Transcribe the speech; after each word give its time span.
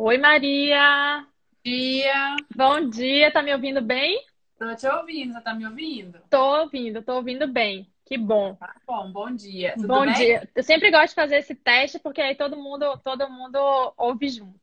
Oi, 0.00 0.16
Maria. 0.16 1.26
Dia. 1.64 2.36
Bom 2.54 2.88
dia, 2.88 3.32
tá 3.32 3.42
me 3.42 3.52
ouvindo 3.52 3.82
bem? 3.82 4.24
Tô 4.56 4.72
te 4.76 4.86
ouvindo, 4.86 5.32
você 5.32 5.40
tá 5.40 5.52
me 5.52 5.66
ouvindo? 5.66 6.20
Tô 6.30 6.60
ouvindo, 6.60 7.02
tô 7.02 7.14
ouvindo 7.16 7.48
bem. 7.48 7.92
Que 8.06 8.16
bom. 8.16 8.54
Tá 8.54 8.76
bom, 8.86 9.10
bom 9.10 9.34
dia. 9.34 9.74
Tudo 9.74 9.88
Bom 9.88 10.04
bem? 10.04 10.14
dia. 10.14 10.48
Eu 10.54 10.62
sempre 10.62 10.92
gosto 10.92 11.08
de 11.08 11.14
fazer 11.16 11.38
esse 11.38 11.52
teste 11.52 11.98
porque 11.98 12.20
aí 12.20 12.36
todo 12.36 12.56
mundo, 12.56 12.96
todo 12.98 13.28
mundo 13.28 13.58
ouve 13.96 14.28
junto. 14.28 14.56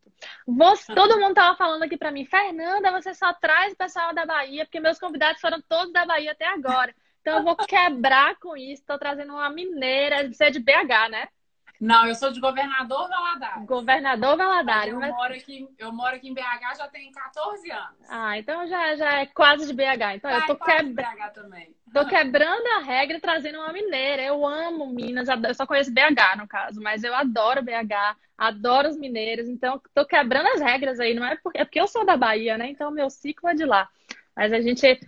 Você, 0.46 0.94
todo 0.94 1.20
mundo 1.20 1.34
tava 1.34 1.54
falando 1.54 1.82
aqui 1.82 1.98
pra 1.98 2.10
mim, 2.10 2.24
Fernanda, 2.24 2.90
você 2.90 3.12
só 3.12 3.34
traz 3.34 3.74
o 3.74 3.76
pessoal 3.76 4.14
da 4.14 4.24
Bahia, 4.24 4.64
porque 4.64 4.80
meus 4.80 4.98
convidados 4.98 5.42
foram 5.42 5.60
todos 5.68 5.92
da 5.92 6.06
Bahia 6.06 6.32
até 6.32 6.46
agora. 6.46 6.94
Então 7.20 7.36
eu 7.40 7.44
vou 7.44 7.56
quebrar 7.68 8.36
com 8.38 8.56
isso. 8.56 8.82
Tô 8.86 8.98
trazendo 8.98 9.34
uma 9.34 9.50
mineira, 9.50 10.26
você 10.32 10.44
é 10.46 10.50
de 10.50 10.60
BH, 10.60 11.10
né? 11.10 11.28
Não, 11.80 12.06
eu 12.06 12.14
sou 12.14 12.32
de 12.32 12.40
Governador 12.40 13.08
Valadares. 13.08 13.66
Governador 13.66 14.36
Valadares. 14.36 14.92
Eu 14.92 15.00
mas- 15.00 15.14
moro 15.14 15.34
aqui, 15.34 15.68
eu 15.78 15.92
moro 15.92 16.16
aqui 16.16 16.28
em 16.28 16.34
BH 16.34 16.74
já 16.78 16.88
tem 16.88 17.10
14 17.12 17.70
anos. 17.70 17.98
Ah, 18.08 18.38
então 18.38 18.66
já, 18.66 18.96
já 18.96 19.20
é 19.20 19.26
quase 19.26 19.66
de 19.66 19.72
BH. 19.74 20.14
Então 20.16 20.30
eu 20.30 20.40
Tá, 20.40 20.46
tô 20.46 20.54
de 20.54 20.60
quebrando. 20.60 21.32
Também. 21.34 21.74
Tô 21.92 22.06
quebrando 22.06 22.66
a 22.76 22.78
regra 22.80 23.16
e 23.16 23.20
trazendo 23.20 23.58
uma 23.58 23.72
mineira. 23.72 24.22
Eu 24.22 24.46
amo 24.46 24.86
Minas, 24.86 25.28
eu 25.28 25.54
só 25.54 25.66
conheço 25.66 25.92
BH 25.92 26.36
no 26.36 26.46
caso, 26.48 26.80
mas 26.82 27.04
eu 27.04 27.14
adoro 27.14 27.62
BH, 27.62 28.16
adoro 28.36 28.88
os 28.88 28.96
mineiros, 28.98 29.48
então 29.48 29.80
tô 29.94 30.04
quebrando 30.04 30.46
as 30.48 30.60
regras 30.60 31.00
aí, 31.00 31.14
não 31.14 31.24
é 31.24 31.36
porque, 31.36 31.58
é 31.58 31.64
porque 31.64 31.80
eu 31.80 31.86
sou 31.86 32.04
da 32.04 32.16
Bahia, 32.16 32.58
né? 32.58 32.68
Então 32.70 32.90
meu 32.90 33.08
ciclo 33.08 33.48
é 33.48 33.54
de 33.54 33.64
lá. 33.64 33.88
Mas 34.34 34.52
a 34.52 34.60
gente 34.60 34.98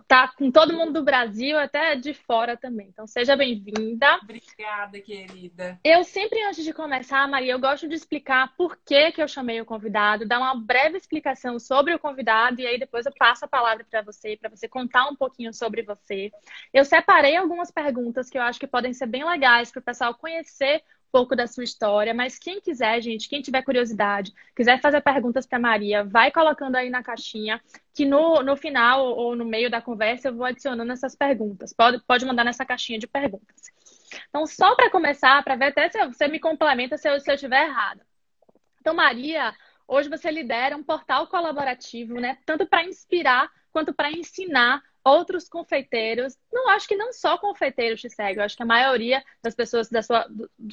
tá 0.00 0.28
com 0.28 0.50
todo 0.50 0.74
mundo 0.74 0.92
do 0.92 1.04
Brasil, 1.04 1.58
até 1.58 1.94
de 1.94 2.12
fora 2.14 2.56
também. 2.56 2.88
Então 2.88 3.06
seja 3.06 3.36
bem-vinda. 3.36 4.18
Obrigada, 4.22 5.00
querida. 5.00 5.78
Eu 5.84 6.02
sempre, 6.04 6.42
antes 6.44 6.64
de 6.64 6.72
começar, 6.72 7.26
Maria, 7.28 7.52
eu 7.52 7.60
gosto 7.60 7.88
de 7.88 7.94
explicar 7.94 8.54
por 8.56 8.76
que 8.84 9.12
que 9.12 9.22
eu 9.22 9.28
chamei 9.28 9.60
o 9.60 9.64
convidado, 9.64 10.26
dar 10.26 10.38
uma 10.38 10.54
breve 10.54 10.96
explicação 10.96 11.58
sobre 11.58 11.94
o 11.94 11.98
convidado 11.98 12.60
e 12.60 12.66
aí 12.66 12.78
depois 12.78 13.06
eu 13.06 13.12
passo 13.18 13.44
a 13.44 13.48
palavra 13.48 13.86
para 13.88 14.02
você, 14.02 14.36
para 14.36 14.50
você 14.50 14.68
contar 14.68 15.06
um 15.06 15.16
pouquinho 15.16 15.52
sobre 15.52 15.82
você. 15.82 16.32
Eu 16.72 16.84
separei 16.84 17.36
algumas 17.36 17.70
perguntas 17.70 18.28
que 18.28 18.38
eu 18.38 18.42
acho 18.42 18.58
que 18.58 18.66
podem 18.66 18.92
ser 18.92 19.06
bem 19.06 19.24
legais 19.24 19.70
para 19.70 19.80
o 19.80 19.84
pessoal 19.84 20.14
conhecer 20.14 20.82
pouco 21.14 21.36
da 21.36 21.46
sua 21.46 21.62
história, 21.62 22.12
mas 22.12 22.40
quem 22.40 22.60
quiser, 22.60 23.00
gente, 23.00 23.28
quem 23.28 23.40
tiver 23.40 23.62
curiosidade, 23.62 24.34
quiser 24.52 24.80
fazer 24.80 25.00
perguntas 25.00 25.46
para 25.46 25.60
Maria, 25.60 26.02
vai 26.02 26.28
colocando 26.32 26.74
aí 26.74 26.90
na 26.90 27.04
caixinha, 27.04 27.62
que 27.94 28.04
no, 28.04 28.42
no 28.42 28.56
final 28.56 29.06
ou 29.16 29.36
no 29.36 29.44
meio 29.44 29.70
da 29.70 29.80
conversa 29.80 30.26
eu 30.26 30.34
vou 30.34 30.44
adicionando 30.44 30.90
essas 30.90 31.14
perguntas. 31.14 31.72
Pode, 31.72 32.02
pode 32.04 32.26
mandar 32.26 32.42
nessa 32.42 32.66
caixinha 32.66 32.98
de 32.98 33.06
perguntas. 33.06 33.62
Então, 34.28 34.44
só 34.44 34.74
para 34.74 34.90
começar, 34.90 35.40
para 35.44 35.54
ver 35.54 35.66
até 35.66 35.88
se 35.88 36.04
você 36.04 36.26
me 36.26 36.40
complementa 36.40 36.98
se 36.98 37.08
eu, 37.08 37.20
se 37.20 37.30
eu 37.30 37.36
estiver 37.36 37.68
errada. 37.68 38.04
Então, 38.80 38.92
Maria, 38.92 39.54
hoje 39.86 40.08
você 40.08 40.32
lidera 40.32 40.76
um 40.76 40.82
portal 40.82 41.28
colaborativo, 41.28 42.14
né? 42.14 42.38
Tanto 42.44 42.66
para 42.66 42.84
inspirar 42.84 43.48
quanto 43.70 43.94
para 43.94 44.10
ensinar 44.10 44.82
outros 45.04 45.48
confeiteiros. 45.48 46.36
Não 46.52 46.70
acho 46.70 46.88
que 46.88 46.96
não 46.96 47.12
só 47.12 47.36
confeiteiros 47.36 48.00
te 48.00 48.08
seguem, 48.08 48.36
eu 48.36 48.42
acho 48.42 48.56
que 48.56 48.62
a 48.62 48.66
maioria 48.66 49.22
das 49.42 49.54
pessoas 49.54 49.90
da 49.90 50.02
sua, 50.02 50.26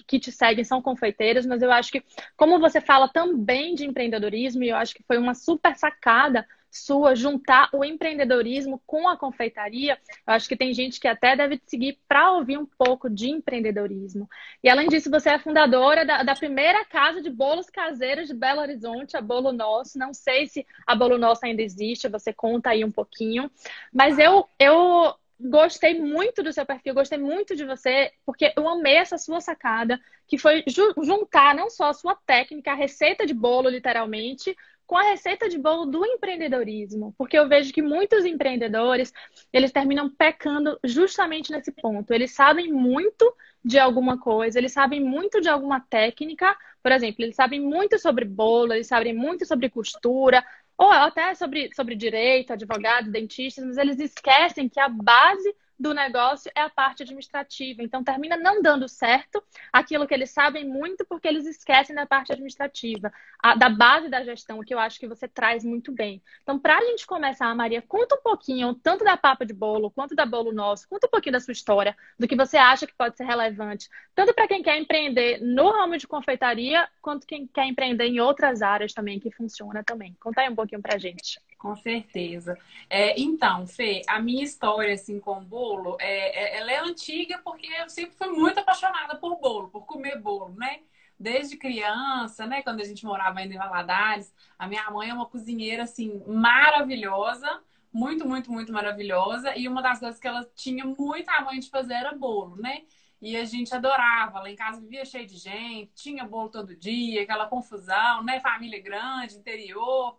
que 0.08 0.20
te 0.20 0.32
seguem 0.32 0.64
são 0.64 0.82
confeiteiros, 0.82 1.46
mas 1.46 1.62
eu 1.62 1.72
acho 1.72 1.92
que, 1.92 2.04
como 2.38 2.60
você 2.60 2.80
fala 2.80 3.10
também 3.10 3.76
de 3.76 3.86
empreendedorismo, 3.86 4.64
e 4.64 4.70
eu 4.70 4.78
acho 4.78 4.96
que 4.96 5.04
foi 5.04 5.18
uma 5.18 5.36
super 5.36 5.76
sacada 5.76 6.48
sua 6.72 7.16
juntar 7.16 7.70
o 7.74 7.84
empreendedorismo 7.84 8.82
com 8.88 9.08
a 9.10 9.18
confeitaria, 9.18 9.98
eu 10.28 10.34
acho 10.34 10.48
que 10.48 10.56
tem 10.56 10.74
gente 10.74 11.00
que 11.00 11.08
até 11.08 11.36
deve 11.36 11.58
te 11.58 11.70
seguir 11.70 12.00
para 12.08 12.32
ouvir 12.32 12.58
um 12.58 12.66
pouco 12.66 13.10
de 13.10 13.30
empreendedorismo. 13.30 14.30
E 14.64 14.70
além 14.70 14.88
disso, 14.88 15.10
você 15.10 15.32
é 15.32 15.40
fundadora 15.40 16.06
da, 16.06 16.24
da 16.24 16.36
primeira 16.36 16.86
casa 16.86 17.22
de 17.22 17.30
bolos 17.30 17.70
caseiros 17.70 18.28
de 18.28 18.34
Belo 18.34 18.62
Horizonte, 18.62 19.18
a 19.18 19.22
Bolo 19.22 19.52
Nosso. 19.52 19.98
Não 20.00 20.14
sei 20.14 20.48
se 20.48 20.66
a 20.88 20.96
Bolo 20.96 21.18
Nosso 21.18 21.46
ainda 21.46 21.62
existe, 21.62 22.08
você 22.08 22.32
conta 22.34 22.70
aí 22.70 22.84
um 22.86 22.92
pouquinho. 22.92 23.52
Mas 23.94 24.18
eu, 24.18 24.48
eu 24.60 25.14
gostei 25.40 26.00
muito 26.00 26.44
do 26.44 26.54
seu 26.54 26.66
perfil, 26.66 26.94
gostei 26.94 27.18
muito 27.18 27.56
de 27.56 27.66
você, 27.66 28.12
porque 28.26 28.54
eu 28.56 28.68
amei 28.70 28.96
essa 28.98 29.18
sua 29.18 29.42
sacada, 29.42 30.00
que 30.28 30.38
foi 30.38 30.64
ju- 30.68 30.94
juntar 31.04 31.56
não 31.56 31.70
só 31.70 31.90
a 31.90 31.94
sua 31.94 32.16
técnica, 32.16 32.72
a 32.72 32.76
receita 32.76 33.26
de 33.26 33.34
bolo, 33.34 33.70
literalmente, 33.70 34.56
com 34.92 34.98
a 34.98 35.04
receita 35.04 35.48
de 35.48 35.58
bolo 35.58 35.86
do 35.86 36.06
empreendedorismo. 36.06 37.16
Porque 37.18 37.40
eu 37.40 37.48
vejo 37.48 37.72
que 37.72 37.82
muitos 37.82 38.26
empreendedores, 38.26 39.14
eles 39.54 39.72
terminam 39.72 40.10
pecando 40.10 40.78
justamente 40.84 41.50
nesse 41.50 41.72
ponto. 41.72 42.14
Eles 42.14 42.32
sabem 42.32 42.74
muito 42.74 43.34
de 43.64 43.80
alguma 43.80 44.20
coisa, 44.20 44.60
eles 44.60 44.74
sabem 44.74 45.02
muito 45.02 45.40
de 45.40 45.48
alguma 45.48 45.80
técnica, 45.80 46.54
por 46.84 46.92
exemplo, 46.92 47.24
eles 47.24 47.38
sabem 47.38 47.62
muito 47.62 47.98
sobre 47.98 48.26
bolo, 48.26 48.74
eles 48.74 48.88
sabem 48.88 49.14
muito 49.14 49.46
sobre 49.46 49.70
costura, 49.70 50.44
ou 50.78 50.92
até 50.92 51.34
sobre, 51.36 51.74
sobre 51.74 51.96
direito, 51.96 52.52
advogados, 52.52 53.14
dentistas, 53.14 53.64
mas 53.64 53.78
eles 53.78 53.98
esquecem 53.98 54.68
que 54.68 54.80
a 54.80 54.90
base 54.90 55.56
do 55.82 55.94
negócio 55.94 56.52
é 56.56 56.62
a 56.62 56.70
parte 56.70 57.04
administrativa. 57.04 57.82
Então, 57.82 58.04
termina 58.04 58.38
não 58.38 58.62
dando 58.62 58.88
certo 58.88 59.44
aquilo 59.74 60.08
que 60.08 60.14
eles 60.14 60.30
sabem 60.32 60.66
muito, 60.68 61.04
porque 61.06 61.28
eles 61.28 61.46
esquecem 61.46 61.96
da 61.96 62.06
parte 62.06 62.32
administrativa, 62.32 63.12
a- 63.42 63.56
da 63.56 63.70
base 63.70 64.08
da 64.10 64.24
gestão, 64.24 64.62
que 64.64 64.74
eu 64.74 64.80
acho 64.80 65.00
que 65.00 65.08
você 65.08 65.28
traz 65.28 65.64
muito 65.64 65.92
bem. 65.92 66.22
Então, 66.44 66.60
para 66.60 66.78
a 66.78 66.86
gente 66.86 67.06
começar, 67.08 67.54
Maria, 67.56 67.82
conta 67.82 68.16
um 68.16 68.22
pouquinho, 68.22 68.74
tanto 68.76 69.04
da 69.04 69.18
Papa 69.18 69.46
de 69.46 69.54
Bolo, 69.54 69.90
quanto 69.92 70.16
da 70.16 70.26
Bolo 70.26 70.52
Nosso, 70.54 70.88
conta 70.88 71.08
um 71.08 71.10
pouquinho 71.10 71.34
da 71.34 71.40
sua 71.40 71.52
história, 71.52 71.96
do 72.20 72.28
que 72.28 72.36
você 72.36 72.58
acha 72.58 72.86
que 72.86 72.94
pode 72.96 73.18
ser 73.18 73.26
relevante, 73.26 73.90
tanto 74.14 74.34
para 74.34 74.48
quem 74.48 74.62
quer 74.62 74.78
empreender 74.78 75.40
no 75.42 75.72
ramo 75.72 75.98
de 75.98 76.08
confeitaria, 76.08 76.88
quanto 77.02 77.26
quem 77.26 77.48
quer 77.48 77.66
empreender 77.66 78.06
em 78.06 78.20
outras 78.20 78.62
áreas 78.62 78.94
também, 78.94 79.20
que 79.20 79.32
funciona 79.32 79.84
também. 79.84 80.16
Conta 80.20 80.42
aí 80.42 80.50
um 80.50 80.56
pouquinho 80.56 80.82
pra 80.82 80.98
gente. 81.00 81.40
Com 81.62 81.76
certeza. 81.76 82.58
É, 82.90 83.20
então, 83.22 83.68
Fê, 83.68 84.02
a 84.08 84.20
minha 84.20 84.44
história 84.44 84.96
assim 84.96 85.20
com 85.20 85.38
o 85.38 85.42
bolo, 85.46 85.96
é, 86.00 86.56
é- 86.56 86.58
ela 86.58 86.72
é 86.72 86.80
antiga 86.80 87.38
porque 87.44 87.68
eu 87.68 87.88
sempre 87.88 88.16
fui 88.16 88.30
muito 88.30 88.60
apaixonada 88.60 89.16
por 89.16 89.40
bolo, 89.40 89.70
por 89.70 89.86
comer 89.86 90.20
bolo, 90.20 90.56
né? 90.56 90.80
Desde 91.20 91.56
criança, 91.58 92.48
né? 92.48 92.64
Quando 92.64 92.82
a 92.82 92.84
gente 92.84 93.06
morava 93.06 93.38
ainda 93.40 93.54
em 93.54 93.58
Valadares, 93.60 94.34
a 94.58 94.68
minha 94.68 94.90
mãe 94.90 95.10
é 95.10 95.14
uma 95.14 95.28
cozinheira 95.28 95.84
assim 95.84 96.24
maravilhosa, 96.26 97.62
muito, 97.94 98.28
muito, 98.28 98.52
muito 98.52 98.74
maravilhosa. 98.74 99.56
E 99.56 99.68
uma 99.68 99.84
das 99.84 100.00
coisas 100.00 100.20
que 100.20 100.28
ela 100.28 100.44
tinha 100.56 100.84
muita 100.84 101.42
mãe 101.42 101.60
de 101.60 101.70
fazer 101.70 101.94
era 101.94 102.12
bolo, 102.16 102.56
né? 102.56 102.82
E 103.22 103.38
a 103.38 103.46
gente 103.46 103.72
adorava. 103.76 104.40
Lá 104.40 104.50
em 104.50 104.56
casa 104.56 104.82
vivia 104.82 105.06
cheio 105.06 105.28
de 105.28 105.38
gente, 105.38 105.92
tinha 105.94 106.26
bolo 106.26 106.50
todo 106.50 106.76
dia, 106.76 107.22
aquela 107.22 107.46
confusão, 107.48 108.24
né? 108.24 108.40
Família 108.40 108.82
grande, 108.82 109.36
interior. 109.36 110.18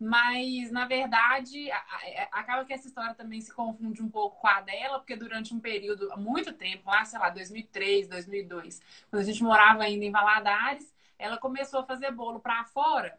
Mas, 0.00 0.70
na 0.70 0.86
verdade, 0.86 1.70
a- 1.70 2.28
acaba 2.32 2.64
que 2.64 2.72
essa 2.72 2.86
história 2.86 3.14
também 3.14 3.40
se 3.40 3.52
confunde 3.52 4.02
um 4.02 4.08
pouco 4.08 4.40
com 4.40 4.46
a 4.48 4.60
dela, 4.60 4.98
porque 4.98 5.14
durante 5.14 5.52
um 5.54 5.60
período, 5.60 6.10
há 6.12 6.16
muito 6.16 6.52
tempo, 6.54 6.88
lá, 6.90 7.04
sei 7.04 7.18
lá, 7.18 7.28
2003, 7.28 8.08
2002, 8.08 8.80
quando 9.10 9.20
a 9.22 9.24
gente 9.24 9.42
morava 9.42 9.82
ainda 9.82 10.04
em 10.04 10.10
Valadares, 10.10 10.94
ela 11.18 11.36
começou 11.38 11.80
a 11.80 11.84
fazer 11.84 12.10
bolo 12.12 12.40
para 12.40 12.64
fora, 12.64 13.18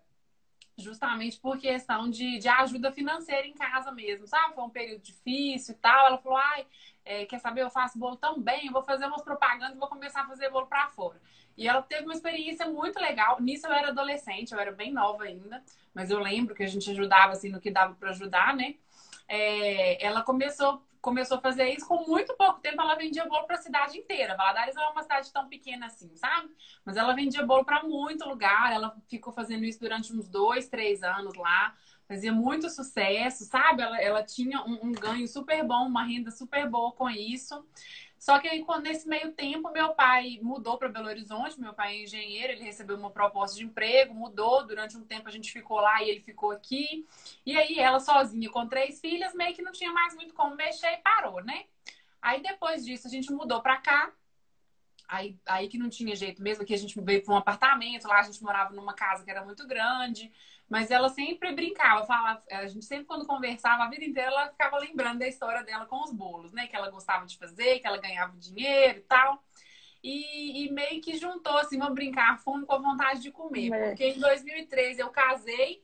justamente 0.78 1.40
por 1.40 1.58
questão 1.58 2.10
de, 2.10 2.40
de 2.40 2.48
ajuda 2.48 2.92
financeira 2.92 3.46
em 3.46 3.54
casa 3.54 3.92
mesmo, 3.92 4.26
sabe? 4.28 4.56
Foi 4.56 4.64
um 4.64 4.70
período 4.70 5.02
difícil 5.02 5.76
e 5.76 5.78
tal. 5.78 6.08
Ela 6.08 6.18
falou, 6.18 6.38
ai, 6.38 6.66
é, 7.06 7.26
quer 7.26 7.40
saber, 7.40 7.62
eu 7.62 7.70
faço 7.70 8.00
bolo 8.00 8.16
tão 8.18 8.42
bem, 8.42 8.68
eu 8.68 8.72
vou 8.74 8.82
fazer 8.84 9.06
umas 9.06 9.22
propagandas 9.22 9.78
vou 9.78 9.88
começar 9.88 10.22
a 10.22 10.28
fazer 10.28 10.50
bolo 10.50 10.68
para 10.68 10.88
fora. 10.90 11.22
E 11.62 11.68
ela 11.68 11.84
teve 11.84 12.06
uma 12.06 12.14
experiência 12.16 12.68
muito 12.68 13.00
legal. 13.00 13.40
Nisso 13.40 13.68
eu 13.68 13.72
era 13.72 13.90
adolescente, 13.90 14.52
eu 14.52 14.60
era 14.60 14.72
bem 14.72 14.92
nova 14.92 15.26
ainda, 15.26 15.64
mas 15.94 16.10
eu 16.10 16.18
lembro 16.18 16.56
que 16.56 16.64
a 16.64 16.68
gente 16.68 16.90
ajudava 16.90 17.34
assim 17.34 17.50
no 17.50 17.62
que 17.62 17.70
dava 17.70 17.94
para 17.94 18.10
ajudar, 18.10 18.56
né? 18.56 18.78
É, 19.28 20.04
ela 20.04 20.24
começou 20.24 20.82
começou 21.00 21.38
a 21.38 21.42
fazer 21.42 21.68
isso 21.70 21.88
com 21.88 22.08
muito 22.08 22.36
pouco 22.36 22.60
tempo. 22.60 22.82
Ela 22.82 22.96
vendia 22.96 23.26
bolo 23.26 23.46
para 23.46 23.58
a 23.58 23.62
cidade 23.62 23.98
inteira. 23.98 24.36
Valadares 24.36 24.76
não 24.76 24.84
é 24.84 24.90
uma 24.90 25.04
cidade 25.04 25.32
tão 25.32 25.48
pequena 25.48 25.86
assim, 25.88 26.16
sabe? 26.16 26.50
Mas 26.84 26.98
ela 26.98 27.14
vendia 27.14 27.46
bolo 27.46 27.64
para 27.64 27.84
muito 27.84 28.28
lugar. 28.28 28.72
Ela 28.72 28.96
ficou 29.08 29.32
fazendo 29.32 29.64
isso 29.64 29.80
durante 29.80 30.14
uns 30.14 30.28
dois, 30.28 30.68
três 30.68 31.04
anos 31.04 31.36
lá. 31.36 31.76
Fazia 32.08 32.32
muito 32.32 32.70
sucesso, 32.70 33.46
sabe? 33.46 33.82
Ela, 33.82 34.02
ela 34.02 34.24
tinha 34.24 34.64
um, 34.64 34.88
um 34.88 34.92
ganho 34.92 35.28
super 35.28 35.64
bom, 35.64 35.88
uma 35.88 36.04
renda 36.04 36.30
super 36.30 36.68
boa 36.70 36.92
com 36.92 37.10
isso. 37.10 37.66
Só 38.22 38.38
que 38.38 38.48
aí, 38.48 38.64
quando, 38.64 38.84
nesse 38.84 39.10
meio 39.10 39.32
tempo, 39.32 39.72
meu 39.72 39.96
pai 39.96 40.38
mudou 40.44 40.78
para 40.78 40.88
Belo 40.88 41.08
Horizonte. 41.08 41.60
Meu 41.60 41.74
pai 41.74 41.96
é 41.96 42.04
engenheiro, 42.04 42.54
ele 42.54 42.64
recebeu 42.64 42.96
uma 42.96 43.10
proposta 43.10 43.58
de 43.58 43.64
emprego, 43.64 44.14
mudou. 44.14 44.64
Durante 44.64 44.96
um 44.96 45.04
tempo 45.04 45.28
a 45.28 45.32
gente 45.32 45.52
ficou 45.52 45.80
lá 45.80 46.04
e 46.04 46.10
ele 46.12 46.22
ficou 46.22 46.52
aqui. 46.52 47.08
E 47.44 47.58
aí, 47.58 47.80
ela 47.80 48.00
sozinha, 48.00 48.48
com 48.52 48.68
três 48.68 49.02
filhas, 49.02 49.34
meio 49.34 49.56
que 49.56 49.64
não 49.64 49.72
tinha 49.72 49.92
mais 49.92 50.14
muito 50.14 50.36
como 50.36 50.56
mexer 50.56 50.94
e 50.94 50.98
parou, 50.98 51.44
né? 51.44 51.66
Aí, 52.22 52.44
depois 52.44 52.86
disso, 52.86 53.08
a 53.08 53.10
gente 53.10 53.32
mudou 53.32 53.60
para 53.60 53.78
cá. 53.78 54.14
Aí, 55.08 55.36
aí 55.44 55.68
que 55.68 55.80
não 55.80 55.90
tinha 55.90 56.16
jeito 56.16 56.44
mesmo, 56.44 56.64
que 56.64 56.76
a 56.76 56.78
gente 56.78 57.02
veio 57.02 57.24
para 57.24 57.34
um 57.34 57.38
apartamento, 57.38 58.08
lá 58.08 58.20
a 58.20 58.24
gente 58.24 58.42
morava 58.44 58.72
numa 58.72 58.94
casa 58.94 59.24
que 59.24 59.32
era 59.32 59.44
muito 59.44 59.66
grande. 59.66 60.32
Mas 60.72 60.90
ela 60.90 61.10
sempre 61.10 61.52
brincava, 61.52 62.06
falava, 62.06 62.42
a 62.50 62.66
gente 62.66 62.86
sempre 62.86 63.04
quando 63.04 63.28
conversava 63.28 63.84
a 63.84 63.90
vida 63.90 64.06
inteira, 64.06 64.30
ela 64.30 64.48
ficava 64.48 64.78
lembrando 64.78 65.20
da 65.20 65.28
história 65.28 65.66
dela 65.66 65.86
com 65.86 66.02
os 66.02 66.14
bolos, 66.14 66.54
né? 66.54 66.66
Que 66.66 66.78
ela 66.78 66.90
gostava 66.90 67.26
de 67.26 67.38
fazer, 67.38 67.80
que 67.80 67.88
ela 67.88 67.98
ganhava 67.98 68.38
dinheiro 68.38 69.00
e 69.00 69.02
tal. 69.02 69.44
E, 70.02 70.64
e, 70.64 70.72
meio 70.72 71.02
que 71.02 71.18
juntou, 71.18 71.58
assim, 71.58 71.78
vamos 71.78 71.94
brincar, 71.94 72.40
fome 72.40 72.66
com 72.66 72.74
a 72.74 72.78
vontade 72.78 73.22
de 73.22 73.32
comer. 73.32 73.70
É. 73.74 73.90
Porque 73.90 74.06
em 74.06 74.20
2003 74.20 74.98
eu 74.98 75.10
casei 75.10 75.84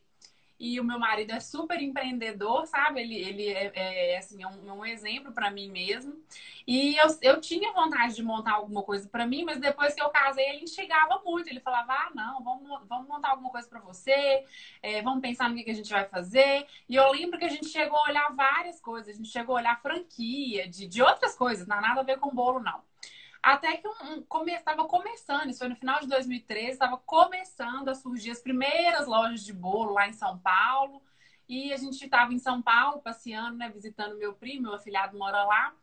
e 0.59 0.79
o 0.79 0.83
meu 0.83 0.97
marido 0.97 1.31
é 1.31 1.39
super 1.39 1.81
empreendedor, 1.81 2.65
sabe? 2.65 3.01
Ele, 3.01 3.15
ele 3.15 3.47
é, 3.49 4.13
é 4.13 4.17
assim, 4.17 4.41
é 4.41 4.47
um, 4.47 4.79
um 4.79 4.85
exemplo 4.85 5.31
para 5.31 5.51
mim 5.51 5.69
mesmo. 5.69 6.15
E 6.65 6.97
eu, 6.97 7.07
eu 7.21 7.39
tinha 7.39 7.71
vontade 7.71 8.15
de 8.15 8.23
montar 8.23 8.53
alguma 8.53 8.81
coisa 8.83 9.07
para 9.07 9.25
mim, 9.25 9.43
mas 9.45 9.59
depois 9.59 9.93
que 9.93 10.01
eu 10.01 10.09
casei, 10.09 10.49
ele 10.49 10.63
instigava 10.63 11.21
muito. 11.23 11.47
Ele 11.47 11.59
falava: 11.59 11.93
ah, 11.93 12.11
não, 12.15 12.43
vamos, 12.43 12.87
vamos 12.87 13.07
montar 13.07 13.29
alguma 13.29 13.49
coisa 13.49 13.67
para 13.69 13.79
você, 13.79 14.43
é, 14.81 15.01
vamos 15.01 15.21
pensar 15.21 15.49
no 15.49 15.55
que, 15.55 15.63
que 15.63 15.71
a 15.71 15.75
gente 15.75 15.91
vai 15.91 16.05
fazer. 16.05 16.65
E 16.89 16.95
eu 16.95 17.11
lembro 17.11 17.37
que 17.37 17.45
a 17.45 17.49
gente 17.49 17.67
chegou 17.67 17.97
a 17.97 18.09
olhar 18.09 18.35
várias 18.35 18.81
coisas, 18.81 19.13
a 19.13 19.17
gente 19.17 19.29
chegou 19.29 19.55
a 19.55 19.59
olhar 19.59 19.81
franquia, 19.81 20.67
de, 20.67 20.87
de 20.87 21.01
outras 21.01 21.35
coisas, 21.35 21.67
não 21.67 21.79
nada 21.79 22.01
a 22.01 22.03
ver 22.03 22.17
com 22.17 22.33
bolo, 22.33 22.59
não. 22.59 22.81
Até 23.47 23.77
que 23.77 23.87
um, 23.87 24.13
um, 24.13 24.21
come, 24.23 24.51
estava 24.51 24.83
começando, 24.85 25.49
isso 25.49 25.59
foi 25.59 25.69
no 25.69 25.75
final 25.75 26.01
de 26.01 26.07
2013, 26.07 26.71
estava 26.71 26.97
começando 26.97 27.87
a 27.87 27.95
surgir 27.95 28.31
as 28.31 28.41
primeiras 28.41 29.07
lojas 29.07 29.41
de 29.41 29.53
bolo 29.53 29.93
lá 29.93 30.07
em 30.07 30.11
São 30.11 30.37
Paulo. 30.37 31.01
E 31.47 31.71
a 31.71 31.77
gente 31.77 32.03
estava 32.03 32.33
em 32.33 32.39
São 32.39 32.61
Paulo 32.61 33.01
passeando, 33.01 33.57
né, 33.57 33.69
visitando 33.69 34.17
meu 34.17 34.33
primo, 34.33 34.63
meu 34.63 34.73
afilhado 34.73 35.17
mora 35.17 35.45
lá. 35.45 35.73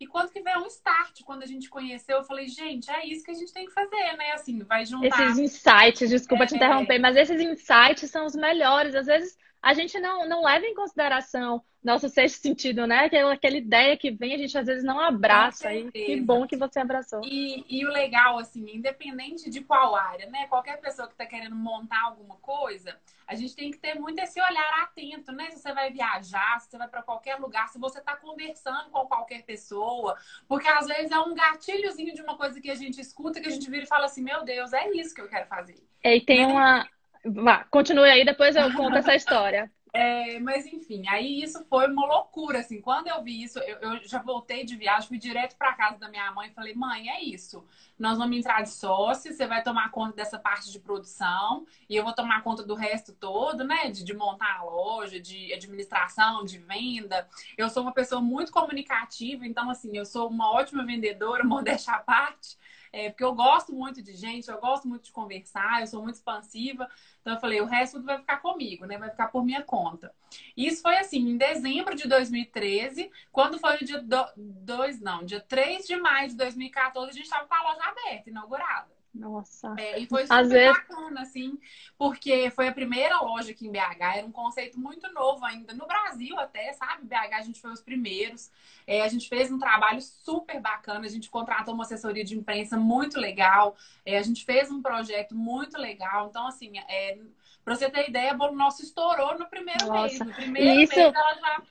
E 0.00 0.06
quando 0.06 0.32
que 0.32 0.42
veio 0.42 0.58
um 0.58 0.66
start, 0.66 1.22
quando 1.22 1.44
a 1.44 1.46
gente 1.46 1.70
conheceu, 1.70 2.16
eu 2.16 2.24
falei, 2.24 2.48
gente, 2.48 2.90
é 2.90 3.06
isso 3.06 3.24
que 3.24 3.30
a 3.30 3.34
gente 3.34 3.52
tem 3.52 3.66
que 3.66 3.72
fazer, 3.72 4.16
né? 4.16 4.32
Assim, 4.32 4.58
vai 4.64 4.84
juntar. 4.84 5.06
Esses 5.06 5.38
insights, 5.38 6.10
desculpa 6.10 6.42
é... 6.42 6.46
te 6.48 6.56
interromper, 6.56 6.98
mas 6.98 7.14
esses 7.14 7.40
insights 7.40 8.10
são 8.10 8.26
os 8.26 8.34
melhores. 8.34 8.96
Às 8.96 9.06
vezes 9.06 9.38
a 9.62 9.72
gente 9.74 9.98
não, 10.00 10.28
não 10.28 10.42
leva 10.42 10.66
em 10.66 10.74
consideração 10.74 11.62
nosso 11.82 12.08
sexto 12.08 12.40
sentido, 12.40 12.86
né? 12.86 13.06
Aquela, 13.06 13.32
aquela 13.32 13.56
ideia 13.56 13.96
que 13.96 14.10
vem, 14.10 14.34
a 14.34 14.38
gente 14.38 14.56
às 14.56 14.66
vezes 14.66 14.84
não 14.84 15.00
abraça. 15.00 15.72
E 15.74 15.90
que 15.90 16.20
bom 16.20 16.46
que 16.46 16.56
você 16.56 16.78
abraçou. 16.78 17.20
E, 17.24 17.64
e, 17.68 17.84
o 17.84 17.90
legal, 17.90 18.38
assim, 18.38 18.64
independente 18.72 19.50
de 19.50 19.60
qual 19.62 19.96
área, 19.96 20.26
né? 20.30 20.46
Qualquer 20.46 20.80
pessoa 20.80 21.08
que 21.08 21.14
está 21.14 21.26
querendo 21.26 21.56
montar 21.56 22.00
alguma 22.04 22.36
coisa, 22.36 22.96
a 23.26 23.34
gente 23.34 23.56
tem 23.56 23.70
que 23.70 23.78
ter 23.78 23.94
muito 23.98 24.18
esse 24.20 24.40
olhar 24.40 24.82
atento, 24.82 25.32
né? 25.32 25.50
Se 25.50 25.58
você 25.58 25.72
vai 25.72 25.90
viajar, 25.90 26.60
se 26.60 26.70
você 26.70 26.78
vai 26.78 26.88
para 26.88 27.02
qualquer 27.02 27.36
lugar, 27.36 27.68
se 27.68 27.80
você 27.80 27.98
está 27.98 28.16
conversando 28.16 28.90
com 28.90 29.04
qualquer 29.06 29.42
pessoa, 29.42 30.16
porque 30.46 30.68
às 30.68 30.86
vezes 30.86 31.10
é 31.10 31.18
um 31.18 31.34
gatilhozinho 31.34 32.14
de 32.14 32.22
uma 32.22 32.36
coisa 32.36 32.60
que 32.60 32.70
a 32.70 32.76
gente 32.76 33.00
escuta, 33.00 33.40
que 33.40 33.48
a 33.48 33.52
gente 33.52 33.68
vira 33.68 33.82
e 33.82 33.88
fala 33.88 34.06
assim: 34.06 34.22
meu 34.22 34.44
Deus, 34.44 34.72
é 34.72 34.88
isso 34.90 35.12
que 35.12 35.20
eu 35.20 35.28
quero 35.28 35.48
fazer. 35.48 35.82
E 36.04 36.20
tem 36.20 36.46
né? 36.46 36.52
uma. 36.52 36.88
Vá, 37.24 37.64
continue 37.70 38.10
aí, 38.10 38.24
depois 38.24 38.56
eu 38.56 38.72
conto 38.74 38.96
essa 38.96 39.14
história. 39.14 39.70
É, 39.94 40.40
mas 40.40 40.64
enfim, 40.64 41.06
aí 41.06 41.42
isso 41.42 41.62
foi 41.66 41.86
uma 41.86 42.06
loucura, 42.06 42.60
assim. 42.60 42.80
Quando 42.80 43.08
eu 43.08 43.22
vi 43.22 43.42
isso, 43.42 43.58
eu, 43.58 43.76
eu 43.78 44.08
já 44.08 44.22
voltei 44.22 44.64
de 44.64 44.74
viagem, 44.74 45.06
fui 45.06 45.18
direto 45.18 45.54
para 45.54 45.74
casa 45.74 45.98
da 45.98 46.08
minha 46.08 46.32
mãe 46.32 46.48
e 46.48 46.54
falei: 46.54 46.74
mãe, 46.74 47.10
é 47.10 47.22
isso. 47.22 47.62
Nós 47.98 48.16
vamos 48.16 48.34
entrar 48.34 48.62
de 48.62 48.70
sócio, 48.70 49.34
você 49.34 49.46
vai 49.46 49.62
tomar 49.62 49.90
conta 49.90 50.16
dessa 50.16 50.38
parte 50.38 50.72
de 50.72 50.80
produção 50.80 51.66
e 51.90 51.94
eu 51.94 52.04
vou 52.04 52.14
tomar 52.14 52.42
conta 52.42 52.62
do 52.62 52.74
resto 52.74 53.12
todo, 53.12 53.64
né? 53.64 53.90
De, 53.90 54.02
de 54.02 54.14
montar 54.14 54.60
a 54.60 54.64
loja, 54.64 55.20
de 55.20 55.52
administração, 55.52 56.42
de 56.42 56.56
venda. 56.56 57.28
Eu 57.58 57.68
sou 57.68 57.82
uma 57.82 57.92
pessoa 57.92 58.22
muito 58.22 58.50
comunicativa, 58.50 59.46
então, 59.46 59.68
assim, 59.68 59.94
eu 59.94 60.06
sou 60.06 60.26
uma 60.28 60.50
ótima 60.52 60.86
vendedora, 60.86 61.44
modéstia 61.44 61.92
à 61.92 61.98
parte. 61.98 62.56
É, 62.92 63.08
porque 63.08 63.24
eu 63.24 63.34
gosto 63.34 63.72
muito 63.74 64.02
de 64.02 64.14
gente, 64.14 64.50
eu 64.50 64.60
gosto 64.60 64.86
muito 64.86 65.04
de 65.04 65.12
conversar, 65.12 65.80
eu 65.80 65.86
sou 65.86 66.02
muito 66.02 66.16
expansiva. 66.16 66.88
Então 67.20 67.32
eu 67.32 67.40
falei, 67.40 67.60
o 67.60 67.64
resto 67.64 67.94
tudo 67.94 68.04
vai 68.04 68.18
ficar 68.18 68.38
comigo, 68.38 68.84
né? 68.84 68.98
Vai 68.98 69.10
ficar 69.10 69.28
por 69.28 69.44
minha 69.44 69.62
conta. 69.62 70.14
Isso 70.56 70.82
foi 70.82 70.98
assim, 70.98 71.20
em 71.20 71.36
dezembro 71.38 71.94
de 71.94 72.06
2013, 72.06 73.10
quando 73.30 73.58
foi 73.58 73.76
o 73.76 73.84
dia 73.84 74.04
2, 74.36 75.00
não, 75.00 75.24
dia 75.24 75.40
3 75.40 75.86
de 75.86 75.96
maio 75.96 76.28
de 76.28 76.36
2014, 76.36 77.08
a 77.08 77.12
gente 77.12 77.24
estava 77.24 77.46
com 77.46 77.54
a 77.54 77.62
loja 77.62 77.82
aberta, 77.84 78.28
inaugurada. 78.28 79.01
Nossa. 79.14 79.74
É, 79.78 79.98
e 79.98 80.06
foi 80.06 80.22
super 80.22 80.40
Às 80.40 80.48
vezes... 80.48 80.76
bacana, 80.76 81.20
assim, 81.20 81.58
porque 81.98 82.50
foi 82.50 82.68
a 82.68 82.72
primeira 82.72 83.20
loja 83.20 83.50
aqui 83.50 83.66
em 83.66 83.70
BH, 83.70 84.00
era 84.00 84.26
um 84.26 84.32
conceito 84.32 84.80
muito 84.80 85.12
novo 85.12 85.44
ainda, 85.44 85.74
no 85.74 85.86
Brasil 85.86 86.38
até, 86.40 86.72
sabe? 86.72 87.04
BH 87.04 87.34
a 87.34 87.42
gente 87.42 87.60
foi 87.60 87.72
os 87.72 87.82
primeiros. 87.82 88.50
É, 88.86 89.02
a 89.02 89.08
gente 89.08 89.28
fez 89.28 89.52
um 89.52 89.58
trabalho 89.58 90.00
super 90.00 90.60
bacana, 90.60 91.04
a 91.04 91.10
gente 91.10 91.28
contratou 91.28 91.74
uma 91.74 91.84
assessoria 91.84 92.24
de 92.24 92.36
imprensa 92.36 92.76
muito 92.76 93.20
legal, 93.20 93.76
é, 94.04 94.16
a 94.16 94.22
gente 94.22 94.44
fez 94.44 94.70
um 94.70 94.80
projeto 94.80 95.34
muito 95.34 95.76
legal. 95.76 96.28
Então, 96.28 96.46
assim, 96.46 96.78
é, 96.78 97.18
pra 97.62 97.76
você 97.76 97.90
ter 97.90 98.08
ideia, 98.08 98.34
o 98.34 98.52
nosso 98.52 98.82
estourou 98.82 99.38
no 99.38 99.46
primeiro 99.46 99.86
Nossa. 99.86 100.06
mês. 100.06 100.18
No 100.20 100.32
primeiro 100.32 100.80
Isso... 100.80 100.96
mês 100.96 101.14
ela 101.14 101.34
já 101.34 101.62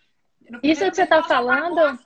isso 0.64 0.84
que 0.90 0.96
você 0.96 1.04
está 1.04 1.24
falando, 1.24 1.98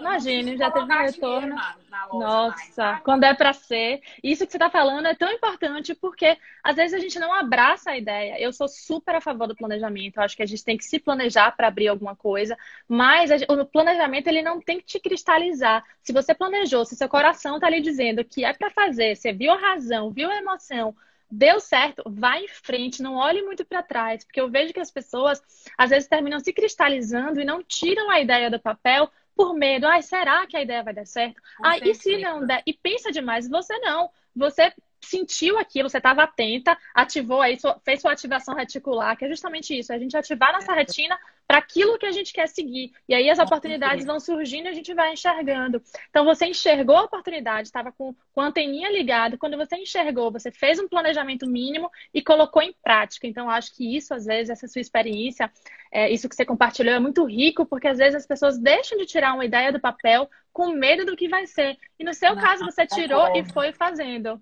imagine, 0.00 0.56
já 0.56 0.70
teve 0.70 0.92
um 0.92 0.98
retorno. 0.98 1.54
Na, 1.54 1.76
na 1.90 2.06
Nossa, 2.08 2.82
mais, 2.82 3.02
quando 3.02 3.24
é 3.24 3.34
para 3.34 3.52
ser. 3.52 4.00
Isso 4.22 4.46
que 4.46 4.52
você 4.52 4.56
está 4.56 4.70
falando 4.70 5.06
é 5.06 5.14
tão 5.14 5.30
importante 5.30 5.94
porque 5.94 6.38
às 6.62 6.76
vezes 6.76 6.94
a 6.94 6.98
gente 6.98 7.18
não 7.18 7.32
abraça 7.32 7.90
a 7.90 7.98
ideia. 7.98 8.40
Eu 8.40 8.52
sou 8.52 8.68
super 8.68 9.14
a 9.16 9.20
favor 9.20 9.46
do 9.46 9.56
planejamento. 9.56 10.16
Eu 10.16 10.22
acho 10.22 10.36
que 10.36 10.42
a 10.42 10.46
gente 10.46 10.64
tem 10.64 10.76
que 10.76 10.84
se 10.84 10.98
planejar 10.98 11.52
para 11.52 11.68
abrir 11.68 11.88
alguma 11.88 12.16
coisa, 12.16 12.56
mas 12.88 13.30
o 13.48 13.64
planejamento 13.66 14.28
ele 14.28 14.42
não 14.42 14.60
tem 14.60 14.78
que 14.78 14.86
te 14.86 15.00
cristalizar. 15.00 15.84
Se 16.02 16.12
você 16.12 16.34
planejou, 16.34 16.84
se 16.84 16.96
seu 16.96 17.08
coração 17.08 17.56
está 17.56 17.66
ali 17.66 17.80
dizendo 17.80 18.24
que 18.24 18.44
é 18.44 18.52
para 18.52 18.70
fazer, 18.70 19.16
você 19.16 19.32
viu 19.32 19.52
a 19.52 19.58
razão, 19.58 20.10
viu 20.10 20.30
a 20.30 20.36
emoção, 20.36 20.94
deu 21.30 21.60
certo, 21.60 22.02
vai 22.06 22.44
em 22.44 22.48
frente, 22.48 23.02
não 23.02 23.14
olhe 23.14 23.42
muito 23.42 23.64
para 23.64 23.82
trás, 23.82 24.24
porque 24.24 24.40
eu 24.40 24.50
vejo 24.50 24.72
que 24.72 24.80
as 24.80 24.90
pessoas 24.90 25.42
às 25.76 25.90
vezes 25.90 26.08
terminam 26.08 26.38
se 26.40 26.52
cristalizando 26.52 27.40
e 27.40 27.44
não 27.44 27.62
tiram 27.62 28.10
a 28.10 28.20
ideia 28.20 28.50
do 28.50 28.60
papel 28.60 29.10
por 29.34 29.54
medo. 29.54 29.86
Ai, 29.86 30.02
será 30.02 30.46
que 30.46 30.56
a 30.56 30.62
ideia 30.62 30.82
vai 30.82 30.94
dar 30.94 31.06
certo? 31.06 31.40
Ai, 31.62 31.80
e 31.84 31.94
se 31.94 32.16
não 32.18 32.46
der? 32.46 32.62
E 32.66 32.72
pensa 32.72 33.12
demais, 33.12 33.48
você 33.48 33.78
não. 33.78 34.10
Você 34.34 34.72
sentiu 35.06 35.58
aquilo, 35.58 35.88
você 35.88 35.98
estava 35.98 36.22
atenta, 36.22 36.76
ativou 36.94 37.40
aí, 37.40 37.56
fez 37.84 38.00
sua 38.00 38.12
ativação 38.12 38.54
reticular, 38.54 39.16
que 39.16 39.24
é 39.24 39.28
justamente 39.28 39.76
isso, 39.78 39.92
a 39.92 39.98
gente 39.98 40.16
ativar 40.16 40.52
nossa 40.52 40.72
retina 40.72 41.18
para 41.46 41.58
aquilo 41.58 41.98
que 41.98 42.06
a 42.06 42.12
gente 42.12 42.32
quer 42.32 42.48
seguir. 42.48 42.92
E 43.08 43.14
aí 43.14 43.30
as 43.30 43.38
oportunidades 43.38 44.04
vão 44.04 44.18
surgindo 44.18 44.66
e 44.66 44.68
a 44.68 44.72
gente 44.72 44.92
vai 44.92 45.12
enxergando. 45.12 45.80
Então 46.10 46.24
você 46.24 46.46
enxergou 46.46 46.96
a 46.96 47.04
oportunidade, 47.04 47.68
estava 47.68 47.92
com, 47.92 48.14
com 48.32 48.40
a 48.40 48.46
anteninha 48.46 48.90
ligada, 48.90 49.38
quando 49.38 49.56
você 49.56 49.76
enxergou, 49.76 50.30
você 50.30 50.50
fez 50.50 50.78
um 50.80 50.88
planejamento 50.88 51.46
mínimo 51.46 51.90
e 52.12 52.20
colocou 52.20 52.62
em 52.62 52.74
prática. 52.82 53.26
Então 53.26 53.48
acho 53.48 53.74
que 53.76 53.96
isso, 53.96 54.12
às 54.12 54.24
vezes, 54.26 54.50
essa 54.50 54.66
sua 54.66 54.80
experiência, 54.80 55.50
é, 55.92 56.10
isso 56.10 56.28
que 56.28 56.34
você 56.34 56.44
compartilhou 56.44 56.94
é 56.94 56.98
muito 56.98 57.24
rico, 57.24 57.64
porque 57.64 57.86
às 57.86 57.98
vezes 57.98 58.16
as 58.16 58.26
pessoas 58.26 58.58
deixam 58.58 58.98
de 58.98 59.06
tirar 59.06 59.34
uma 59.34 59.44
ideia 59.44 59.72
do 59.72 59.80
papel 59.80 60.28
com 60.52 60.70
medo 60.70 61.04
do 61.04 61.16
que 61.16 61.28
vai 61.28 61.46
ser. 61.46 61.78
E 61.98 62.02
no 62.04 62.14
seu 62.14 62.34
caso, 62.34 62.64
você 62.64 62.86
tirou 62.86 63.36
e 63.36 63.44
foi 63.52 63.72
fazendo. 63.72 64.40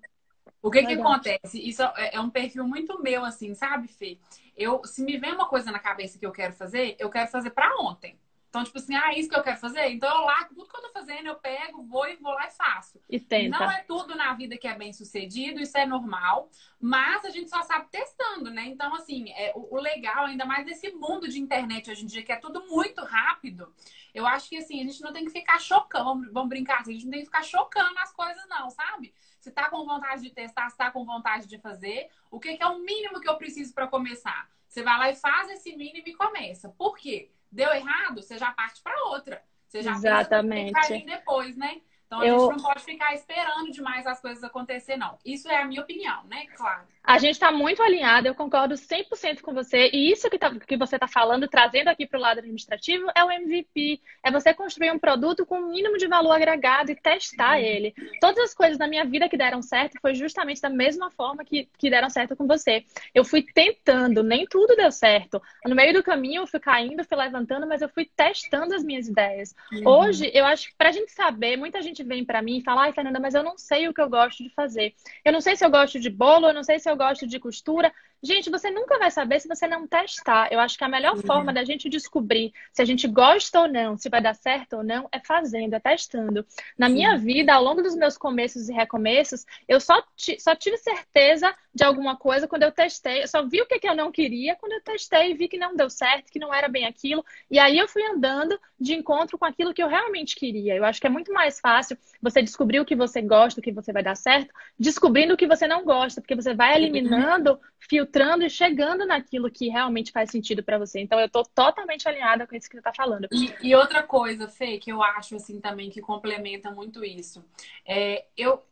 O 0.61 0.71
que 0.71 0.83
que 0.83 0.93
acontece? 0.93 1.59
Isso 1.59 1.83
é, 1.83 2.15
é 2.15 2.19
um 2.19 2.29
perfil 2.29 2.67
muito 2.67 3.01
meu, 3.01 3.23
assim, 3.23 3.53
sabe, 3.53 3.87
Fê? 3.87 4.17
Eu, 4.57 4.83
se 4.83 5.03
me 5.03 5.17
vem 5.17 5.33
uma 5.33 5.47
coisa 5.47 5.71
na 5.71 5.79
cabeça 5.79 6.17
que 6.17 6.25
eu 6.25 6.31
quero 6.31 6.53
fazer, 6.53 6.95
eu 6.99 7.09
quero 7.09 7.29
fazer 7.29 7.51
para 7.51 7.75
ontem. 7.81 8.17
Então, 8.55 8.63
tipo 8.63 8.77
assim, 8.77 8.95
ah, 8.95 9.11
é 9.11 9.19
isso 9.19 9.27
que 9.27 9.35
eu 9.35 9.43
quero 9.43 9.57
fazer? 9.57 9.89
Então 9.89 10.09
eu 10.09 10.21
largo 10.21 10.55
tudo 10.55 10.69
que 10.69 10.77
eu 10.77 10.81
tô 10.81 10.89
fazendo, 10.93 11.27
eu 11.27 11.35
pego, 11.35 11.83
vou 11.83 12.07
e 12.07 12.15
vou 12.15 12.31
lá 12.31 12.47
e 12.47 12.51
faço. 12.51 13.01
E 13.09 13.19
tenta. 13.19 13.59
Não 13.59 13.69
é 13.69 13.83
tudo 13.83 14.15
na 14.15 14.33
vida 14.33 14.57
que 14.57 14.65
é 14.65 14.73
bem 14.73 14.93
sucedido, 14.93 15.59
isso 15.59 15.77
é 15.77 15.85
normal, 15.85 16.49
mas 16.79 17.25
a 17.25 17.29
gente 17.29 17.49
só 17.49 17.61
sabe 17.63 17.89
testando, 17.91 18.49
né? 18.49 18.65
Então, 18.67 18.95
assim, 18.95 19.29
é, 19.31 19.51
o, 19.57 19.75
o 19.75 19.77
legal, 19.77 20.23
ainda 20.23 20.45
mais 20.45 20.65
desse 20.65 20.89
mundo 20.93 21.27
de 21.27 21.37
internet 21.37 21.91
hoje 21.91 22.05
em 22.05 22.07
dia, 22.07 22.23
que 22.23 22.31
é 22.31 22.37
tudo 22.37 22.65
muito 22.69 23.03
rápido, 23.03 23.73
eu 24.13 24.25
acho 24.25 24.47
que 24.47 24.55
assim, 24.55 24.79
a 24.79 24.85
gente 24.85 25.01
não 25.01 25.11
tem 25.11 25.25
que 25.25 25.31
ficar 25.31 25.59
chocando, 25.59 26.31
vamos 26.31 26.47
brincar 26.47 26.79
assim, 26.79 26.91
a 26.91 26.93
gente 26.93 27.03
não 27.03 27.11
tem 27.11 27.19
que 27.19 27.25
ficar 27.25 27.43
chocando 27.43 27.99
as 27.99 28.13
coisas, 28.13 28.47
não, 28.47 28.69
sabe? 28.69 29.13
Se 29.45 29.51
tá 29.51 29.69
com 29.69 29.85
vontade 29.85 30.23
de 30.23 30.31
testar, 30.31 30.67
se 30.71 30.75
tá 30.75 30.89
com 30.89 31.05
vontade 31.05 31.45
de 31.45 31.59
fazer, 31.59 32.09
o 32.31 32.39
que, 32.39 32.57
que 32.57 32.63
é 32.63 32.65
o 32.65 32.79
mínimo 32.79 33.21
que 33.21 33.29
eu 33.29 33.37
preciso 33.37 33.75
para 33.75 33.85
começar? 33.85 34.49
Você 34.67 34.81
vai 34.81 34.97
lá 34.97 35.11
e 35.11 35.15
faz 35.15 35.51
esse 35.51 35.75
mínimo 35.75 36.07
e 36.07 36.15
começa. 36.15 36.69
Por 36.69 36.97
quê? 36.97 37.29
Deu 37.51 37.71
errado, 37.71 38.23
você 38.23 38.39
já 38.39 38.51
parte 38.51 38.81
para 38.81 39.03
outra. 39.03 39.43
Você 39.67 39.83
já 39.83 39.91
Exatamente. 39.91 40.73
pensa 40.73 41.05
depois, 41.05 41.55
né? 41.55 41.79
Então 42.07 42.21
a 42.21 42.25
eu... 42.25 42.39
gente 42.39 42.57
não 42.57 42.63
pode 42.63 42.83
ficar 42.83 43.13
esperando 43.13 43.71
demais 43.71 44.07
as 44.07 44.19
coisas 44.19 44.43
acontecer, 44.43 44.97
não. 44.97 45.19
Isso 45.23 45.47
é 45.47 45.61
a 45.61 45.65
minha 45.65 45.83
opinião, 45.83 46.23
né? 46.23 46.47
Claro. 46.47 46.87
A 47.05 47.17
gente 47.17 47.33
está 47.33 47.51
muito 47.51 47.81
alinhado, 47.81 48.27
eu 48.27 48.35
concordo 48.35 48.75
100% 48.75 49.41
com 49.41 49.53
você. 49.53 49.89
E 49.91 50.11
isso 50.11 50.29
que, 50.29 50.37
tá, 50.37 50.53
que 50.53 50.77
você 50.77 50.97
está 50.97 51.07
falando, 51.07 51.47
trazendo 51.47 51.87
aqui 51.87 52.05
para 52.05 52.19
o 52.19 52.21
lado 52.21 52.39
administrativo, 52.39 53.07
é 53.15 53.23
o 53.23 53.31
MVP. 53.31 53.99
É 54.23 54.31
você 54.31 54.53
construir 54.53 54.91
um 54.91 54.99
produto 54.99 55.45
com 55.45 55.55
o 55.55 55.65
um 55.65 55.69
mínimo 55.71 55.97
de 55.97 56.07
valor 56.07 56.33
agregado 56.33 56.91
e 56.91 56.95
testar 56.95 57.59
ele. 57.59 57.93
Todas 58.19 58.37
as 58.43 58.53
coisas 58.53 58.77
na 58.77 58.87
minha 58.87 59.05
vida 59.05 59.27
que 59.27 59.37
deram 59.37 59.61
certo 59.61 59.99
foi 60.01 60.13
justamente 60.13 60.61
da 60.61 60.69
mesma 60.69 61.09
forma 61.09 61.43
que, 61.43 61.67
que 61.77 61.89
deram 61.89 62.09
certo 62.09 62.35
com 62.35 62.45
você. 62.45 62.83
Eu 63.13 63.23
fui 63.23 63.41
tentando, 63.41 64.21
nem 64.21 64.45
tudo 64.45 64.75
deu 64.75 64.91
certo. 64.91 65.41
No 65.65 65.75
meio 65.75 65.93
do 65.93 66.03
caminho 66.03 66.43
eu 66.43 66.47
fui 66.47 66.59
caindo, 66.59 67.03
fui 67.03 67.17
levantando, 67.17 67.67
mas 67.67 67.81
eu 67.81 67.89
fui 67.89 68.07
testando 68.15 68.75
as 68.75 68.83
minhas 68.83 69.07
ideias. 69.07 69.55
Uhum. 69.71 69.87
Hoje, 69.87 70.29
eu 70.33 70.45
acho 70.45 70.69
que 70.69 70.75
para 70.75 70.89
a 70.89 70.91
gente 70.91 71.11
saber, 71.11 71.57
muita 71.57 71.81
gente 71.81 71.95
gente 71.95 72.03
vem 72.03 72.25
para 72.25 72.41
mim 72.41 72.57
e 72.57 72.63
fala, 72.63 72.83
ai, 72.83 72.93
Fernanda, 72.93 73.19
mas 73.19 73.33
eu 73.33 73.43
não 73.43 73.57
sei 73.57 73.87
o 73.87 73.93
que 73.93 74.01
eu 74.01 74.09
gosto 74.09 74.43
de 74.43 74.49
fazer. 74.49 74.93
Eu 75.23 75.31
não 75.31 75.39
sei 75.39 75.55
se 75.55 75.65
eu 75.65 75.71
gosto 75.71 75.99
de 75.99 76.09
bolo, 76.09 76.47
eu 76.47 76.53
não 76.53 76.63
sei 76.63 76.77
se 76.77 76.89
eu 76.89 76.94
gosto 76.95 77.27
de 77.27 77.39
costura. 77.39 77.93
Gente, 78.25 78.49
você 78.49 78.71
nunca 78.71 78.97
vai 78.97 79.11
saber 79.11 79.39
se 79.39 79.47
você 79.47 79.67
não 79.67 79.85
testar. 79.85 80.51
Eu 80.51 80.59
acho 80.59 80.75
que 80.75 80.83
a 80.83 80.89
melhor 80.89 81.15
forma 81.17 81.53
da 81.53 81.63
gente 81.63 81.87
descobrir 81.87 82.51
se 82.73 82.81
a 82.81 82.85
gente 82.85 83.07
gosta 83.07 83.61
ou 83.61 83.67
não, 83.67 83.95
se 83.95 84.09
vai 84.09 84.19
dar 84.19 84.33
certo 84.33 84.77
ou 84.77 84.83
não, 84.83 85.07
é 85.11 85.19
fazendo, 85.19 85.75
é 85.75 85.79
testando. 85.79 86.43
Na 86.75 86.87
Sim. 86.87 86.93
minha 86.93 87.17
vida, 87.19 87.53
ao 87.53 87.63
longo 87.63 87.83
dos 87.83 87.95
meus 87.95 88.17
começos 88.17 88.67
e 88.67 88.73
recomeços, 88.73 89.45
eu 89.67 89.79
só, 89.79 90.03
só 90.39 90.55
tive 90.55 90.75
certeza 90.77 91.53
de 91.71 91.83
alguma 91.83 92.17
coisa 92.17 92.47
quando 92.47 92.63
eu 92.63 92.71
testei. 92.71 93.21
Eu 93.21 93.27
só 93.27 93.45
vi 93.45 93.61
o 93.61 93.67
que, 93.67 93.77
que 93.77 93.87
eu 93.87 93.95
não 93.95 94.11
queria 94.11 94.55
quando 94.55 94.71
eu 94.71 94.81
testei 94.81 95.29
e 95.29 95.33
vi 95.35 95.47
que 95.47 95.59
não 95.59 95.75
deu 95.75 95.89
certo, 95.89 96.31
que 96.31 96.39
não 96.39 96.51
era 96.51 96.67
bem 96.67 96.87
aquilo. 96.87 97.23
E 97.51 97.59
aí 97.59 97.77
eu 97.77 97.87
fui 97.87 98.01
andando 98.07 98.59
de 98.79 98.95
encontro 98.95 99.37
com 99.37 99.45
aquilo 99.45 99.71
que 99.71 99.83
eu 99.83 99.87
realmente 99.87 100.35
queria. 100.35 100.75
Eu 100.75 100.83
acho 100.83 100.99
que 100.99 101.05
é 101.05 101.11
muito 101.11 101.31
mais 101.31 101.59
fácil 101.59 101.95
você 102.19 102.41
descobrir 102.41 102.79
o 102.79 102.85
que 102.85 102.95
você 102.95 103.21
gosta, 103.21 103.59
o 103.59 103.63
que 103.63 103.71
você 103.71 103.93
vai 103.93 104.01
dar 104.01 104.15
certo, 104.15 104.51
descobrindo 104.79 105.35
o 105.35 105.37
que 105.37 105.45
você 105.45 105.67
não 105.67 105.83
gosta, 105.83 106.21
porque 106.21 106.33
você 106.33 106.55
vai 106.55 106.75
eliminando, 106.75 107.59
filtrando 107.87 108.14
filtrando 108.15 108.45
e 108.45 108.49
chegando 108.49 109.05
naquilo 109.05 109.51
que 109.51 109.67
realmente 109.67 110.11
faz 110.11 110.31
sentido 110.31 110.63
para 110.63 110.77
você. 110.77 111.01
Então, 111.01 111.19
eu 111.19 111.29
tô 111.29 111.43
totalmente 111.43 112.07
alinhada 112.07 112.47
com 112.47 112.55
isso 112.55 112.69
que 112.69 112.77
você 112.77 112.81
tá 112.81 112.93
falando. 112.93 113.27
E, 113.31 113.53
e, 113.61 113.75
outra 113.75 114.01
coisa, 114.01 114.47
Fê, 114.47 114.77
que 114.77 114.91
eu 114.91 115.03
acho, 115.03 115.35
assim, 115.35 115.59
também, 115.59 115.89
que 115.89 115.99
complementa 115.99 116.71
muito 116.71 117.03
isso. 117.03 117.43
É, 117.85 118.25
eu, 118.37 118.63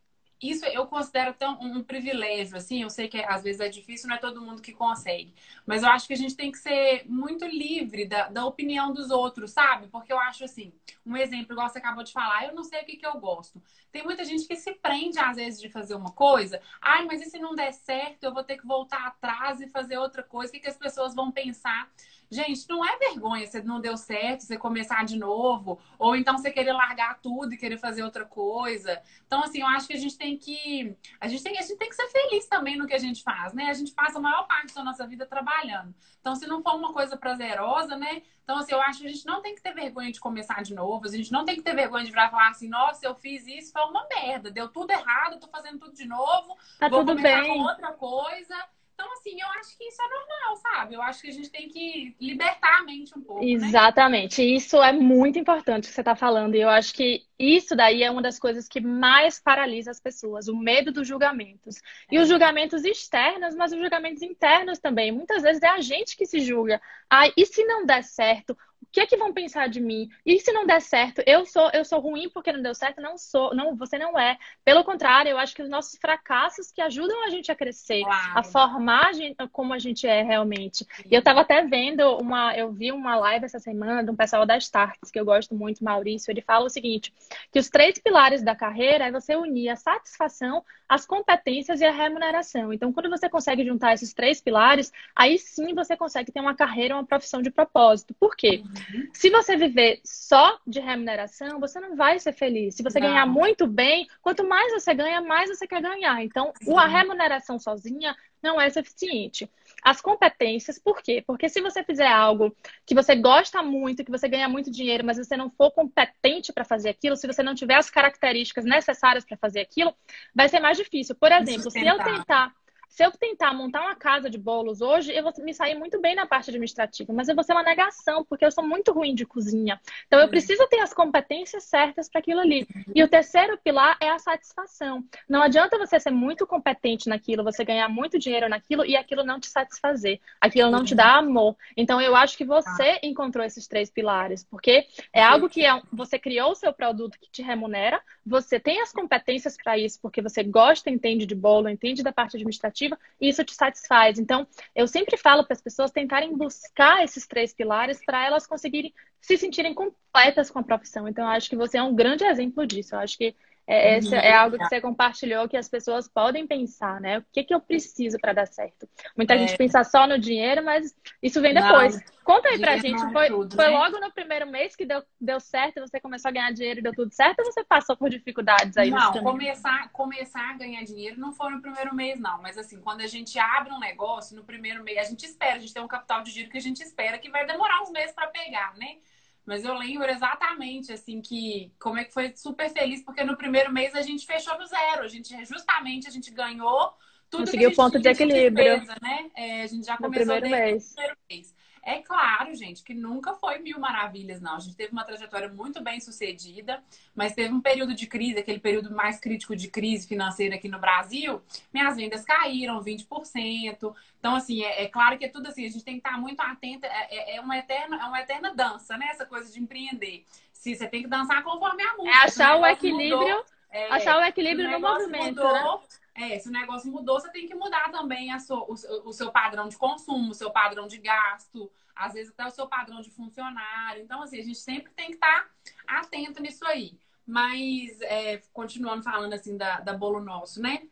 isso 0.50 0.66
eu 0.66 0.86
considero 0.86 1.34
tão 1.34 1.60
um 1.62 1.82
privilégio, 1.82 2.58
assim. 2.58 2.82
Eu 2.82 2.90
sei 2.90 3.08
que 3.08 3.18
às 3.24 3.44
vezes 3.44 3.62
é 3.62 3.70
difícil, 3.70 4.10
não 4.10 4.16
é 4.16 4.20
todo 4.20 4.42
mundo 4.42 4.62
que 4.62 4.74
consegue. 4.74 5.34
Mas 5.66 5.84
eu 5.84 5.90
acho 5.90 6.06
que 6.08 6.14
a 6.14 6.18
gente 6.18 6.36
tem 6.36 6.52
que 6.52 6.58
ser 6.58 7.06
muito 7.08 7.46
livre 7.46 8.06
da, 8.06 8.30
da 8.30 8.46
opinião 8.46 8.94
dos 8.94 9.10
outros, 9.10 9.52
sabe? 9.52 9.88
Porque 9.88 10.12
eu 10.12 10.20
acho 10.20 10.44
assim, 10.44 10.74
um 11.06 11.16
exemplo, 11.16 11.54
igual 11.54 11.70
você 11.70 11.78
acabou 11.80 12.04
de 12.04 12.12
falar, 12.12 12.46
eu 12.48 12.56
não 12.56 12.64
sei 12.64 12.82
o 12.82 12.86
que, 12.86 12.98
que 12.98 13.08
eu 13.08 13.20
gosto. 13.20 13.62
Tem 13.92 14.04
muita 14.04 14.26
gente 14.26 14.48
que 14.48 14.56
se 14.56 14.74
prende, 14.74 15.20
às 15.20 15.38
vezes, 15.38 15.62
de 15.62 15.70
fazer 15.70 15.96
uma 15.96 16.12
coisa. 16.12 16.60
Ai, 16.82 17.06
mas 17.06 17.22
e 17.22 17.26
se 17.26 17.40
não 17.40 17.54
der 17.56 17.72
certo, 17.72 18.24
eu 18.24 18.34
vou 18.34 18.44
ter 18.44 18.58
que 18.58 18.66
voltar 18.66 19.06
atrás 19.06 19.62
e 19.62 19.68
fazer 19.68 19.98
outra 19.98 20.24
coisa? 20.24 20.50
O 20.50 20.54
que, 20.54 20.62
que 20.62 20.70
as 20.70 20.78
pessoas 20.78 21.14
vão 21.14 21.32
pensar? 21.32 21.90
Gente, 22.34 22.68
não 22.68 22.84
é 22.84 22.98
vergonha 22.98 23.46
se 23.46 23.62
não 23.62 23.80
deu 23.80 23.96
certo, 23.96 24.42
você 24.42 24.58
começar 24.58 25.06
de 25.06 25.18
novo, 25.18 25.80
ou 26.00 26.16
então 26.16 26.36
você 26.36 26.50
querer 26.50 26.74
largar 26.74 27.20
tudo 27.22 27.54
e 27.54 27.58
querer 27.58 27.78
fazer 27.78 28.02
outra 28.02 28.26
coisa. 28.26 29.00
Então, 29.28 29.44
assim, 29.44 29.62
eu 29.62 29.68
acho 29.68 29.86
que 29.86 29.94
a 29.94 30.00
gente 30.00 30.18
tem 30.18 30.33
que. 30.38 30.96
A 31.20 31.28
gente 31.28 31.44
tem, 31.44 31.58
a 31.58 31.62
gente 31.62 31.78
tem 31.78 31.90
que 31.90 31.96
ser 31.96 32.08
feliz 32.08 32.48
também 32.48 32.78
no 32.78 32.88
que 32.88 32.94
a 32.94 33.00
gente 33.00 33.24
faz, 33.24 33.54
né? 33.54 33.66
A 33.66 33.74
gente 33.74 33.92
passa 33.94 34.18
a 34.18 34.22
maior 34.22 34.48
parte 34.48 34.74
da 34.74 34.84
nossa 34.84 35.06
vida 35.08 35.25
trabalhando. 35.25 35.94
Então, 36.20 36.36
se 36.36 36.48
não 36.48 36.62
for 36.62 36.75
uma 36.75 36.94
coisa 36.94 37.18
prazerosa, 37.18 37.96
né? 37.96 38.22
Então, 38.44 38.58
assim, 38.58 38.74
eu 38.74 38.82
acho 38.82 39.00
que 39.00 39.08
a 39.08 39.10
gente 39.10 39.25
não 39.25 39.42
tem 39.42 39.56
que 39.56 39.62
ter 39.62 39.74
vergonha 39.74 40.12
de 40.12 40.20
começar 40.20 40.62
de 40.63 40.74
novo, 40.74 41.06
a 41.06 41.10
gente 41.10 41.32
não 41.32 41.46
tem 41.46 41.56
que 41.56 41.62
ter 41.62 41.74
vergonha 41.74 42.04
de 42.04 42.12
virar 42.12 42.28
e 42.28 42.32
falar 42.32 42.50
assim, 42.50 42.68
nossa, 42.68 43.06
eu 43.06 43.16
fiz 43.16 43.48
isso, 43.48 43.72
foi 43.72 43.82
uma 43.84 44.06
merda, 44.08 44.52
deu 44.52 44.68
tudo 44.68 44.92
errado, 44.92 45.40
tô 45.40 45.48
fazendo 45.48 45.80
tudo 45.80 45.94
de 45.94 46.06
novo, 46.06 46.58
tá 46.78 46.90
vou 46.90 47.00
tudo 47.00 47.16
começar 47.16 47.42
bem. 47.42 47.54
com 47.54 47.63
outra 47.63 47.94
coisa. 47.94 48.56
Então, 48.94 49.12
assim, 49.14 49.40
eu 49.42 49.48
acho 49.60 49.76
que 49.76 49.86
isso 49.86 50.02
é 50.02 50.08
normal, 50.08 50.56
sabe? 50.58 50.94
Eu 50.94 51.02
acho 51.02 51.22
que 51.22 51.28
a 51.28 51.32
gente 51.32 51.50
tem 51.50 51.68
que 51.68 52.16
libertar 52.22 52.80
a 52.80 52.84
mente 52.84 53.18
um 53.18 53.22
pouco. 53.22 53.44
Né? 53.44 53.52
Exatamente. 53.52 54.40
Né? 54.40 54.48
Isso 54.50 54.82
é 54.82 54.92
muito 54.92 55.40
importante 55.40 55.88
que 55.88 55.94
você 55.94 56.02
está 56.02 56.16
falando. 56.16 56.56
E 56.56 56.62
eu 56.62 56.70
acho 56.70 56.94
que 56.94 57.24
isso 57.38 57.76
daí 57.76 58.04
é 58.04 58.12
uma 58.12 58.22
das 58.22 58.38
coisas 58.38 58.68
que 58.68 58.80
mais 58.80 59.40
paralisa 59.40 59.90
as 59.90 60.00
pessoas, 60.00 60.48
o 60.48 60.56
medo 60.56 60.92
dos 60.92 61.08
julgamentos. 61.08 61.82
E 62.12 62.20
os 62.20 62.26
é. 62.26 62.32
julgamentos 62.32 62.86
externos, 62.86 63.56
mas 63.56 63.72
os 63.72 63.80
julgamentos 63.80 64.22
internos 64.22 64.78
também. 64.78 65.12
Muitas 65.12 65.42
vezes 65.42 65.64
é 65.64 65.70
a 65.70 65.82
gente 65.82 66.16
que 66.16 66.28
se 66.28 66.40
julga. 66.40 66.80
Ah, 67.10 67.28
e 67.36 67.46
se 67.48 67.66
não 67.66 67.86
der 67.86 68.04
certo? 68.04 68.56
Que 68.92 69.00
é 69.00 69.06
que 69.06 69.18
vão 69.18 69.34
pensar 69.34 69.68
de 69.68 69.80
mim? 69.80 70.10
E 70.25 70.40
se 70.40 70.52
não 70.52 70.66
der 70.66 70.82
certo, 70.82 71.22
eu 71.25 71.46
sou 71.46 71.70
eu 71.74 71.86
sou 71.86 72.00
ruim 72.00 72.30
porque 72.30 72.52
não 72.52 72.62
deu 72.62 72.75
certo? 72.75 73.02
Não 73.02 73.18
sou, 73.18 73.56
não, 73.56 73.75
você 73.75 73.98
não 73.98 74.18
é. 74.18 74.38
Pelo 74.63 74.84
contrário, 74.84 75.30
eu 75.30 75.38
acho 75.38 75.56
que 75.56 75.62
os 75.62 75.70
nossos 75.70 75.98
fracassos 76.00 76.72
que 76.72 76.82
ajudam 76.82 77.25
a 77.25 77.30
gente 77.30 77.52
a 77.52 77.56
crescer, 77.56 78.04
claro. 78.04 78.40
a 78.40 78.44
formar 78.44 79.08
a 79.08 79.13
gente, 79.13 79.36
como 79.52 79.74
a 79.74 79.80
gente 79.80 80.08
é 80.08 80.22
realmente. 80.22 80.86
E 81.10 81.13
eu 81.13 81.20
estava 81.20 81.42
até 81.42 81.63
vendo 81.63 82.18
uma, 82.18 82.56
eu 82.56 82.72
vi 82.72 82.92
uma 82.92 83.16
live 83.16 83.46
essa 83.46 83.60
semana 83.60 84.04
de 84.04 84.12
um 84.12 84.16
pessoal 84.16 84.46
da 84.46 84.58
Starts, 84.58 85.12
que 85.12 85.20
eu 85.20 85.25
gosto 85.25 85.56
muito, 85.56 85.84
Maurício, 85.84 86.32
ele 86.32 86.42
fala 86.42 86.66
o 86.66 86.70
seguinte, 86.70 87.13
que 87.52 87.60
os 87.60 87.70
três 87.70 88.00
pilares 88.00 88.44
da 88.44 88.56
carreira 88.56 89.06
é 89.06 89.12
você 89.12 89.36
unir 89.36 89.70
a 89.70 89.75
satisfação, 89.75 90.63
as 90.94 91.08
competências 91.08 91.82
e 91.82 91.86
a 91.86 91.92
remuneração. 91.92 92.72
Então, 92.72 92.94
quando 92.94 93.10
você 93.10 93.28
consegue 93.28 93.66
juntar 93.66 93.96
esses 93.96 94.14
três 94.14 94.40
pilares, 94.40 94.94
aí 95.16 95.40
sim 95.40 95.74
você 95.74 95.98
consegue 95.98 96.32
ter 96.32 96.40
uma 96.40 96.54
carreira, 96.54 96.94
uma 96.94 97.04
profissão 97.04 97.42
de 97.42 97.50
propósito. 97.50 98.14
Por 98.14 98.36
quê? 98.36 98.64
Uhum. 98.64 99.10
Se 99.12 99.32
você 99.32 99.58
viver 99.58 100.02
só 100.04 100.60
de 100.68 100.80
remuneração, 100.80 101.60
você 101.60 101.80
não 101.80 101.96
vai 101.96 102.20
ser 102.20 102.32
feliz. 102.32 102.76
Se 102.76 102.84
você 102.84 103.00
não. 103.00 103.08
ganhar 103.08 103.26
muito 103.26 103.66
bem, 103.66 104.08
quanto 104.22 104.48
mais 104.48 104.72
você 104.72 104.94
ganha, 104.94 105.20
mais 105.20 105.50
você 105.50 105.66
quer 105.66 105.82
ganhar. 105.82 106.24
Então, 106.24 106.54
Sim. 106.62 106.78
a 106.78 106.86
remuneração 106.86 107.58
sozinha 107.58 108.16
não 108.44 108.62
é 108.62 108.70
suficiente. 108.70 109.50
As 109.84 110.02
competências, 110.02 110.80
por 110.80 111.02
quê? 111.02 111.24
Porque 111.25 111.50
se 111.50 111.62
você 111.62 111.84
fizer 111.84 112.08
algo 112.08 112.56
que 112.86 112.96
você 112.96 113.16
gosta 113.16 113.62
muito, 113.62 114.04
que 114.04 114.12
você 114.12 114.28
ganha 114.28 114.48
muito 114.48 114.72
dinheiro, 114.72 115.06
mas 115.06 115.18
você 115.18 115.36
não 115.36 115.50
for 115.50 115.72
competente 115.72 116.54
para 116.54 116.63
fazer 116.63 116.90
aquilo, 116.90 117.16
se 117.16 117.28
você 117.28 117.44
não 117.44 117.54
tiver 117.54 117.75
as 117.75 117.90
características 117.90 118.66
necessárias 118.66 119.25
para 119.25 119.38
fazer 119.38 119.62
aquilo, 119.62 119.94
vai 120.34 120.48
ser 120.48 120.60
mais 120.60 120.78
difícil. 120.78 121.16
Por 121.16 121.32
exemplo, 121.32 121.70
se 121.70 121.86
eu 121.86 121.98
tentar 121.98 122.54
se 122.94 123.04
eu 123.04 123.12
tentar 123.12 123.56
montar 123.56 123.82
uma 123.82 123.96
casa 123.96 124.30
de 124.30 124.38
bolos 124.38 124.80
hoje, 124.80 125.12
eu 125.12 125.24
vou 125.24 125.34
me 125.40 125.52
sair 125.52 125.74
muito 125.74 126.00
bem 126.00 126.14
na 126.14 126.28
parte 126.28 126.52
administrativa, 126.52 127.12
mas 127.12 127.28
eu 127.28 127.34
vou 127.34 127.44
ser 127.44 127.54
uma 127.54 127.64
negação, 127.64 128.24
porque 128.24 128.46
eu 128.46 128.52
sou 128.52 128.64
muito 128.64 128.94
ruim 128.94 129.16
de 129.16 129.26
cozinha. 129.26 129.82
Então, 130.06 130.20
eu 130.20 130.30
preciso 130.30 130.68
ter 130.68 130.80
as 130.80 130.94
competências 130.94 131.64
certas 131.64 132.08
para 132.08 132.20
aquilo 132.20 132.42
ali. 132.42 132.68
E 132.94 133.04
o 133.04 133.08
terceiro 133.08 133.58
pilar 133.58 133.98
é 134.00 134.10
a 134.10 134.20
satisfação. 134.20 135.04
Não 135.28 135.42
adianta 135.42 135.76
você 135.80 136.00
ser 136.00 136.12
muito 136.12 136.46
competente 136.46 137.10
naquilo, 137.10 137.44
você 137.44 137.66
ganhar 137.66 137.90
muito 137.90 138.20
dinheiro 138.20 138.48
naquilo 138.48 138.86
e 138.86 138.96
aquilo 138.96 139.24
não 139.24 139.40
te 139.40 139.48
satisfazer. 139.48 140.20
Aquilo 140.40 140.70
não 140.70 140.84
te 140.84 140.94
dá 140.94 141.18
amor. 141.18 141.58
Então, 141.76 142.00
eu 142.00 142.16
acho 142.16 142.38
que 142.38 142.46
você 142.46 143.00
encontrou 143.02 143.44
esses 143.44 143.68
três 143.68 143.90
pilares, 143.90 144.44
porque 144.44 144.86
é 145.12 145.24
algo 145.24 145.50
que 145.50 145.66
é, 145.66 145.82
você 145.92 146.20
criou 146.20 146.52
o 146.52 146.56
seu 146.56 146.72
produto 146.72 147.18
que 147.20 147.32
te 147.32 147.42
remunera, 147.42 148.00
você 148.24 148.60
tem 148.60 148.82
as 148.82 148.92
competências 148.92 149.58
para 149.58 149.80
isso, 149.80 150.00
porque 150.00 150.22
você 150.22 150.44
gosta, 150.44 150.92
entende 150.92 151.26
de 151.26 151.34
bolo, 151.34 151.68
entende 151.68 152.04
da 152.04 152.14
parte 152.14 152.38
administrativa 152.38 152.83
e 153.20 153.30
isso 153.30 153.44
te 153.44 153.54
satisfaz. 153.54 154.18
Então, 154.18 154.48
eu 154.75 154.88
sempre 154.88 155.18
falo 155.18 155.44
para 155.44 155.54
as 155.54 155.62
pessoas 155.62 155.92
tentarem 155.92 156.36
buscar 156.36 157.04
esses 157.04 157.28
três 157.28 157.54
pilares 157.54 158.04
para 158.06 158.25
elas 158.25 158.48
conseguirem 158.48 158.94
se 159.22 159.38
sentirem 159.38 159.74
completas 159.74 160.50
com 160.50 160.60
a 160.60 160.63
profissão. 160.63 161.08
Então, 161.08 161.25
eu 161.25 161.32
acho 161.32 161.50
que 161.50 161.56
você 161.56 161.78
é 161.78 161.84
um 161.84 161.96
grande 161.96 162.24
exemplo 162.24 162.66
disso. 162.66 162.96
Eu 162.96 163.00
acho 163.00 163.18
que 163.18 163.36
é, 163.65 163.98
esse 163.98 164.13
é 164.13 164.34
algo 164.34 164.58
que 164.58 164.65
você 164.65 164.82
compartilhou 164.82 165.48
que 165.48 165.55
as 165.55 165.70
pessoas 165.70 166.08
podem 166.08 166.46
pensar, 166.46 167.00
né? 167.00 167.20
O 167.20 167.25
que, 167.32 167.43
que 167.43 167.53
eu 167.53 167.62
preciso 167.62 168.17
para 168.20 168.34
dar 168.34 168.46
certo? 168.46 168.88
Muita 169.15 169.36
é. 169.36 169.38
gente 169.38 169.58
pensa 169.58 169.84
só 169.84 170.05
no 170.05 170.20
dinheiro, 170.20 170.63
mas 170.63 170.93
isso 171.22 171.41
vem 171.41 171.53
depois. 171.53 171.96
Não, 171.96 172.03
Conta 172.24 172.50
aí 172.50 172.60
pra 172.60 172.77
gente, 172.77 173.01
foi, 173.12 173.27
tudo, 173.27 173.55
foi 173.55 173.65
né? 173.65 173.77
logo 173.77 174.00
no 174.00 174.12
primeiro 174.12 174.48
mês 174.48 174.75
que 174.75 174.86
deu, 174.86 175.03
deu 175.20 175.41
certo, 175.41 175.82
você 175.82 176.00
começou 176.00 176.29
a 176.29 176.32
ganhar 176.32 176.51
dinheiro 176.51 176.79
e 176.79 176.84
deu 176.84 176.93
tudo 176.93 177.13
certo, 177.13 177.39
ou 177.39 177.46
você 177.46 177.63
passou 177.65 177.98
por 177.98 178.10
dificuldades 178.10 178.77
aí? 178.77 178.89
Não, 178.89 179.12
começar, 179.22 179.89
começar 179.91 180.50
a 180.51 180.53
ganhar 180.53 180.84
dinheiro 180.84 181.20
não 181.20 181.34
foi 181.34 181.51
no 181.51 181.62
primeiro 181.62 181.93
mês, 181.93 182.20
não. 182.20 182.41
Mas 182.41 182.58
assim, 182.58 182.79
quando 182.79 183.01
a 183.01 183.08
gente 183.08 183.38
abre 183.38 183.74
um 183.74 183.79
negócio, 183.79 184.36
no 184.38 184.43
primeiro 184.43 184.84
mês, 184.84 185.00
a 185.00 185.03
gente 185.03 185.25
espera, 185.25 185.55
a 185.55 185.60
gente 185.60 185.74
tem 185.74 185.84
um 185.84 185.88
capital 185.88 186.24
de 186.24 186.32
giro 186.32 186.50
que 186.50 186.58
a 186.58 186.62
gente 186.62 186.82
espera 186.82 187.17
que 187.17 187.29
vai 187.29 187.46
demorar 187.46 187.82
uns 187.82 187.91
meses 187.91 188.13
para 188.13 188.27
pegar, 188.27 188.74
né? 188.77 188.98
Mas 189.46 189.66
eu 189.66 189.74
lembro 189.74 190.10
exatamente, 190.10 190.94
assim, 190.94 191.22
que 191.22 191.72
como 191.80 191.98
é 191.98 192.06
que 192.06 192.14
foi 192.14 192.34
super 192.36 192.70
feliz, 192.72 193.04
porque 193.04 193.24
no 193.24 193.36
primeiro 193.36 193.72
mês 193.72 193.94
a 193.94 194.02
gente 194.02 194.26
fechou 194.26 194.58
no 194.58 194.66
zero. 194.66 195.04
A 195.04 195.08
gente, 195.08 195.46
justamente, 195.46 196.08
a 196.08 196.12
gente 196.12 196.32
ganhou 196.32 196.94
tudo 197.30 197.46
Conseguiu 197.46 197.72
o 197.72 197.76
ponto 197.76 198.00
de 198.00 198.08
equilíbrio. 198.08 198.80
Despesa, 198.80 198.96
né? 199.02 199.32
É, 199.36 199.64
a 199.64 199.68
gente 199.68 199.86
já 199.86 199.98
começou 199.98 200.36
no 200.36 200.42
primeiro 200.42 200.66
mês. 200.66 200.90
no 200.90 200.96
primeiro 200.96 201.18
mês. 201.30 201.53
É 201.86 202.02
claro, 202.02 202.56
gente, 202.56 202.82
que 202.82 202.94
nunca 202.94 203.34
foi 203.34 203.60
mil 203.60 203.78
maravilhas, 203.78 204.40
não. 204.40 204.56
A 204.56 204.60
gente 204.60 204.75
teve 204.75 204.94
uma 204.94 205.04
trajetória 205.04 205.50
muito 205.50 205.82
bem 205.82 206.00
sucedida, 206.00 206.82
mas 207.13 207.34
teve 207.34 207.54
um 207.54 207.60
período 207.60 207.94
de 207.94 208.08
crise, 208.08 208.40
aquele 208.40 208.60
período 208.60 208.90
mais 208.96 209.20
crítico 209.20 209.54
de 209.54 209.68
crise 209.68 210.08
financeira 210.08 210.56
aqui 210.56 210.70
no 210.70 210.80
Brasil. 210.80 211.42
Minhas 211.74 211.98
vendas 211.98 212.24
caíram 212.24 212.82
20%. 212.82 213.94
Então, 214.18 214.34
assim, 214.34 214.63
é, 214.63 214.84
é 214.84 214.88
claro 214.88 215.18
que 215.18 215.25
é 215.25 215.28
tudo 215.28 215.48
assim, 215.48 215.66
a 215.66 215.70
gente 215.70 215.84
tem 215.84 216.00
que 216.00 216.08
estar 216.08 216.18
muito 216.18 216.40
atenta. 216.40 216.88
É, 216.88 217.34
é, 217.34 217.36
é, 217.36 217.42
uma, 217.42 217.58
eterna, 217.58 218.02
é 218.02 218.06
uma 218.06 218.22
eterna 218.22 218.56
dança, 218.56 218.98
né? 218.98 219.08
Essa 219.12 219.25
coisa 219.25 219.52
de 219.52 219.60
empreender. 219.60 220.24
Se 220.54 220.74
você 220.74 220.88
tem 220.88 221.02
que 221.02 221.10
dançar 221.10 221.44
conforme 221.44 221.84
a 221.84 221.98
música. 221.98 222.16
É 222.16 222.24
achar 222.24 222.56
o 222.56 222.66
equilíbrio. 222.66 223.20
Mudou, 223.20 223.46
é, 223.70 223.92
achar 223.92 224.18
o 224.20 224.24
equilíbrio 224.24 224.72
no 224.72 224.80
movimento. 224.80 225.44
Mudou, 225.44 225.52
né? 225.52 225.80
É, 226.15 226.38
se 226.38 226.48
o 226.48 226.51
negócio 226.51 226.91
mudou, 226.91 227.20
você 227.20 227.32
tem 227.32 227.48
que 227.48 227.55
mudar 227.55 227.91
também 227.91 228.32
a 228.32 228.39
sua, 228.39 228.63
o, 228.63 228.74
o 229.05 229.13
seu 229.13 229.32
padrão 229.32 229.67
de 229.67 229.77
consumo, 229.77 230.32
o 230.32 230.36
seu 230.36 230.51
padrão 230.51 230.88
de 230.88 230.98
gasto, 231.00 231.72
às 231.96 232.13
vezes 232.13 232.32
até 232.32 232.46
o 232.46 232.51
seu 232.51 232.67
padrão 232.67 233.01
de 233.01 233.10
funcionário. 233.10 234.03
Então, 234.03 234.22
assim, 234.22 234.39
a 234.39 234.43
gente 234.43 234.60
sempre 234.60 234.91
tem 234.93 235.08
que 235.08 235.15
estar 235.15 235.50
atento 235.88 236.41
nisso 236.41 236.65
aí. 236.65 237.00
Mas, 237.25 238.00
é, 238.01 238.41
continuando 238.51 239.01
falando 239.01 239.34
assim 239.34 239.58
da, 239.58 239.79
da 239.79 239.93
Bolo 239.93 240.20
Nosso, 240.20 240.62
né? 240.62 240.88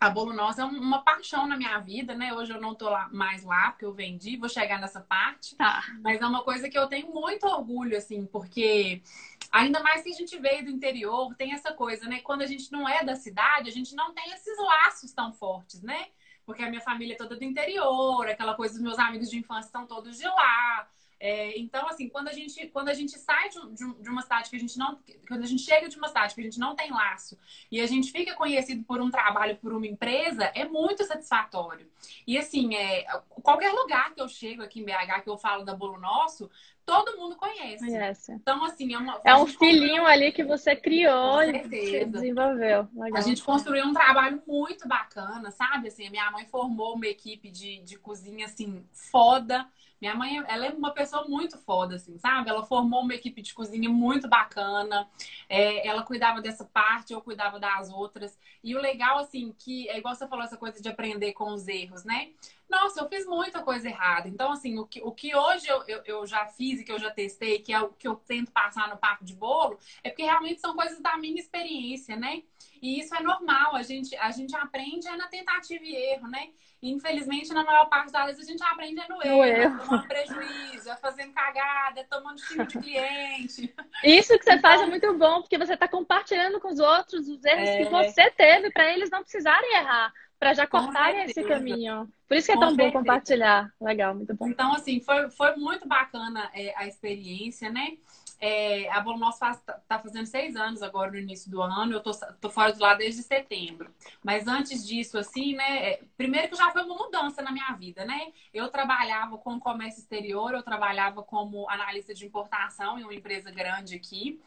A 0.00 0.10
Bolo 0.10 0.32
Nossa 0.32 0.62
é 0.62 0.64
uma 0.64 1.02
paixão 1.02 1.46
na 1.46 1.56
minha 1.56 1.78
vida, 1.78 2.14
né? 2.14 2.32
Hoje 2.34 2.52
eu 2.52 2.60
não 2.60 2.74
tô 2.74 2.88
lá, 2.90 3.08
mais 3.12 3.42
lá, 3.44 3.70
porque 3.70 3.84
eu 3.84 3.92
vendi, 3.92 4.36
vou 4.36 4.48
chegar 4.48 4.80
nessa 4.80 5.00
parte. 5.00 5.56
Tá. 5.56 5.82
Mas 6.02 6.20
é 6.20 6.26
uma 6.26 6.42
coisa 6.42 6.68
que 6.68 6.78
eu 6.78 6.86
tenho 6.86 7.12
muito 7.12 7.46
orgulho, 7.46 7.96
assim, 7.96 8.26
porque 8.26 9.02
ainda 9.50 9.80
mais 9.82 10.02
que 10.02 10.10
a 10.10 10.14
gente 10.14 10.38
veio 10.38 10.64
do 10.64 10.70
interior, 10.70 11.34
tem 11.36 11.52
essa 11.52 11.72
coisa, 11.72 12.06
né? 12.06 12.20
Quando 12.20 12.42
a 12.42 12.46
gente 12.46 12.70
não 12.70 12.88
é 12.88 13.04
da 13.04 13.16
cidade, 13.16 13.68
a 13.68 13.72
gente 13.72 13.94
não 13.94 14.12
tem 14.12 14.30
esses 14.32 14.58
laços 14.58 15.12
tão 15.12 15.32
fortes, 15.32 15.82
né? 15.82 16.08
Porque 16.44 16.62
a 16.62 16.68
minha 16.68 16.82
família 16.82 17.14
é 17.14 17.16
toda 17.16 17.36
do 17.36 17.44
interior, 17.44 18.28
aquela 18.28 18.54
coisa 18.54 18.74
dos 18.74 18.82
meus 18.82 18.98
amigos 18.98 19.30
de 19.30 19.38
infância 19.38 19.68
estão 19.68 19.86
todos 19.86 20.18
de 20.18 20.26
lá. 20.26 20.88
É, 21.24 21.58
então, 21.58 21.88
assim, 21.88 22.06
quando 22.06 22.28
a 22.28 22.34
gente, 22.34 22.66
quando 22.66 22.90
a 22.90 22.92
gente 22.92 23.18
sai 23.18 23.48
de, 23.48 23.58
de, 24.02 24.10
uma 24.10 24.20
cidade 24.20 24.50
que 24.50 24.56
a 24.56 24.58
gente 24.58 24.78
não. 24.78 24.98
Quando 25.26 25.42
a 25.42 25.46
gente 25.46 25.62
chega 25.62 25.88
de 25.88 25.96
uma 25.96 26.08
cidade 26.08 26.34
que 26.34 26.40
a 26.42 26.44
gente 26.44 26.58
não 26.58 26.76
tem 26.76 26.90
laço 26.90 27.38
e 27.72 27.80
a 27.80 27.86
gente 27.86 28.12
fica 28.12 28.34
conhecido 28.34 28.84
por 28.84 29.00
um 29.00 29.10
trabalho, 29.10 29.56
por 29.56 29.72
uma 29.72 29.86
empresa, 29.86 30.52
é 30.54 30.66
muito 30.66 31.02
satisfatório. 31.02 31.90
E 32.26 32.36
assim, 32.36 32.74
é, 32.74 33.06
qualquer 33.42 33.72
lugar 33.72 34.12
que 34.14 34.20
eu 34.20 34.28
chego 34.28 34.62
aqui 34.62 34.80
em 34.80 34.84
BH, 34.84 35.22
que 35.22 35.30
eu 35.30 35.38
falo 35.38 35.64
da 35.64 35.74
Bolo 35.74 35.98
Nosso, 35.98 36.50
todo 36.84 37.16
mundo 37.16 37.36
conhece. 37.36 37.78
conhece. 37.78 38.32
Então, 38.32 38.62
assim, 38.62 38.92
é 38.92 38.98
uma. 38.98 39.18
É 39.24 39.34
um 39.34 39.46
filhinho 39.48 40.04
ali 40.04 40.30
que 40.30 40.44
você 40.44 40.76
criou 40.76 41.42
e 41.42 42.04
desenvolveu. 42.04 42.86
Legal. 42.94 43.16
A 43.16 43.22
gente 43.22 43.42
construiu 43.42 43.86
um 43.86 43.94
trabalho 43.94 44.42
muito 44.46 44.86
bacana, 44.86 45.50
sabe? 45.50 45.88
Assim, 45.88 46.06
a 46.06 46.10
minha 46.10 46.30
mãe 46.30 46.44
formou 46.44 46.96
uma 46.96 47.06
equipe 47.06 47.50
de, 47.50 47.78
de 47.78 47.96
cozinha, 47.96 48.44
assim, 48.44 48.84
foda. 48.92 49.66
Minha 50.04 50.14
mãe, 50.14 50.44
ela 50.48 50.66
é 50.66 50.68
uma 50.68 50.90
pessoa 50.90 51.26
muito 51.26 51.56
foda, 51.56 51.94
assim, 51.96 52.18
sabe? 52.18 52.50
Ela 52.50 52.62
formou 52.62 53.00
uma 53.00 53.14
equipe 53.14 53.40
de 53.40 53.54
cozinha 53.54 53.88
muito 53.88 54.28
bacana. 54.28 55.08
É, 55.48 55.86
ela 55.88 56.02
cuidava 56.02 56.42
dessa 56.42 56.62
parte, 56.62 57.14
eu 57.14 57.22
cuidava 57.22 57.58
das 57.58 57.88
outras. 57.90 58.38
E 58.62 58.76
o 58.76 58.80
legal, 58.82 59.16
assim, 59.16 59.54
que 59.58 59.88
é 59.88 59.96
igual 59.96 60.14
você 60.14 60.28
falou 60.28 60.44
essa 60.44 60.58
coisa 60.58 60.78
de 60.82 60.90
aprender 60.90 61.32
com 61.32 61.54
os 61.54 61.66
erros, 61.68 62.04
né? 62.04 62.32
Nossa, 62.68 63.00
eu 63.00 63.08
fiz 63.08 63.24
muita 63.24 63.62
coisa 63.62 63.88
errada. 63.88 64.28
Então, 64.28 64.52
assim, 64.52 64.78
o 64.78 64.86
que, 64.86 65.00
o 65.02 65.10
que 65.10 65.34
hoje 65.34 65.68
eu, 65.68 65.82
eu, 65.88 66.02
eu, 66.04 66.26
já 66.26 66.44
fiz 66.48 66.80
e 66.80 66.84
que 66.84 66.92
eu 66.92 66.98
já 66.98 67.10
testei, 67.10 67.60
que 67.60 67.72
é 67.72 67.80
o 67.80 67.88
que 67.88 68.06
eu 68.06 68.16
tento 68.16 68.52
passar 68.52 68.90
no 68.90 68.98
papo 68.98 69.24
de 69.24 69.34
bolo, 69.34 69.78
é 70.02 70.10
porque 70.10 70.22
realmente 70.22 70.60
são 70.60 70.76
coisas 70.76 71.00
da 71.00 71.16
minha 71.16 71.40
experiência, 71.40 72.14
né? 72.14 72.42
E 72.82 73.00
isso 73.00 73.14
é 73.14 73.22
normal, 73.22 73.74
a 73.74 73.82
gente, 73.82 74.14
a 74.16 74.30
gente 74.30 74.54
aprende 74.54 75.08
é 75.08 75.16
na 75.16 75.28
tentativa 75.28 75.82
e 75.82 75.94
erro, 75.94 76.28
né? 76.28 76.50
Infelizmente, 76.84 77.52
na 77.54 77.64
maior 77.64 77.86
parte 77.86 78.12
das 78.12 78.26
vezes, 78.26 78.46
a 78.46 78.50
gente 78.50 78.62
aprende 78.62 79.00
é 79.00 79.08
no 79.08 79.22
erro, 79.24 79.44
erro. 79.44 79.74
É 79.74 79.84
tomando 79.86 80.06
prejuízo, 80.06 80.90
é 80.90 80.96
fazendo 80.96 81.32
cagada, 81.32 82.06
tomando 82.10 82.36
time 82.36 82.66
de 82.66 82.78
cliente. 82.78 83.74
Isso 84.04 84.38
que 84.38 84.44
você 84.44 84.50
então... 84.50 84.60
faz 84.60 84.82
é 84.82 84.86
muito 84.86 85.14
bom, 85.14 85.40
porque 85.40 85.56
você 85.56 85.72
está 85.74 85.88
compartilhando 85.88 86.60
com 86.60 86.68
os 86.68 86.78
outros 86.78 87.26
os 87.26 87.42
erros 87.42 87.68
é... 87.68 87.78
que 87.78 87.90
você 87.90 88.30
teve 88.30 88.70
para 88.70 88.92
eles 88.92 89.08
não 89.10 89.22
precisarem 89.22 89.76
errar 89.76 90.12
para 90.38 90.52
já 90.52 90.66
cortarem 90.66 91.24
esse 91.24 91.42
caminho. 91.42 92.06
Por 92.28 92.36
isso 92.36 92.46
que 92.46 92.52
é 92.52 92.58
tão 92.58 92.76
bom 92.76 92.92
compartilhar. 92.92 93.72
Legal, 93.80 94.14
muito 94.14 94.34
bom. 94.34 94.46
Então, 94.46 94.74
assim, 94.74 95.00
foi, 95.00 95.30
foi 95.30 95.56
muito 95.56 95.88
bacana 95.88 96.50
é, 96.52 96.74
a 96.76 96.86
experiência, 96.86 97.70
né? 97.70 97.96
É, 98.40 98.90
a 98.90 99.00
Bolo 99.00 99.18
Nosso 99.18 99.38
faz, 99.38 99.62
tá 99.88 99.98
fazendo 99.98 100.26
seis 100.26 100.56
anos 100.56 100.82
agora 100.82 101.10
no 101.10 101.18
início 101.18 101.50
do 101.50 101.62
ano. 101.62 101.92
Eu 101.92 102.00
tô, 102.00 102.10
tô 102.40 102.50
fora 102.50 102.72
do 102.72 102.80
lado 102.80 102.98
desde 102.98 103.22
setembro. 103.22 103.92
Mas 104.22 104.46
antes 104.46 104.86
disso, 104.86 105.18
assim, 105.18 105.54
né? 105.54 105.90
É, 105.90 106.00
primeiro 106.16 106.48
que 106.48 106.56
já 106.56 106.70
foi 106.70 106.82
uma 106.82 106.96
mudança 106.96 107.42
na 107.42 107.52
minha 107.52 107.72
vida, 107.72 108.04
né? 108.04 108.32
Eu 108.52 108.68
trabalhava 108.68 109.38
com 109.38 109.58
comércio 109.58 110.00
exterior, 110.00 110.52
eu 110.52 110.62
trabalhava 110.62 111.22
como 111.22 111.68
analista 111.68 112.14
de 112.14 112.26
importação 112.26 112.98
em 112.98 113.02
uma 113.02 113.14
empresa 113.14 113.50
grande 113.50 113.94
aqui. 113.94 114.40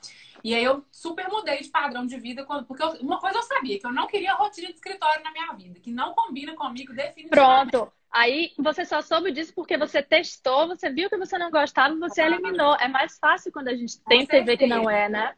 E 0.43 0.53
aí 0.53 0.63
eu 0.63 0.85
super 0.91 1.27
mudei 1.29 1.61
de 1.61 1.69
padrão 1.69 2.05
de 2.05 2.17
vida, 2.19 2.45
porque 2.67 2.83
eu, 2.83 2.89
uma 3.01 3.19
coisa 3.19 3.39
eu 3.39 3.43
sabia, 3.43 3.79
que 3.79 3.85
eu 3.85 3.91
não 3.91 4.07
queria 4.07 4.33
rotina 4.33 4.67
de 4.67 4.75
escritório 4.75 5.23
na 5.23 5.31
minha 5.31 5.51
vida, 5.53 5.79
que 5.79 5.91
não 5.91 6.13
combina 6.13 6.53
comigo 6.55 6.93
definitivamente. 6.93 7.71
Pronto. 7.71 7.96
Aí 8.11 8.53
você 8.57 8.85
só 8.85 9.01
soube 9.01 9.31
disso 9.31 9.53
porque 9.53 9.77
você 9.77 10.01
testou, 10.01 10.67
você 10.67 10.89
viu 10.89 11.09
que 11.09 11.17
você 11.17 11.37
não 11.37 11.51
gostava, 11.51 11.95
você 11.95 12.21
eliminou. 12.21 12.75
É 12.79 12.87
mais 12.87 13.17
fácil 13.19 13.51
quando 13.51 13.67
a 13.67 13.75
gente 13.75 13.99
tenta 14.01 14.43
ver 14.43 14.57
que 14.57 14.67
não 14.67 14.89
é, 14.89 15.09
né? 15.09 15.33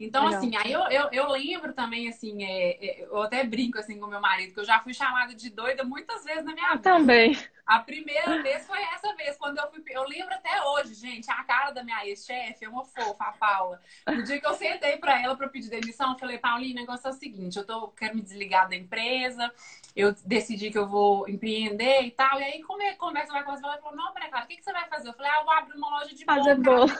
Então, 0.00 0.26
Legal. 0.26 0.38
assim, 0.38 0.56
aí 0.56 0.70
eu, 0.70 0.80
eu, 0.90 1.08
eu, 1.10 1.28
lembro 1.28 1.72
também, 1.72 2.08
assim, 2.08 2.44
é, 2.44 3.00
é, 3.00 3.04
eu 3.04 3.20
até 3.20 3.42
brinco 3.42 3.78
assim 3.80 3.98
com 3.98 4.06
meu 4.06 4.20
marido, 4.20 4.54
que 4.54 4.60
eu 4.60 4.64
já 4.64 4.78
fui 4.78 4.94
chamada 4.94 5.34
de 5.34 5.50
doida 5.50 5.82
muitas 5.82 6.22
vezes 6.22 6.44
na 6.44 6.54
minha 6.54 6.70
vida. 6.70 6.82
Também. 6.82 7.36
A 7.66 7.80
primeira 7.80 8.40
vez 8.40 8.64
foi 8.64 8.80
essa 8.80 9.12
vez, 9.16 9.36
quando 9.36 9.58
eu 9.58 9.68
fui. 9.70 9.82
Eu 9.88 10.04
lembro 10.04 10.32
até 10.32 10.62
hoje, 10.62 10.94
gente, 10.94 11.28
a 11.30 11.42
cara 11.42 11.72
da 11.72 11.82
minha 11.82 12.06
ex-chefe 12.06 12.64
é 12.64 12.68
uma 12.68 12.84
fofa, 12.84 13.24
a 13.24 13.32
Paula. 13.32 13.80
No 14.06 14.22
dia 14.22 14.40
que 14.40 14.46
eu 14.46 14.54
sentei 14.54 14.96
pra 14.98 15.20
ela 15.20 15.36
pra 15.36 15.48
pedir 15.48 15.68
demissão, 15.68 16.12
eu 16.12 16.18
falei, 16.18 16.38
Paulinha, 16.38 16.74
o 16.74 16.76
negócio 16.76 17.08
é 17.08 17.10
o 17.10 17.14
seguinte: 17.14 17.58
eu 17.58 17.66
tô, 17.66 17.88
quero 17.88 18.14
me 18.14 18.22
desligar 18.22 18.68
da 18.68 18.76
empresa, 18.76 19.52
eu 19.94 20.14
decidi 20.24 20.70
que 20.70 20.78
eu 20.78 20.88
vou 20.88 21.28
empreender 21.28 22.02
e 22.02 22.10
tal. 22.10 22.40
E 22.40 22.44
aí, 22.44 22.62
como 22.62 22.82
é 22.82 22.94
conversa 22.94 23.32
vai 23.32 23.44
conversar, 23.44 23.68
ela 23.68 23.78
falou, 23.78 23.96
não, 23.96 24.12
Clara, 24.12 24.44
o 24.44 24.48
que, 24.48 24.56
que 24.56 24.62
você 24.62 24.72
vai 24.72 24.88
fazer? 24.88 25.08
Eu 25.08 25.14
falei, 25.14 25.30
ah, 25.30 25.38
eu 25.40 25.44
vou 25.44 25.54
abrir 25.54 25.76
uma 25.76 25.90
loja 25.90 26.14
de 26.14 26.24
Fazer 26.24 26.54
bolo. 26.56 26.92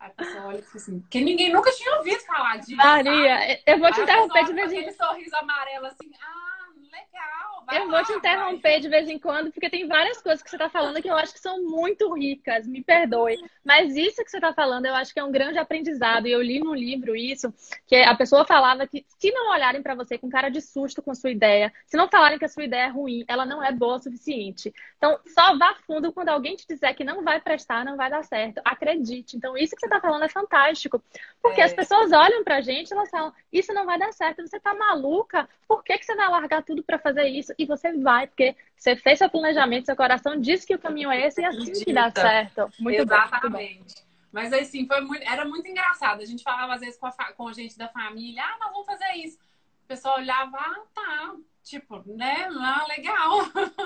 Aí 0.00 0.10
a 0.10 0.10
pessoa 0.10 0.46
olha 0.46 0.58
e 0.58 0.62
fala 0.62 0.76
assim, 0.76 1.00
porque 1.00 1.20
ninguém 1.20 1.52
nunca 1.52 1.70
tinha 1.72 1.96
ouvido 1.96 2.20
falar 2.20 2.56
disso. 2.58 2.76
Maria, 2.76 3.38
sabe? 3.38 3.62
eu 3.66 3.78
vou 3.78 3.92
te 3.92 4.00
interromper 4.00 4.44
de 4.44 4.52
vez 4.52 4.72
em 4.72 4.76
quando. 4.76 4.88
Aquele 4.88 4.92
sorriso 4.92 5.36
amarelo 5.36 5.86
assim, 5.86 6.10
ah, 6.20 6.66
legal. 6.92 7.53
Eu 7.72 7.88
lá, 7.88 7.96
vou 7.96 8.04
te 8.04 8.12
interromper 8.12 8.72
vai. 8.72 8.80
de 8.80 8.88
vez 8.88 9.08
em 9.08 9.18
quando, 9.18 9.52
porque 9.52 9.70
tem 9.70 9.86
várias 9.86 10.20
coisas 10.20 10.42
que 10.42 10.50
você 10.50 10.56
está 10.56 10.68
falando 10.68 11.00
que 11.00 11.08
eu 11.08 11.16
acho 11.16 11.32
que 11.32 11.40
são 11.40 11.62
muito 11.62 12.12
ricas, 12.14 12.66
me 12.66 12.82
perdoe. 12.82 13.38
Mas 13.64 13.96
isso 13.96 14.22
que 14.24 14.30
você 14.30 14.38
está 14.38 14.52
falando, 14.52 14.86
eu 14.86 14.94
acho 14.94 15.12
que 15.12 15.20
é 15.20 15.24
um 15.24 15.32
grande 15.32 15.58
aprendizado. 15.58 16.26
E 16.26 16.32
eu 16.32 16.42
li 16.42 16.58
num 16.60 16.74
livro 16.74 17.14
isso, 17.14 17.52
que 17.86 17.96
a 17.96 18.14
pessoa 18.14 18.44
falava 18.44 18.86
que 18.86 19.04
se 19.18 19.30
não 19.30 19.50
olharem 19.50 19.82
para 19.82 19.94
você 19.94 20.18
com 20.18 20.28
cara 20.28 20.48
de 20.48 20.60
susto 20.60 21.02
com 21.02 21.10
a 21.10 21.14
sua 21.14 21.30
ideia, 21.30 21.72
se 21.86 21.96
não 21.96 22.08
falarem 22.08 22.38
que 22.38 22.44
a 22.44 22.48
sua 22.48 22.64
ideia 22.64 22.86
é 22.86 22.88
ruim, 22.88 23.24
ela 23.28 23.46
não 23.46 23.62
é 23.62 23.72
boa 23.72 23.96
o 23.96 24.00
suficiente. 24.00 24.72
Então, 24.96 25.18
só 25.26 25.56
vá 25.56 25.74
fundo 25.86 26.12
quando 26.12 26.30
alguém 26.30 26.56
te 26.56 26.66
disser 26.66 26.94
que 26.94 27.04
não 27.04 27.22
vai 27.22 27.40
prestar, 27.40 27.84
não 27.84 27.96
vai 27.96 28.10
dar 28.10 28.24
certo. 28.24 28.60
Acredite. 28.64 29.36
Então, 29.36 29.56
isso 29.56 29.74
que 29.74 29.80
você 29.80 29.86
está 29.86 30.00
falando 30.00 30.24
é 30.24 30.28
fantástico. 30.28 31.02
Porque 31.42 31.60
é. 31.60 31.64
as 31.64 31.72
pessoas 31.72 32.12
olham 32.12 32.42
pra 32.42 32.60
gente 32.60 32.90
e 32.90 32.94
elas 32.94 33.10
falam, 33.10 33.32
isso 33.52 33.72
não 33.72 33.86
vai 33.86 33.98
dar 33.98 34.12
certo, 34.12 34.46
você 34.46 34.58
tá 34.60 34.74
maluca? 34.74 35.48
Por 35.66 35.82
que, 35.82 35.96
que 35.98 36.04
você 36.04 36.14
vai 36.14 36.28
largar 36.28 36.62
tudo 36.62 36.82
para 36.82 36.98
fazer 36.98 37.26
isso. 37.28 37.52
E 37.58 37.66
você 37.66 37.92
vai, 37.92 38.26
porque 38.26 38.54
você 38.76 38.96
fez 38.96 39.18
seu 39.18 39.30
planejamento, 39.30 39.86
seu 39.86 39.96
coração 39.96 40.40
disse 40.40 40.66
que 40.66 40.74
o 40.74 40.78
caminho 40.78 41.10
é 41.10 41.26
esse 41.26 41.40
e 41.40 41.44
assim 41.44 41.72
que 41.72 41.92
dá 41.92 42.10
certo. 42.10 42.70
Muito 42.78 43.02
Exatamente. 43.02 43.50
Bom, 43.50 43.58
muito 43.58 43.94
bom. 43.94 44.04
Mas 44.34 44.52
assim, 44.52 44.84
foi 44.84 45.00
muito, 45.00 45.22
era 45.22 45.44
muito 45.44 45.68
engraçado. 45.68 46.20
A 46.20 46.24
gente 46.24 46.42
falava 46.42 46.74
às 46.74 46.80
vezes 46.80 46.98
com 46.98 47.06
a, 47.06 47.12
com 47.12 47.46
a 47.46 47.52
gente 47.52 47.78
da 47.78 47.88
família, 47.88 48.42
ah, 48.42 48.58
nós 48.58 48.72
vamos 48.72 48.86
fazer 48.86 49.12
isso. 49.14 49.38
O 49.84 49.86
pessoal 49.86 50.18
olhava, 50.18 50.56
ah, 50.56 50.82
tá, 50.92 51.36
tipo, 51.62 52.02
né? 52.04 52.48
Ah, 52.50 52.84
legal. 52.88 53.38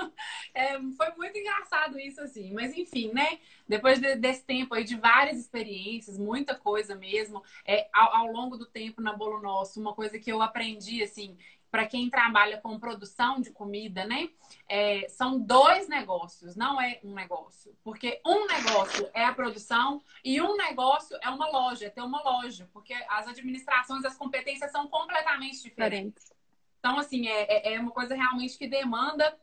é, 0.55 0.79
foi 0.97 1.11
muito 1.17 1.37
engraçado 1.37 1.99
isso, 1.99 2.19
assim. 2.21 2.51
Mas 2.51 2.75
enfim, 2.75 3.11
né? 3.13 3.37
Depois 3.67 3.99
de, 3.99 4.15
desse 4.15 4.43
tempo 4.43 4.73
aí, 4.73 4.83
de 4.83 4.95
várias 4.95 5.37
experiências, 5.37 6.17
muita 6.17 6.55
coisa 6.55 6.95
mesmo, 6.95 7.43
é, 7.63 7.87
ao, 7.93 8.15
ao, 8.15 8.31
longo 8.31 8.57
do 8.57 8.65
tempo 8.65 9.01
na 9.01 9.13
Bolo 9.13 9.39
Nosso, 9.39 9.79
uma 9.79 9.93
coisa 9.93 10.17
que 10.17 10.31
eu 10.31 10.41
aprendi, 10.41 11.03
assim, 11.03 11.37
para 11.71 11.85
quem 11.85 12.09
trabalha 12.09 12.59
com 12.59 12.79
produção 12.79 13.39
de 13.39 13.51
comida, 13.51 14.05
né? 14.05 14.29
É, 14.67 15.07
são 15.09 15.39
dois 15.39 15.87
negócios, 15.87 16.55
não 16.55 16.81
é 16.81 16.99
um 17.03 17.13
negócio. 17.13 17.75
Porque 17.83 18.19
um 18.25 18.47
negócio 18.47 19.09
é 19.13 19.23
a 19.23 19.33
produção 19.33 20.01
e 20.23 20.41
um 20.41 20.55
negócio 20.55 21.17
é 21.21 21.29
uma 21.29 21.49
loja, 21.49 21.85
é 21.85 21.89
ter 21.89 22.01
uma 22.01 22.21
loja. 22.23 22.69
Porque 22.73 22.93
as 23.09 23.27
administrações, 23.27 24.03
as 24.03 24.17
competências 24.17 24.71
são 24.71 24.87
completamente 24.87 25.61
diferentes. 25.61 26.31
Então, 26.79 26.97
assim, 26.97 27.27
é, 27.27 27.71
é, 27.71 27.73
é 27.75 27.79
uma 27.79 27.91
coisa 27.91 28.15
realmente 28.15 28.57
que 28.57 28.67
demanda 28.67 29.37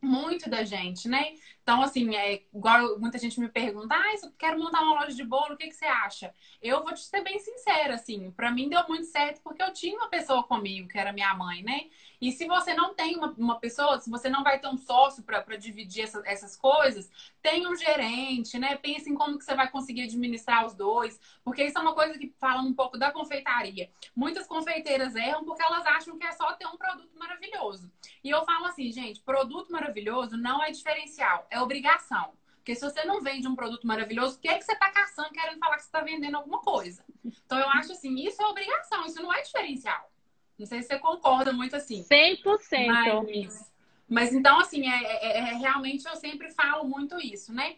muito 0.00 0.48
da 0.48 0.62
gente, 0.62 1.08
né? 1.08 1.34
Então, 1.66 1.82
assim, 1.82 2.14
é 2.14 2.44
igual 2.54 2.96
muita 3.00 3.18
gente 3.18 3.40
me 3.40 3.48
pergunta, 3.48 3.92
ah, 3.92 4.14
eu 4.22 4.30
quero 4.38 4.56
montar 4.56 4.82
uma 4.82 5.00
loja 5.00 5.16
de 5.16 5.24
bolo, 5.24 5.54
o 5.54 5.56
que, 5.56 5.66
que 5.66 5.74
você 5.74 5.84
acha? 5.84 6.32
Eu 6.62 6.84
vou 6.84 6.94
te 6.94 7.00
ser 7.00 7.24
bem 7.24 7.40
sincera, 7.40 7.94
assim, 7.94 8.30
para 8.30 8.52
mim 8.52 8.68
deu 8.68 8.86
muito 8.86 9.06
certo 9.06 9.40
porque 9.42 9.60
eu 9.60 9.72
tinha 9.72 9.96
uma 9.96 10.08
pessoa 10.08 10.44
comigo, 10.44 10.86
que 10.86 10.96
era 10.96 11.12
minha 11.12 11.34
mãe, 11.34 11.64
né? 11.64 11.88
E 12.20 12.30
se 12.30 12.46
você 12.46 12.72
não 12.72 12.94
tem 12.94 13.16
uma, 13.16 13.34
uma 13.36 13.58
pessoa, 13.58 14.00
se 14.00 14.08
você 14.08 14.28
não 14.28 14.44
vai 14.44 14.60
ter 14.60 14.68
um 14.68 14.76
sócio 14.76 15.24
para 15.24 15.56
dividir 15.56 16.04
essa, 16.04 16.22
essas 16.24 16.56
coisas, 16.56 17.10
tem 17.42 17.66
um 17.66 17.74
gerente, 17.74 18.58
né? 18.60 18.76
Pense 18.76 19.10
em 19.10 19.14
como 19.16 19.36
que 19.36 19.44
você 19.44 19.56
vai 19.56 19.68
conseguir 19.68 20.02
administrar 20.02 20.64
os 20.66 20.74
dois, 20.74 21.18
porque 21.44 21.64
isso 21.64 21.76
é 21.76 21.80
uma 21.80 21.94
coisa 21.94 22.16
que 22.16 22.32
fala 22.38 22.62
um 22.62 22.72
pouco 22.72 22.96
da 22.96 23.10
confeitaria. 23.10 23.90
Muitas 24.14 24.46
confeiteiras 24.46 25.16
erram 25.16 25.44
porque 25.44 25.64
elas 25.64 25.84
acham 25.84 26.16
que 26.16 26.24
é 26.24 26.30
só 26.30 26.52
ter 26.52 26.66
um 26.66 26.76
produto 26.76 27.10
maravilhoso. 27.18 27.90
E 28.22 28.30
eu 28.30 28.44
falo 28.44 28.66
assim, 28.66 28.90
gente, 28.92 29.20
produto 29.20 29.70
maravilhoso 29.70 30.36
não 30.36 30.62
é 30.62 30.70
diferencial, 30.70 31.46
é 31.50 31.55
obrigação. 31.62 32.34
Porque 32.56 32.74
se 32.74 32.80
você 32.80 33.04
não 33.04 33.20
vende 33.20 33.46
um 33.46 33.54
produto 33.54 33.86
maravilhoso, 33.86 34.36
o 34.36 34.40
que 34.40 34.48
é 34.48 34.58
que 34.58 34.64
você 34.64 34.72
está 34.72 34.90
caçando 34.90 35.30
querendo 35.30 35.58
falar 35.60 35.76
que 35.76 35.82
você 35.82 35.88
está 35.88 36.00
vendendo 36.00 36.36
alguma 36.36 36.60
coisa? 36.60 37.04
Então 37.24 37.58
eu 37.58 37.68
acho 37.70 37.92
assim, 37.92 38.14
isso 38.16 38.42
é 38.42 38.46
obrigação, 38.46 39.06
isso 39.06 39.22
não 39.22 39.32
é 39.32 39.40
diferencial. 39.40 40.10
Não 40.58 40.66
sei 40.66 40.82
se 40.82 40.88
você 40.88 40.98
concorda 40.98 41.52
muito 41.52 41.76
assim. 41.76 42.02
100%. 42.02 42.86
Mas, 42.86 43.72
mas 44.08 44.32
então, 44.32 44.58
assim, 44.58 44.88
é, 44.88 45.04
é, 45.04 45.38
é, 45.38 45.42
realmente 45.54 46.06
eu 46.08 46.16
sempre 46.16 46.50
falo 46.50 46.84
muito 46.84 47.16
isso, 47.20 47.52
né? 47.52 47.76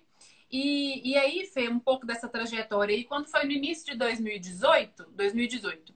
E, 0.50 1.10
e 1.10 1.18
aí, 1.18 1.44
Fê, 1.44 1.68
um 1.68 1.78
pouco 1.78 2.06
dessa 2.06 2.28
trajetória 2.28 2.94
aí, 2.94 3.04
quando 3.04 3.26
foi 3.28 3.44
no 3.44 3.52
início 3.52 3.84
de 3.92 3.98
2018, 3.98 5.04
2018, 5.10 5.94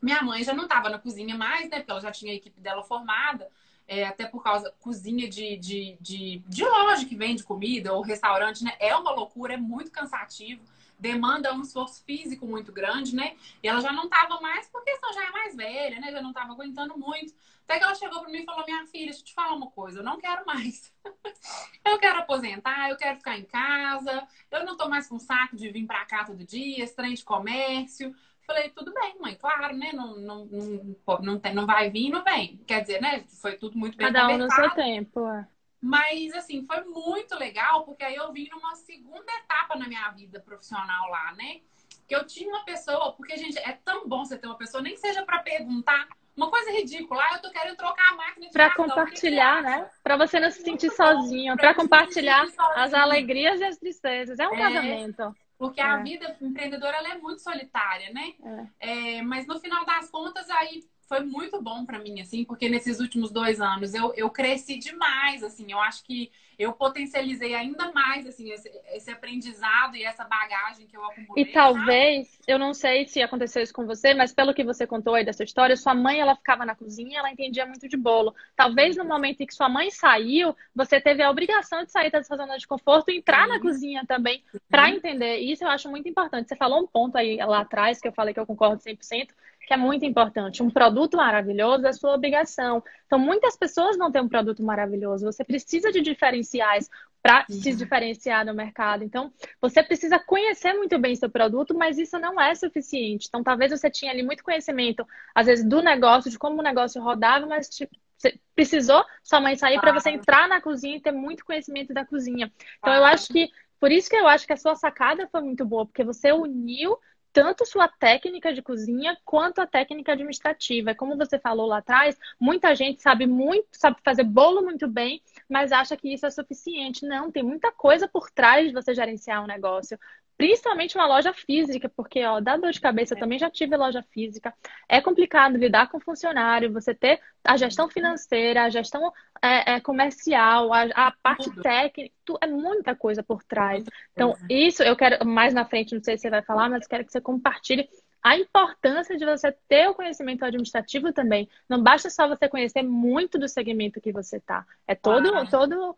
Minha 0.00 0.22
mãe 0.22 0.42
já 0.42 0.54
não 0.54 0.64
estava 0.64 0.88
na 0.88 0.98
cozinha 0.98 1.36
mais, 1.36 1.68
né? 1.68 1.78
Porque 1.78 1.90
ela 1.90 2.00
já 2.00 2.10
tinha 2.10 2.32
a 2.32 2.36
equipe 2.36 2.60
dela 2.60 2.82
formada. 2.82 3.50
É, 3.88 4.04
até 4.04 4.26
por 4.26 4.42
causa 4.42 4.74
cozinha 4.80 5.28
de, 5.28 5.56
de, 5.56 5.96
de, 6.00 6.42
de 6.48 6.64
loja 6.64 7.06
que 7.06 7.14
vende 7.14 7.44
comida 7.44 7.92
ou 7.92 8.02
restaurante, 8.02 8.64
né? 8.64 8.72
É 8.80 8.96
uma 8.96 9.12
loucura, 9.12 9.54
é 9.54 9.56
muito 9.56 9.92
cansativo 9.92 10.62
demanda 10.98 11.52
um 11.52 11.62
esforço 11.62 12.02
físico 12.04 12.46
muito 12.46 12.72
grande, 12.72 13.14
né? 13.14 13.36
E 13.62 13.68
ela 13.68 13.80
já 13.80 13.92
não 13.92 14.04
estava 14.04 14.40
mais, 14.40 14.68
porque 14.68 14.90
ela 14.90 15.12
já 15.12 15.24
é 15.24 15.30
mais 15.30 15.54
velha, 15.54 16.00
né? 16.00 16.10
Já 16.10 16.22
não 16.22 16.30
estava 16.30 16.52
aguentando 16.52 16.98
muito. 16.98 17.34
Até 17.64 17.78
que 17.78 17.84
ela 17.84 17.94
chegou 17.94 18.20
para 18.20 18.30
mim 18.30 18.38
e 18.38 18.44
falou: 18.44 18.64
Minha 18.64 18.86
filha, 18.86 19.06
deixa 19.06 19.20
eu 19.20 19.24
te 19.24 19.34
falar 19.34 19.54
uma 19.54 19.70
coisa, 19.70 20.00
eu 20.00 20.04
não 20.04 20.18
quero 20.18 20.44
mais. 20.46 20.92
eu 21.84 21.98
quero 21.98 22.18
aposentar, 22.20 22.90
eu 22.90 22.96
quero 22.96 23.18
ficar 23.18 23.38
em 23.38 23.44
casa, 23.44 24.26
eu 24.50 24.64
não 24.64 24.76
tô 24.76 24.88
mais 24.88 25.08
com 25.08 25.18
saco 25.18 25.56
de 25.56 25.70
vir 25.70 25.86
para 25.86 26.04
cá 26.04 26.24
todo 26.24 26.44
dia, 26.44 26.88
trem 26.94 27.14
de 27.14 27.24
comércio. 27.24 28.14
Falei, 28.46 28.68
tudo 28.70 28.94
bem, 28.94 29.16
mãe, 29.20 29.34
claro, 29.34 29.76
né? 29.76 29.90
Não, 29.92 30.16
não, 30.16 30.46
não, 30.46 31.18
não, 31.20 31.38
tem, 31.40 31.52
não 31.52 31.66
vai 31.66 31.90
vir, 31.90 32.10
não 32.10 32.22
vem. 32.22 32.58
Quer 32.66 32.82
dizer, 32.82 33.00
né? 33.00 33.24
Foi 33.40 33.56
tudo 33.56 33.76
muito 33.76 33.96
bem 33.96 34.06
Cada 34.06 34.28
um 34.28 34.38
no 34.38 34.50
seu 34.50 34.70
tempo. 34.70 35.26
É. 35.28 35.48
Mas, 35.80 36.32
assim, 36.32 36.64
foi 36.64 36.82
muito 36.84 37.36
legal, 37.36 37.84
porque 37.84 38.04
aí 38.04 38.14
eu 38.14 38.32
vim 38.32 38.48
numa 38.50 38.76
segunda 38.76 39.32
etapa 39.32 39.76
na 39.76 39.88
minha 39.88 40.08
vida 40.10 40.40
profissional 40.40 41.10
lá, 41.10 41.32
né? 41.32 41.60
Que 42.06 42.14
eu 42.14 42.24
tinha 42.24 42.48
uma 42.48 42.64
pessoa, 42.64 43.12
porque, 43.12 43.36
gente, 43.36 43.58
é 43.58 43.72
tão 43.84 44.08
bom 44.08 44.24
você 44.24 44.38
ter 44.38 44.46
uma 44.46 44.56
pessoa, 44.56 44.82
nem 44.82 44.94
que 44.94 45.00
seja 45.00 45.24
para 45.24 45.40
perguntar 45.40 46.06
uma 46.36 46.50
coisa 46.50 46.70
ridícula. 46.70 47.20
Ah, 47.22 47.34
eu 47.34 47.42
tô 47.42 47.50
querendo 47.50 47.76
trocar 47.76 48.12
a 48.12 48.16
máquina 48.16 48.46
de 48.46 48.52
Pra 48.52 48.74
compartilhar, 48.74 49.62
né? 49.62 49.90
Pra 50.04 50.16
você 50.16 50.38
não 50.38 50.50
se 50.50 50.62
sentir 50.62 50.90
sozinho, 50.90 51.56
para 51.56 51.74
compartilhar 51.74 52.46
as 52.76 52.94
alegrias 52.94 53.60
e 53.60 53.64
as 53.64 53.76
tristezas. 53.76 54.38
É 54.38 54.46
um 54.46 54.54
é, 54.54 54.58
casamento. 54.58 55.34
Porque 55.58 55.80
é. 55.80 55.84
a 55.84 55.96
vida 55.98 56.36
empreendedora 56.40 56.96
ela 56.96 57.12
é 57.12 57.18
muito 57.18 57.40
solitária, 57.40 58.12
né? 58.12 58.34
É. 58.80 59.18
É, 59.18 59.22
mas 59.22 59.46
no 59.46 59.58
final 59.58 59.84
das 59.84 60.10
contas, 60.10 60.48
aí 60.50 60.84
foi 61.08 61.20
muito 61.20 61.62
bom 61.62 61.86
para 61.86 61.98
mim, 61.98 62.20
assim, 62.20 62.44
porque 62.44 62.68
nesses 62.68 63.00
últimos 63.00 63.30
dois 63.30 63.60
anos 63.60 63.94
eu, 63.94 64.12
eu 64.14 64.28
cresci 64.28 64.78
demais, 64.78 65.42
assim, 65.42 65.70
eu 65.70 65.80
acho 65.80 66.04
que 66.04 66.30
eu 66.58 66.72
potencializei 66.72 67.54
ainda 67.54 67.92
mais, 67.92 68.26
assim, 68.26 68.50
esse, 68.50 68.70
esse 68.92 69.10
aprendizado 69.10 69.96
e 69.96 70.04
essa 70.04 70.24
bagagem 70.24 70.86
que 70.86 70.96
eu 70.96 71.04
acumulei. 71.04 71.44
E 71.44 71.52
talvez, 71.52 72.28
sabe? 72.28 72.44
eu 72.46 72.58
não 72.58 72.72
sei 72.72 73.06
se 73.06 73.22
aconteceu 73.22 73.62
isso 73.62 73.74
com 73.74 73.86
você, 73.86 74.14
mas 74.14 74.32
pelo 74.32 74.54
que 74.54 74.64
você 74.64 74.86
contou 74.86 75.14
aí 75.14 75.24
dessa 75.24 75.44
história, 75.44 75.76
sua 75.76 75.94
mãe, 75.94 76.20
ela 76.20 76.36
ficava 76.36 76.64
na 76.64 76.74
cozinha 76.74 77.16
ela 77.16 77.30
entendia 77.30 77.66
muito 77.66 77.88
de 77.88 77.96
bolo. 77.96 78.34
Talvez 78.54 78.96
no 78.96 79.04
momento 79.04 79.40
em 79.40 79.46
que 79.46 79.54
sua 79.54 79.68
mãe 79.68 79.90
saiu, 79.90 80.54
você 80.74 81.00
teve 81.00 81.22
a 81.22 81.30
obrigação 81.30 81.84
de 81.84 81.92
sair 81.92 82.10
dessa 82.10 82.36
zona 82.36 82.56
de 82.58 82.66
conforto 82.66 83.10
e 83.10 83.18
entrar 83.18 83.44
Sim. 83.44 83.48
na 83.52 83.60
cozinha 83.60 84.06
também 84.06 84.42
para 84.68 84.90
entender. 84.90 85.38
Isso 85.38 85.64
eu 85.64 85.68
acho 85.68 85.88
muito 85.90 86.08
importante. 86.08 86.48
Você 86.48 86.56
falou 86.56 86.82
um 86.82 86.86
ponto 86.86 87.16
aí 87.16 87.36
lá 87.36 87.60
atrás, 87.60 88.00
que 88.00 88.08
eu 88.08 88.12
falei 88.12 88.34
que 88.34 88.40
eu 88.40 88.46
concordo 88.46 88.82
100%, 88.82 89.28
que 89.66 89.74
é 89.74 89.76
muito 89.76 90.04
importante. 90.04 90.62
Um 90.62 90.70
produto 90.70 91.16
maravilhoso 91.16 91.86
é 91.86 91.92
sua 91.92 92.14
obrigação. 92.14 92.82
Então, 93.06 93.18
muitas 93.18 93.56
pessoas 93.56 93.98
não 93.98 94.12
têm 94.12 94.22
um 94.22 94.28
produto 94.28 94.62
maravilhoso. 94.62 95.26
Você 95.26 95.44
precisa 95.44 95.90
de 95.90 96.00
diferenciais 96.00 96.88
para 97.20 97.44
uhum. 97.50 97.56
se 97.56 97.74
diferenciar 97.74 98.46
no 98.46 98.54
mercado. 98.54 99.02
Então, 99.02 99.32
você 99.60 99.82
precisa 99.82 100.18
conhecer 100.20 100.72
muito 100.74 100.96
bem 100.98 101.16
seu 101.16 101.28
produto, 101.28 101.76
mas 101.76 101.98
isso 101.98 102.16
não 102.20 102.40
é 102.40 102.54
suficiente. 102.54 103.26
Então, 103.28 103.42
talvez 103.42 103.72
você 103.72 103.90
tinha 103.90 104.12
ali 104.12 104.22
muito 104.22 104.44
conhecimento, 104.44 105.04
às 105.34 105.46
vezes, 105.46 105.64
do 105.68 105.82
negócio, 105.82 106.30
de 106.30 106.38
como 106.38 106.60
o 106.60 106.64
negócio 106.64 107.02
rodava, 107.02 107.44
mas 107.44 107.68
você 107.68 108.38
precisou 108.54 109.04
sua 109.24 109.40
mãe 109.40 109.56
sair 109.56 109.80
para 109.80 109.92
você 109.92 110.10
entrar 110.10 110.48
na 110.48 110.60
cozinha 110.60 110.96
e 110.96 111.00
ter 111.00 111.12
muito 111.12 111.44
conhecimento 111.44 111.92
da 111.92 112.06
cozinha. 112.06 112.52
Então, 112.78 112.94
eu 112.94 113.04
acho 113.04 113.32
que 113.32 113.50
por 113.80 113.90
isso 113.90 114.08
que 114.08 114.16
eu 114.16 114.28
acho 114.28 114.46
que 114.46 114.52
a 114.52 114.56
sua 114.56 114.76
sacada 114.76 115.28
foi 115.28 115.40
muito 115.42 115.64
boa, 115.64 115.84
porque 115.84 116.04
você 116.04 116.32
uniu 116.32 116.96
tanto 117.36 117.66
sua 117.66 117.86
técnica 117.86 118.50
de 118.54 118.62
cozinha 118.62 119.14
quanto 119.22 119.58
a 119.60 119.66
técnica 119.66 120.12
administrativa. 120.12 120.94
Como 120.94 121.18
você 121.18 121.38
falou 121.38 121.66
lá 121.66 121.78
atrás, 121.78 122.16
muita 122.40 122.74
gente 122.74 123.02
sabe 123.02 123.26
muito, 123.26 123.66
sabe 123.72 123.98
fazer 124.02 124.24
bolo 124.24 124.62
muito 124.62 124.88
bem, 124.88 125.20
mas 125.46 125.70
acha 125.70 125.98
que 125.98 126.10
isso 126.14 126.24
é 126.24 126.30
suficiente. 126.30 127.04
Não, 127.06 127.30
tem 127.30 127.42
muita 127.42 127.70
coisa 127.70 128.08
por 128.08 128.30
trás 128.30 128.68
de 128.68 128.72
você 128.72 128.94
gerenciar 128.94 129.44
um 129.44 129.46
negócio. 129.46 129.98
Principalmente 130.36 130.96
uma 130.96 131.06
loja 131.06 131.32
física, 131.32 131.88
porque 131.88 132.24
ó, 132.24 132.40
dá 132.40 132.56
dor 132.56 132.70
de 132.70 132.80
cabeça, 132.80 133.14
eu 133.14 133.18
também 133.18 133.38
já 133.38 133.50
tive 133.50 133.76
loja 133.76 134.02
física. 134.10 134.52
É 134.88 135.00
complicado 135.00 135.56
lidar 135.56 135.90
com 135.90 135.98
funcionário, 135.98 136.72
você 136.72 136.94
ter 136.94 137.20
a 137.42 137.56
gestão 137.56 137.88
financeira, 137.88 138.64
a 138.64 138.70
gestão 138.70 139.12
é, 139.42 139.74
é 139.74 139.80
comercial, 139.80 140.72
a, 140.74 140.82
a 140.94 141.10
parte 141.22 141.48
Tudo. 141.48 141.62
técnica, 141.62 142.14
tu, 142.24 142.36
é 142.40 142.46
muita 142.46 142.94
coisa 142.94 143.22
por 143.22 143.42
trás. 143.44 143.82
Então, 144.12 144.34
isso 144.50 144.82
eu 144.82 144.94
quero 144.94 145.26
mais 145.26 145.54
na 145.54 145.64
frente, 145.64 145.94
não 145.94 146.02
sei 146.02 146.16
se 146.16 146.22
você 146.22 146.30
vai 146.30 146.42
falar, 146.42 146.68
mas 146.68 146.86
quero 146.86 147.04
que 147.04 147.12
você 147.12 147.20
compartilhe 147.20 147.88
a 148.26 148.36
importância 148.36 149.16
de 149.16 149.24
você 149.24 149.52
ter 149.68 149.88
o 149.88 149.94
conhecimento 149.94 150.44
administrativo 150.44 151.12
também. 151.12 151.48
Não 151.68 151.80
basta 151.80 152.10
só 152.10 152.26
você 152.26 152.48
conhecer 152.48 152.82
muito 152.82 153.38
do 153.38 153.48
segmento 153.48 154.00
que 154.00 154.12
você 154.12 154.38
está. 154.38 154.66
É 154.84 154.96
todo, 154.96 155.32
ah. 155.32 155.46
todo 155.46 155.96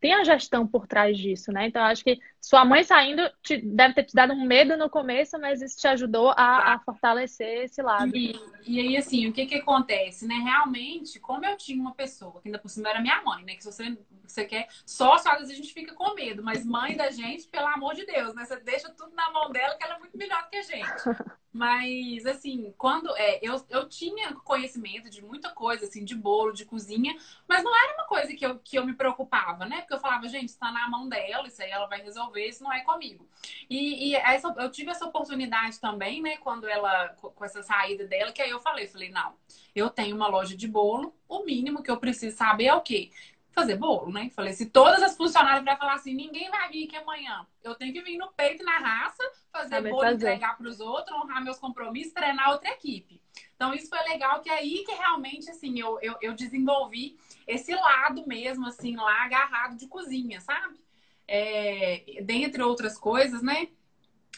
tem 0.00 0.14
a 0.14 0.24
gestão 0.24 0.66
por 0.66 0.86
trás 0.86 1.18
disso, 1.18 1.50
né? 1.50 1.66
Então, 1.66 1.82
acho 1.82 2.04
que 2.04 2.18
sua 2.40 2.64
mãe 2.64 2.84
saindo 2.84 3.22
te, 3.42 3.56
deve 3.58 3.94
ter 3.94 4.04
te 4.04 4.14
dado 4.14 4.32
um 4.32 4.44
medo 4.44 4.76
no 4.76 4.88
começo, 4.88 5.38
mas 5.38 5.60
isso 5.60 5.78
te 5.78 5.88
ajudou 5.88 6.30
a, 6.30 6.74
a 6.74 6.78
fortalecer 6.80 7.64
esse 7.64 7.82
lado. 7.82 8.14
E, 8.16 8.38
e, 8.66 8.80
aí, 8.80 8.96
assim, 8.96 9.26
o 9.26 9.32
que 9.32 9.46
que 9.46 9.56
acontece, 9.56 10.26
né? 10.26 10.34
Realmente, 10.34 11.18
como 11.18 11.44
eu 11.44 11.56
tinha 11.56 11.80
uma 11.80 11.94
pessoa, 11.94 12.40
que 12.40 12.48
ainda 12.48 12.58
por 12.58 12.68
cima 12.68 12.88
era 12.88 13.00
minha 13.00 13.22
mãe, 13.22 13.44
né? 13.44 13.54
Que 13.54 13.62
se 13.62 13.72
você, 13.72 13.98
você 14.26 14.44
quer, 14.44 14.68
só 14.86 15.14
às 15.14 15.24
vezes 15.24 15.50
a 15.50 15.54
gente 15.56 15.74
fica 15.74 15.94
com 15.94 16.14
medo, 16.14 16.42
mas 16.42 16.64
mãe 16.64 16.96
da 16.96 17.10
gente, 17.10 17.48
pelo 17.48 17.66
amor 17.66 17.94
de 17.94 18.06
Deus, 18.06 18.34
né? 18.34 18.44
Você 18.44 18.60
deixa 18.60 18.90
tudo 18.90 19.14
na 19.14 19.30
mão 19.32 19.50
dela, 19.50 19.76
que 19.76 19.84
ela 19.84 19.96
é 19.96 19.98
muito 19.98 20.16
melhor 20.16 20.42
do 20.42 20.50
que 20.50 20.56
a 20.56 20.62
gente. 20.62 20.86
Mas, 21.52 22.24
assim, 22.24 22.72
quando 22.78 23.14
é, 23.14 23.38
eu, 23.42 23.62
eu 23.68 23.86
tinha 23.86 24.32
conhecimento 24.36 25.10
de 25.10 25.22
muita 25.22 25.50
coisa, 25.50 25.84
assim, 25.84 26.02
de 26.02 26.14
bolo, 26.14 26.52
de 26.52 26.64
cozinha, 26.64 27.14
mas 27.46 27.62
não 27.62 27.76
era 27.76 27.94
uma 27.94 28.04
coisa 28.04 28.32
que 28.34 28.44
eu, 28.44 28.58
que 28.58 28.78
eu 28.78 28.86
me 28.86 28.94
preocupava, 28.94 29.66
né? 29.66 29.80
Porque 29.80 29.92
eu 29.92 30.00
falava, 30.00 30.26
gente, 30.28 30.48
está 30.48 30.72
na 30.72 30.88
mão 30.88 31.08
dela, 31.08 31.46
isso 31.46 31.62
aí 31.62 31.70
ela 31.70 31.86
vai 31.86 32.00
resolver, 32.00 32.48
isso 32.48 32.64
não 32.64 32.72
é 32.72 32.80
comigo. 32.80 33.28
E, 33.68 34.08
e 34.08 34.14
essa, 34.14 34.48
eu 34.58 34.70
tive 34.70 34.90
essa 34.90 35.04
oportunidade 35.04 35.78
também, 35.78 36.22
né? 36.22 36.38
Quando 36.38 36.66
ela, 36.66 37.08
com 37.10 37.44
essa 37.44 37.62
saída 37.62 38.06
dela, 38.06 38.32
que 38.32 38.40
aí 38.40 38.50
eu 38.50 38.60
falei, 38.60 38.86
falei, 38.86 39.10
não, 39.10 39.34
eu 39.74 39.90
tenho 39.90 40.16
uma 40.16 40.28
loja 40.28 40.56
de 40.56 40.66
bolo, 40.66 41.14
o 41.28 41.44
mínimo 41.44 41.82
que 41.82 41.90
eu 41.90 41.98
preciso 41.98 42.34
saber 42.34 42.66
é 42.66 42.74
o 42.74 42.80
quê? 42.80 43.10
Fazer 43.52 43.76
bolo, 43.76 44.10
né? 44.10 44.30
Falei, 44.34 44.52
se 44.52 44.66
todas 44.66 45.02
as 45.02 45.16
funcionárias 45.16 45.64
vai 45.64 45.76
falar 45.76 45.94
assim, 45.94 46.14
ninguém 46.14 46.50
vai 46.50 46.68
vir 46.70 46.86
aqui 46.86 46.96
amanhã. 46.96 47.46
Eu 47.62 47.74
tenho 47.74 47.92
que 47.92 48.02
vir 48.02 48.16
no 48.16 48.32
peito 48.32 48.64
na 48.64 48.78
raça, 48.78 49.22
fazer 49.52 49.82
bolo, 49.82 50.00
fazer. 50.00 50.14
entregar 50.14 50.56
para 50.56 50.68
os 50.68 50.80
outros, 50.80 51.16
honrar 51.16 51.44
meus 51.44 51.58
compromissos, 51.58 52.12
treinar 52.12 52.50
outra 52.50 52.70
equipe. 52.70 53.20
Então, 53.54 53.74
isso 53.74 53.88
foi 53.88 54.02
legal, 54.08 54.40
que 54.40 54.50
é 54.50 54.54
aí 54.54 54.82
que 54.84 54.92
realmente, 54.92 55.50
assim, 55.50 55.78
eu, 55.78 55.98
eu, 56.00 56.16
eu 56.20 56.32
desenvolvi 56.34 57.18
esse 57.46 57.74
lado 57.74 58.26
mesmo, 58.26 58.66
assim, 58.66 58.96
lá 58.96 59.24
agarrado 59.24 59.76
de 59.76 59.86
cozinha, 59.86 60.40
sabe? 60.40 60.80
É, 61.28 62.20
dentre 62.22 62.62
outras 62.62 62.98
coisas, 62.98 63.42
né? 63.42 63.68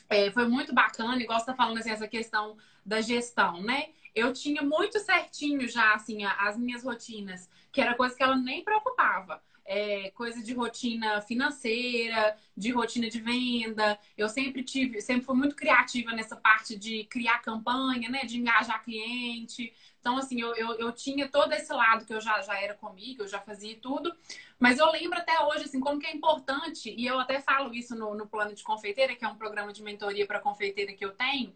É, 0.09 0.31
foi 0.31 0.47
muito 0.47 0.75
bacana, 0.75 1.23
igual 1.23 1.41
você 1.41 1.47
tá 1.47 1.55
falando, 1.55 1.79
assim, 1.79 1.91
essa 1.91 2.09
questão 2.09 2.57
da 2.85 3.01
gestão, 3.01 3.63
né? 3.63 3.91
Eu 4.15 4.33
tinha 4.33 4.63
muito 4.63 4.99
certinho 5.01 5.67
já, 5.69 5.95
assim, 5.95 6.25
as 6.25 6.57
minhas 6.57 6.85
rotinas 6.85 7.49
que 7.75 7.81
era 7.81 7.95
coisa 7.97 8.15
que 8.15 8.23
ela 8.23 8.37
nem 8.37 8.63
preocupava. 8.63 9.43
É, 9.67 10.11
coisa 10.11 10.43
de 10.43 10.53
rotina 10.53 11.23
financeira, 11.23 12.37
de 12.57 12.71
rotina 12.71 13.09
de 13.09 13.21
venda. 13.21 13.99
Eu 14.17 14.29
sempre 14.29 14.63
tive, 14.63 15.01
sempre 15.01 15.25
fui 15.25 15.35
muito 15.35 15.57
criativa 15.57 16.13
nessa 16.13 16.37
parte 16.37 16.77
de 16.77 17.05
criar 17.05 17.41
campanha, 17.41 18.09
né? 18.09 18.21
De 18.21 18.39
engajar 18.39 18.85
cliente. 18.85 19.73
Então, 19.99 20.19
assim, 20.19 20.41
eu, 20.41 20.55
eu, 20.55 20.75
eu, 20.75 20.93
tinha 20.93 21.29
todo 21.29 21.53
esse 21.53 21.73
lado 21.73 22.05
que 22.05 22.13
eu 22.13 22.21
já, 22.21 22.41
já 22.43 22.61
era 22.61 22.75
comigo, 22.75 23.23
eu 23.23 23.29
já 23.29 23.41
fazia 23.41 23.75
tudo. 23.81 24.15
Mas 24.59 24.79
eu 24.79 24.89
lembro 24.93 25.19
até 25.19 25.43
hoje, 25.45 25.65
assim, 25.65 25.81
como 25.81 25.99
que 25.99 26.07
é 26.07 26.15
importante, 26.15 26.95
e 26.97 27.07
eu 27.07 27.19
até 27.19 27.41
falo 27.41 27.75
isso 27.75 27.97
no, 27.97 28.15
no 28.15 28.27
plano 28.27 28.55
de 28.55 28.63
confeiteira, 28.63 29.17
que 29.17 29.25
é 29.25 29.29
um 29.29 29.37
programa 29.37 29.73
de 29.73 29.83
mentoria 29.83 30.27
para 30.27 30.41
confeiteira 30.41 30.93
que 30.93 31.05
eu 31.05 31.13
tenho 31.13 31.55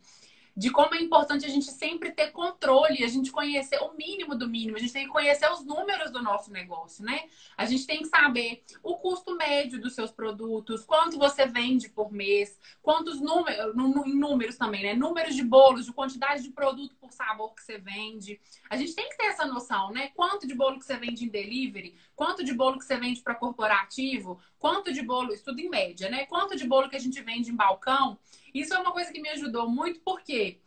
de 0.59 0.71
como 0.71 0.93
é 0.93 1.01
importante 1.01 1.47
a 1.47 1.49
gente 1.49 1.71
sempre 1.71 2.11
ter 2.11 2.33
controle, 2.33 3.05
a 3.05 3.09
gente 3.09 3.31
conhecer 3.31 3.79
o 3.81 3.95
mínimo 3.97 4.35
do 4.35 4.49
mínimo, 4.49 4.77
a 4.77 4.81
gente 4.81 4.93
tem 4.93 5.07
que 5.07 5.13
conhecer 5.13 5.49
os 5.53 5.65
números 5.65 6.11
do 6.11 6.21
nosso 6.21 6.51
negócio, 6.51 7.05
né? 7.05 7.27
A 7.57 7.65
gente 7.65 7.87
tem 7.87 7.99
que 7.99 8.09
saber 8.09 8.65
o 8.83 8.97
custo 8.97 9.37
médio 9.37 9.81
dos 9.81 9.95
seus 9.95 10.11
produtos, 10.11 10.85
quanto 10.85 11.17
você 11.17 11.47
vende 11.47 11.89
por 11.89 12.13
mês, 12.13 12.59
quantos 12.83 13.21
números, 13.21 13.73
números 13.77 14.57
também, 14.57 14.83
né? 14.83 14.95
Números 14.95 15.37
de 15.37 15.45
bolos, 15.45 15.87
de 15.87 15.93
quantidade 15.93 16.43
de 16.43 16.51
produto 16.51 16.97
por 16.97 17.13
sabor 17.13 17.55
que 17.55 17.63
você 17.63 17.79
vende. 17.79 18.41
A 18.69 18.77
gente 18.77 18.97
tem 18.97 19.09
que 19.09 19.17
ter 19.17 19.27
essa 19.27 19.47
noção, 19.47 19.93
né? 19.93 20.11
Quanto 20.17 20.45
de 20.45 20.57
bolo 20.57 20.81
que 20.81 20.85
você 20.85 20.97
vende 20.97 21.25
em 21.25 21.29
delivery, 21.29 21.95
quanto 22.17 22.43
de 22.43 22.53
bolo 22.53 22.81
que 22.81 22.85
você 22.85 22.97
vende 22.97 23.21
para 23.21 23.37
corporativo, 23.37 24.41
quanto 24.59 24.93
de 24.93 25.03
bolo, 25.03 25.33
isso 25.33 25.45
tudo 25.45 25.61
em 25.61 25.69
média, 25.69 26.11
né? 26.11 26.27
Quanto 26.27 26.57
de 26.57 26.67
bolo 26.67 26.89
que 26.89 26.97
a 26.97 27.01
gente 27.01 27.21
vende 27.23 27.51
em 27.51 27.57
balcão. 27.57 28.19
Isso 28.53 28.75
é 28.75 28.79
uma 28.79 28.93
coisa 28.93 29.13
que 29.13 29.21
me 29.21 29.29
ajudou 29.31 29.69
muito 29.69 30.01
porque 30.01 30.61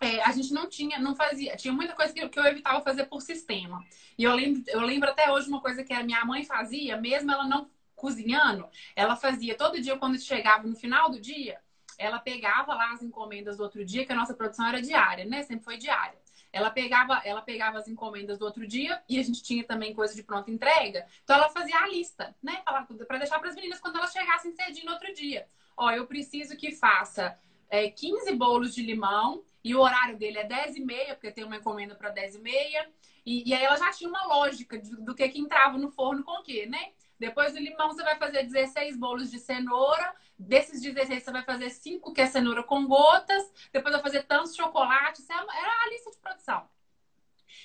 é, 0.00 0.20
a 0.22 0.32
gente 0.32 0.52
não 0.52 0.68
tinha, 0.68 0.98
não 0.98 1.14
fazia, 1.14 1.56
tinha 1.56 1.72
muita 1.72 1.94
coisa 1.94 2.12
que, 2.12 2.28
que, 2.28 2.38
eu 2.38 2.44
evitava 2.44 2.80
fazer 2.82 3.04
por 3.04 3.22
sistema. 3.22 3.84
E 4.18 4.24
eu 4.24 4.34
lembro, 4.34 4.62
eu 4.66 4.80
lembro 4.80 5.08
até 5.08 5.30
hoje 5.30 5.48
uma 5.48 5.60
coisa 5.60 5.84
que 5.84 5.92
a 5.92 6.02
minha 6.02 6.24
mãe 6.24 6.44
fazia, 6.44 6.96
mesmo 6.96 7.30
ela 7.30 7.44
não 7.44 7.70
cozinhando, 7.94 8.68
ela 8.96 9.14
fazia 9.14 9.56
todo 9.56 9.80
dia 9.80 9.96
quando 9.96 10.18
chegava 10.18 10.66
no 10.66 10.74
final 10.74 11.08
do 11.08 11.20
dia, 11.20 11.60
ela 11.96 12.18
pegava 12.18 12.74
lá 12.74 12.92
as 12.92 13.02
encomendas 13.02 13.58
do 13.58 13.62
outro 13.62 13.84
dia, 13.84 14.04
que 14.04 14.12
a 14.12 14.16
nossa 14.16 14.34
produção 14.34 14.66
era 14.66 14.82
diária, 14.82 15.24
né? 15.24 15.44
Sempre 15.44 15.64
foi 15.64 15.76
diária. 15.76 16.18
Ela 16.52 16.70
pegava, 16.70 17.22
ela 17.24 17.40
pegava 17.40 17.78
as 17.78 17.88
encomendas 17.88 18.38
do 18.38 18.44
outro 18.44 18.66
dia 18.66 19.02
e 19.08 19.18
a 19.18 19.22
gente 19.22 19.42
tinha 19.42 19.64
também 19.64 19.94
coisa 19.94 20.14
de 20.14 20.22
pronta 20.22 20.50
entrega. 20.50 21.06
Então 21.24 21.36
ela 21.36 21.48
fazia 21.48 21.78
a 21.78 21.88
lista, 21.88 22.36
né? 22.42 22.62
Para 23.06 23.18
deixar 23.18 23.38
para 23.38 23.48
as 23.48 23.54
meninas 23.54 23.80
quando 23.80 23.96
elas 23.96 24.12
chegassem 24.12 24.52
cedinho 24.52 24.86
no 24.86 24.92
outro 24.92 25.12
dia. 25.14 25.48
Ó, 25.76 25.90
eu 25.90 26.06
preciso 26.06 26.56
que 26.56 26.72
faça 26.72 27.38
é, 27.70 27.88
15 27.88 28.34
bolos 28.34 28.74
de 28.74 28.82
limão 28.82 29.42
e 29.64 29.74
o 29.74 29.80
horário 29.80 30.18
dele 30.18 30.38
é 30.38 30.44
10 30.44 30.76
e 30.76 30.80
meia, 30.84 31.14
porque 31.14 31.32
tem 31.32 31.44
uma 31.44 31.56
encomenda 31.56 31.94
para 31.94 32.10
10 32.10 32.34
e 32.34 32.38
meia. 32.40 32.90
E, 33.24 33.48
e, 33.48 33.54
aí 33.54 33.64
ela 33.64 33.76
já 33.76 33.90
tinha 33.90 34.10
uma 34.10 34.26
lógica 34.26 34.78
de, 34.78 34.90
do 34.96 35.14
que, 35.14 35.26
que 35.28 35.40
entrava 35.40 35.78
no 35.78 35.90
forno 35.90 36.22
com 36.22 36.32
o 36.32 36.42
quê, 36.42 36.66
né? 36.66 36.92
Depois 37.22 37.52
do 37.52 37.60
limão, 37.60 37.92
você 37.92 38.02
vai 38.02 38.16
fazer 38.16 38.42
16 38.42 38.96
bolos 38.96 39.30
de 39.30 39.38
cenoura. 39.38 40.12
Desses 40.36 40.82
16, 40.82 41.22
você 41.22 41.30
vai 41.30 41.44
fazer 41.44 41.70
5 41.70 42.12
que 42.12 42.20
é 42.20 42.26
cenoura 42.26 42.64
com 42.64 42.84
gotas. 42.84 43.44
Depois 43.72 43.94
vai 43.94 44.02
fazer 44.02 44.24
tantos 44.24 44.56
chocolates. 44.56 45.30
É 45.30 45.34
era 45.34 45.84
a 45.84 45.88
lista 45.88 46.10
de 46.10 46.18
produção. 46.18 46.68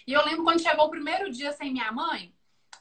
E 0.06 0.14
eu 0.14 0.24
lembro 0.24 0.44
quando 0.44 0.62
chegou 0.62 0.86
o 0.86 0.92
primeiro 0.92 1.32
dia 1.32 1.52
sem 1.54 1.74
minha 1.74 1.92
mãe, 1.92 2.32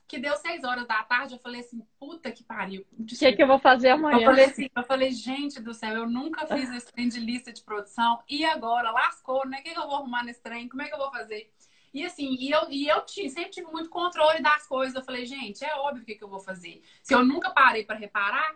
que 0.06 0.18
deu 0.18 0.36
6 0.36 0.64
horas 0.64 0.86
da 0.86 1.02
tarde, 1.02 1.32
eu 1.32 1.38
falei 1.38 1.62
assim, 1.62 1.80
puta 1.98 2.30
que 2.30 2.44
pariu. 2.44 2.84
O 2.92 3.06
que, 3.06 3.32
que 3.32 3.42
eu 3.42 3.46
vou 3.46 3.58
fazer 3.58 3.88
amanhã? 3.88 4.18
Eu 4.18 4.26
falei 4.26 4.44
assim, 4.44 4.68
eu 4.76 4.82
falei, 4.84 5.12
gente 5.12 5.58
do 5.62 5.72
céu, 5.72 5.96
eu 5.96 6.06
nunca 6.06 6.46
fiz 6.46 6.70
esse 6.74 6.92
trem 6.92 7.08
de 7.08 7.18
lista 7.18 7.50
de 7.50 7.62
produção. 7.62 8.22
E 8.28 8.44
agora? 8.44 8.90
Lascou, 8.90 9.46
né? 9.48 9.60
O 9.60 9.62
que, 9.62 9.72
que 9.72 9.78
eu 9.78 9.86
vou 9.86 9.96
arrumar 9.96 10.22
nesse 10.24 10.42
trem? 10.42 10.68
Como 10.68 10.82
é 10.82 10.88
que 10.88 10.94
eu 10.94 10.98
vou 10.98 11.10
fazer? 11.10 11.50
E 11.96 12.04
assim, 12.04 12.36
e 12.38 12.50
eu, 12.50 12.70
e 12.70 12.86
eu 12.86 13.02
sempre 13.08 13.48
tive 13.48 13.70
muito 13.72 13.88
controle 13.88 14.42
das 14.42 14.66
coisas. 14.66 14.94
Eu 14.94 15.02
falei, 15.02 15.24
gente, 15.24 15.64
é 15.64 15.74
óbvio 15.76 16.02
o 16.02 16.04
que, 16.04 16.14
que 16.14 16.22
eu 16.22 16.28
vou 16.28 16.40
fazer. 16.40 16.82
Se 17.02 17.14
eu 17.14 17.24
nunca 17.24 17.50
parei 17.50 17.84
para 17.84 17.96
reparar, 17.96 18.54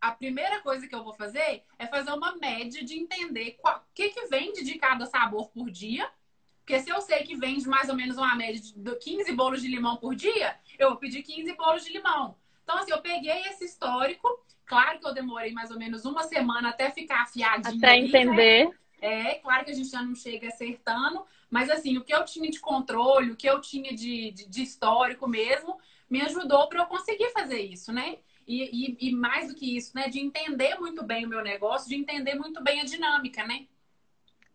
a 0.00 0.12
primeira 0.12 0.60
coisa 0.60 0.86
que 0.86 0.94
eu 0.94 1.02
vou 1.02 1.12
fazer 1.12 1.64
é 1.76 1.86
fazer 1.88 2.12
uma 2.12 2.36
média 2.36 2.84
de 2.84 2.96
entender 2.96 3.58
o 3.64 3.80
que, 3.92 4.10
que 4.10 4.26
vende 4.26 4.62
de 4.62 4.78
cada 4.78 5.06
sabor 5.06 5.50
por 5.50 5.68
dia. 5.68 6.08
Porque 6.60 6.78
se 6.78 6.88
eu 6.88 7.00
sei 7.00 7.24
que 7.24 7.34
vende 7.34 7.66
mais 7.66 7.88
ou 7.88 7.96
menos 7.96 8.16
uma 8.16 8.36
média 8.36 8.60
de 8.60 8.96
15 8.96 9.32
bolos 9.32 9.60
de 9.60 9.66
limão 9.66 9.96
por 9.96 10.14
dia, 10.14 10.54
eu 10.78 10.90
vou 10.90 10.98
pedir 10.98 11.24
15 11.24 11.52
bolos 11.54 11.84
de 11.84 11.92
limão. 11.92 12.36
Então, 12.62 12.78
assim, 12.78 12.92
eu 12.92 13.02
peguei 13.02 13.40
esse 13.48 13.64
histórico. 13.64 14.28
Claro 14.64 15.00
que 15.00 15.06
eu 15.08 15.14
demorei 15.14 15.50
mais 15.50 15.72
ou 15.72 15.78
menos 15.78 16.04
uma 16.04 16.22
semana 16.22 16.68
até 16.68 16.92
ficar 16.92 17.22
afiadinha. 17.22 17.76
Até 17.76 17.90
ali, 17.90 18.02
né? 18.02 18.20
entender. 18.20 18.68
Né? 18.68 18.74
É, 19.00 19.34
claro 19.36 19.64
que 19.64 19.70
a 19.72 19.74
gente 19.74 19.88
já 19.88 20.02
não 20.02 20.14
chega 20.14 20.48
acertando, 20.48 21.24
mas 21.50 21.70
assim, 21.70 21.96
o 21.96 22.04
que 22.04 22.14
eu 22.14 22.24
tinha 22.24 22.50
de 22.50 22.60
controle, 22.60 23.30
o 23.30 23.36
que 23.36 23.48
eu 23.48 23.60
tinha 23.60 23.94
de, 23.94 24.30
de, 24.32 24.48
de 24.48 24.62
histórico 24.62 25.26
mesmo, 25.26 25.78
me 26.08 26.20
ajudou 26.22 26.68
para 26.68 26.80
eu 26.80 26.86
conseguir 26.86 27.30
fazer 27.30 27.60
isso, 27.60 27.92
né? 27.92 28.18
E, 28.46 28.96
e, 29.02 29.08
e, 29.08 29.12
mais 29.12 29.48
do 29.48 29.54
que 29.54 29.76
isso, 29.76 29.92
né? 29.94 30.08
De 30.08 30.18
entender 30.18 30.78
muito 30.78 31.02
bem 31.02 31.26
o 31.26 31.28
meu 31.28 31.42
negócio, 31.42 31.88
de 31.88 31.96
entender 31.96 32.34
muito 32.34 32.62
bem 32.62 32.80
a 32.80 32.84
dinâmica, 32.84 33.46
né? 33.46 33.66